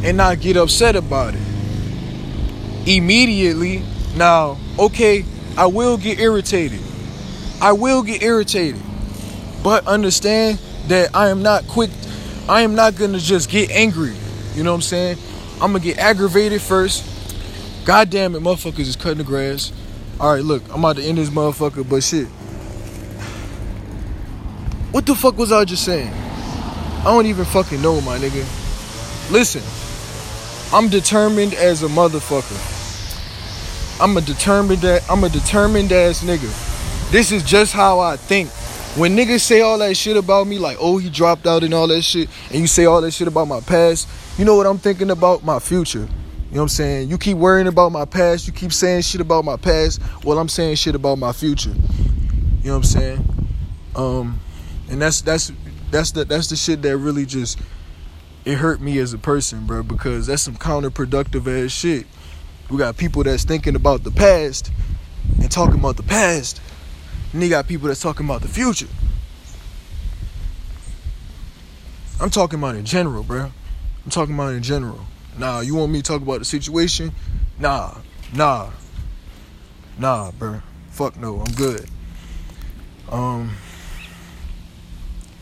and 0.05 0.17
not 0.17 0.41
get 0.41 0.57
upset 0.57 0.97
about 0.97 1.35
it 1.35 1.41
immediately. 2.87 3.83
Now, 4.17 4.59
okay, 4.79 5.25
I 5.57 5.67
will 5.67 5.97
get 5.97 6.19
irritated. 6.21 6.81
I 7.61 7.73
will 7.73 8.03
get 8.03 8.23
irritated. 8.23 8.81
But 9.63 9.87
understand 9.87 10.59
that 10.89 11.15
I 11.15 11.29
am 11.29 11.43
not 11.43 11.67
quick. 11.67 11.91
I 12.49 12.63
am 12.63 12.75
not 12.75 12.97
gonna 12.97 13.19
just 13.19 13.51
get 13.51 13.71
angry. 13.71 14.15
You 14.55 14.63
know 14.63 14.71
what 14.71 14.77
I'm 14.77 14.83
saying? 14.83 15.19
I'm 15.55 15.73
gonna 15.73 15.81
get 15.81 15.99
aggravated 15.99 16.63
first. 16.63 17.05
God 17.85 18.11
damn 18.11 18.35
it, 18.35 18.43
motherfuckers 18.43 18.81
is 18.81 18.97
cutting 18.97 19.19
the 19.19 19.25
grass. 19.25 19.73
Alright, 20.19 20.45
look, 20.45 20.63
I'm 20.73 20.81
about 20.81 20.97
to 20.97 21.03
end 21.03 21.19
this 21.19 21.29
motherfucker, 21.29 21.87
but 21.89 22.03
shit. 22.03 22.27
What 24.91 25.05
the 25.05 25.15
fuck 25.15 25.37
was 25.37 25.53
I 25.53 25.67
just 25.67 25.85
saying? 25.85 26.11
I 26.11 27.05
don't 27.05 27.27
even 27.27 27.45
fucking 27.45 27.83
know, 27.83 28.01
my 28.01 28.19
nigga. 28.19 28.45
Listen, 29.31 29.63
I'm 30.75 30.89
determined 30.89 31.53
as 31.53 31.83
a 31.83 31.89
motherfucker. 31.89 32.73
I'm 34.01 34.17
a 34.17 34.23
determined 34.23 34.81
that 34.83 35.03
I'm 35.11 35.23
a 35.23 35.29
determined 35.29 35.93
ass 35.93 36.25
nigga. 36.25 36.51
This 37.11 37.31
is 37.31 37.43
just 37.43 37.75
how 37.75 38.01
I 38.01 38.17
think. 38.17 38.49
When 38.97 39.15
niggas 39.15 39.41
say 39.41 39.61
all 39.61 39.77
that 39.79 39.95
shit 39.99 40.17
about 40.17 40.47
me, 40.47 40.59
like, 40.59 40.79
oh, 40.81 40.97
he 40.97 41.11
dropped 41.11 41.47
out 41.47 41.63
and 41.63 41.75
all 41.75 41.89
that 41.89 42.01
shit, 42.01 42.31
and 42.51 42.61
you 42.61 42.67
say 42.67 42.87
all 42.87 43.03
that 43.03 43.11
shit 43.11 43.29
about 43.29 43.49
my 43.49 43.61
past, 43.61 44.09
you 44.39 44.47
know 44.47 44.57
what 44.57 44.67
I'm 44.67 44.79
thinking 44.79 45.11
about? 45.11 45.45
My 45.45 45.59
future. 45.59 46.09
You 46.57 46.61
know 46.61 46.63
what 46.63 46.73
I'm 46.73 46.77
saying? 46.77 47.11
You 47.11 47.19
keep 47.19 47.37
worrying 47.37 47.67
about 47.67 47.93
my 47.93 48.07
past, 48.07 48.47
you 48.47 48.53
keep 48.55 48.73
saying 48.73 49.03
shit 49.03 49.21
about 49.21 49.45
my 49.45 49.59
past, 49.59 50.01
well, 50.25 50.39
I'm 50.39 50.49
saying 50.49 50.77
shit 50.77 50.95
about 50.95 51.19
my 51.19 51.33
future. 51.33 51.69
You 51.69 52.71
know 52.71 52.71
what 52.71 52.77
I'm 52.77 52.83
saying? 52.85 53.49
Um, 53.95 54.41
and 54.89 55.03
that's 55.03 55.21
that's 55.21 55.53
that's 55.91 56.13
the 56.13 56.25
that's 56.25 56.49
the 56.49 56.57
shit 56.57 56.81
that 56.81 56.97
really 56.97 57.27
just 57.27 57.59
it 58.47 58.55
hurt 58.55 58.81
me 58.81 58.99
as 59.01 59.13
a 59.13 59.19
person, 59.19 59.67
bro, 59.67 59.83
because 59.83 60.29
that's 60.29 60.41
some 60.41 60.57
counterproductive 60.57 61.47
ass 61.47 61.73
shit. 61.73 62.07
We 62.71 62.79
got 62.79 62.97
people 62.97 63.23
that's 63.23 63.45
thinking 63.45 63.77
about 63.77 64.03
the 64.03 64.11
past 64.11 64.73
and 65.39 65.51
talking 65.51 65.79
about 65.79 65.99
the 65.99 66.05
past. 66.05 66.63
And 67.35 67.43
you 67.43 67.51
got 67.51 67.69
people 67.69 67.89
that's 67.89 68.01
talking 68.01 68.25
about 68.25 68.41
the 68.41 68.49
future. 68.49 68.89
I'm 72.19 72.31
talking 72.31 72.59
about 72.59 72.77
in 72.77 72.87
general, 72.87 73.25
bro. 73.25 73.53
I'm 74.07 74.11
talking 74.11 74.35
about 74.35 74.55
in 74.55 74.63
general. 74.63 75.01
Nah, 75.39 75.61
you 75.61 75.75
want 75.75 75.93
me 75.93 75.99
to 75.99 76.03
talk 76.03 76.23
about 76.23 76.39
the 76.39 76.45
situation? 76.47 77.13
Nah, 77.59 77.95
nah, 78.35 78.71
nah, 79.99 80.31
bro. 80.31 80.63
Fuck 80.91 81.19
no, 81.19 81.41
I'm 81.41 81.53
good. 81.53 81.87
Um, 83.11 83.55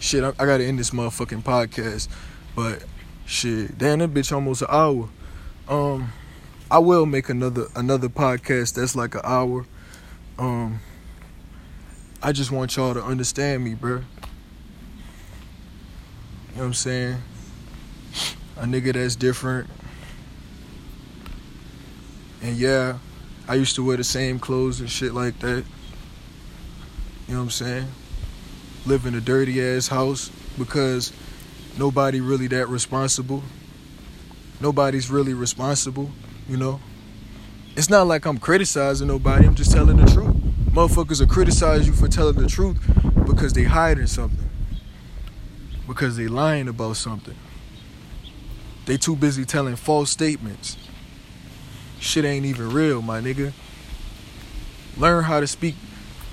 shit, 0.00 0.24
I, 0.24 0.30
I 0.30 0.46
gotta 0.46 0.64
end 0.64 0.80
this 0.80 0.90
motherfucking 0.90 1.44
podcast, 1.44 2.08
but 2.56 2.84
shit, 3.24 3.78
damn, 3.78 4.00
that 4.00 4.12
bitch 4.12 4.32
almost 4.32 4.62
an 4.62 4.68
hour. 4.70 5.08
Um, 5.68 6.12
I 6.70 6.78
will 6.78 7.06
make 7.06 7.28
another 7.28 7.68
another 7.76 8.08
podcast 8.08 8.74
that's 8.74 8.96
like 8.96 9.14
an 9.14 9.20
hour. 9.22 9.64
Um, 10.40 10.80
I 12.20 12.32
just 12.32 12.50
want 12.50 12.74
y'all 12.74 12.94
to 12.94 13.02
understand 13.02 13.62
me, 13.62 13.74
bro. 13.74 13.92
You 13.92 14.00
know 14.00 14.04
what 16.54 16.64
I'm 16.64 16.74
saying? 16.74 17.16
A 18.56 18.64
nigga 18.64 18.92
that's 18.94 19.14
different. 19.14 19.70
And 22.44 22.58
yeah, 22.58 22.98
I 23.48 23.54
used 23.54 23.74
to 23.76 23.82
wear 23.82 23.96
the 23.96 24.04
same 24.04 24.38
clothes 24.38 24.78
and 24.80 24.90
shit 24.90 25.14
like 25.14 25.38
that. 25.38 25.64
You 27.26 27.32
know 27.32 27.38
what 27.38 27.44
I'm 27.44 27.50
saying? 27.50 27.86
Live 28.84 29.06
in 29.06 29.14
a 29.14 29.20
dirty 29.22 29.64
ass 29.64 29.88
house 29.88 30.30
because 30.58 31.10
nobody 31.78 32.20
really 32.20 32.46
that 32.48 32.68
responsible. 32.68 33.42
Nobody's 34.60 35.10
really 35.10 35.32
responsible, 35.32 36.10
you 36.46 36.58
know? 36.58 36.80
It's 37.76 37.88
not 37.88 38.06
like 38.08 38.26
I'm 38.26 38.36
criticizing 38.36 39.08
nobody, 39.08 39.46
I'm 39.46 39.54
just 39.54 39.72
telling 39.72 39.96
the 39.96 40.12
truth. 40.12 40.36
Motherfuckers 40.66 41.20
will 41.20 41.26
criticize 41.26 41.86
you 41.86 41.94
for 41.94 42.08
telling 42.08 42.36
the 42.36 42.46
truth 42.46 42.78
because 43.24 43.54
they 43.54 43.64
hiding 43.64 44.06
something. 44.06 44.50
Because 45.88 46.18
they 46.18 46.28
lying 46.28 46.68
about 46.68 46.96
something. 46.96 47.36
They 48.84 48.98
too 48.98 49.16
busy 49.16 49.46
telling 49.46 49.76
false 49.76 50.10
statements. 50.10 50.76
Shit 52.04 52.26
ain't 52.26 52.44
even 52.44 52.70
real, 52.70 53.00
my 53.00 53.18
nigga. 53.18 53.54
Learn 54.98 55.24
how 55.24 55.40
to 55.40 55.46
speak 55.46 55.74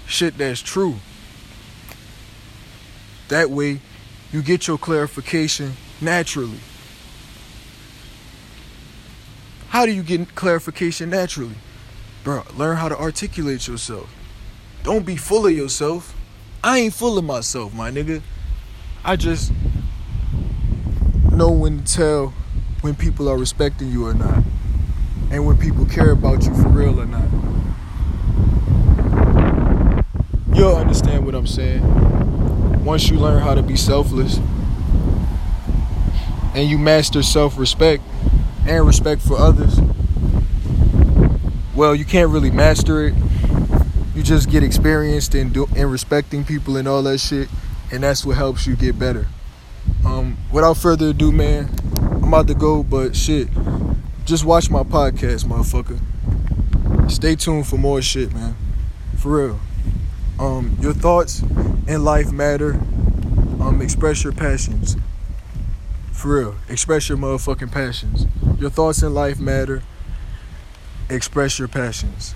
shit 0.05 0.38
that's 0.38 0.59
true. 0.59 0.95
That 3.30 3.49
way, 3.49 3.80
you 4.34 4.41
get 4.41 4.67
your 4.67 4.78
clarification 4.78 5.78
naturally. 6.01 6.59
How 9.69 9.86
do 9.86 9.93
you 9.93 10.03
get 10.03 10.36
clarification 10.36 11.09
naturally? 11.09 11.55
Bro, 12.26 12.43
learn 12.57 12.76
how 12.76 12.89
to 12.89 12.99
articulate 12.99 13.65
yourself. 13.65 14.13
Don't 14.84 15.05
be 15.05 15.15
full 15.15 15.47
of 15.47 15.53
yourself. 15.53 16.13
I 16.61 16.80
ain't 16.80 16.93
full 16.93 17.17
of 17.17 17.24
myself, 17.24 17.74
my 17.74 17.89
nigga. 17.89 18.22
I 19.05 19.15
just 19.15 19.53
know 21.32 21.49
when 21.49 21.86
to 21.86 21.93
tell 21.93 22.34
when 22.82 22.93
people 22.93 23.30
are 23.30 23.38
respecting 23.38 23.89
you 23.89 24.05
or 24.05 24.13
not. 24.13 24.43
And 25.32 25.46
when 25.46 25.58
people 25.58 25.86
care 25.86 26.12
about 26.12 26.44
you 26.44 26.54
for 26.54 26.68
real 26.68 27.00
or 27.00 27.06
not. 27.06 27.24
You'll 30.54 30.76
understand 30.76 31.26
what 31.26 31.34
I'm 31.34 31.48
saying. 31.48 32.84
Once 32.84 33.08
you 33.10 33.18
learn 33.18 33.42
how 33.42 33.56
to 33.56 33.64
be 33.64 33.78
selfless 33.78 34.40
and 36.54 36.70
you 36.70 36.78
master 36.78 37.24
self 37.24 37.58
respect 37.58 38.04
and 38.68 38.86
respect 38.86 39.22
for 39.22 39.38
others, 39.38 39.80
well, 41.74 41.96
you 41.96 42.04
can't 42.04 42.30
really 42.30 42.52
master 42.52 43.08
it. 43.08 43.14
You 44.14 44.24
just 44.24 44.50
get 44.50 44.64
experienced 44.64 45.34
in, 45.34 45.54
do, 45.54 45.68
in 45.78 45.90
respecting 45.90 46.44
people 46.44 46.76
and 46.76 46.88
all 46.90 47.02
that 47.04 47.20
shit. 47.20 47.48
And 47.94 48.04
that's 48.04 48.26
what 48.26 48.36
helps 48.36 48.68
you 48.68 48.76
get 48.76 49.00
better. 49.00 49.28
Um, 50.06 50.38
without 50.52 50.76
further 50.76 51.08
ado, 51.08 51.32
man, 51.32 51.70
I'm 51.98 52.26
about 52.26 52.48
to 52.50 52.54
go, 52.54 52.84
but 52.84 53.16
shit, 53.16 53.48
just 54.32 54.46
watch 54.46 54.70
my 54.70 54.82
podcast, 54.82 55.44
motherfucker. 55.44 56.00
Stay 57.12 57.36
tuned 57.36 57.68
for 57.68 57.76
more 57.76 58.02
shit, 58.02 58.34
man. 58.34 58.56
For 59.18 59.46
real. 59.46 59.60
Um, 60.40 60.78
your 60.80 60.94
thoughts 60.94 61.42
in 61.86 62.06
life 62.06 62.32
matter. 62.32 62.76
Um, 63.60 63.82
express 63.82 64.24
your 64.24 64.32
passions. 64.32 64.96
For 66.14 66.40
real. 66.40 66.56
Express 66.70 67.10
your 67.10 67.18
motherfucking 67.18 67.74
passions. 67.74 68.26
Your 68.58 68.70
thoughts 68.70 69.04
in 69.04 69.14
life 69.14 69.38
matter. 69.38 69.84
Express 71.10 71.60
your 71.60 71.68
passions. 71.68 72.34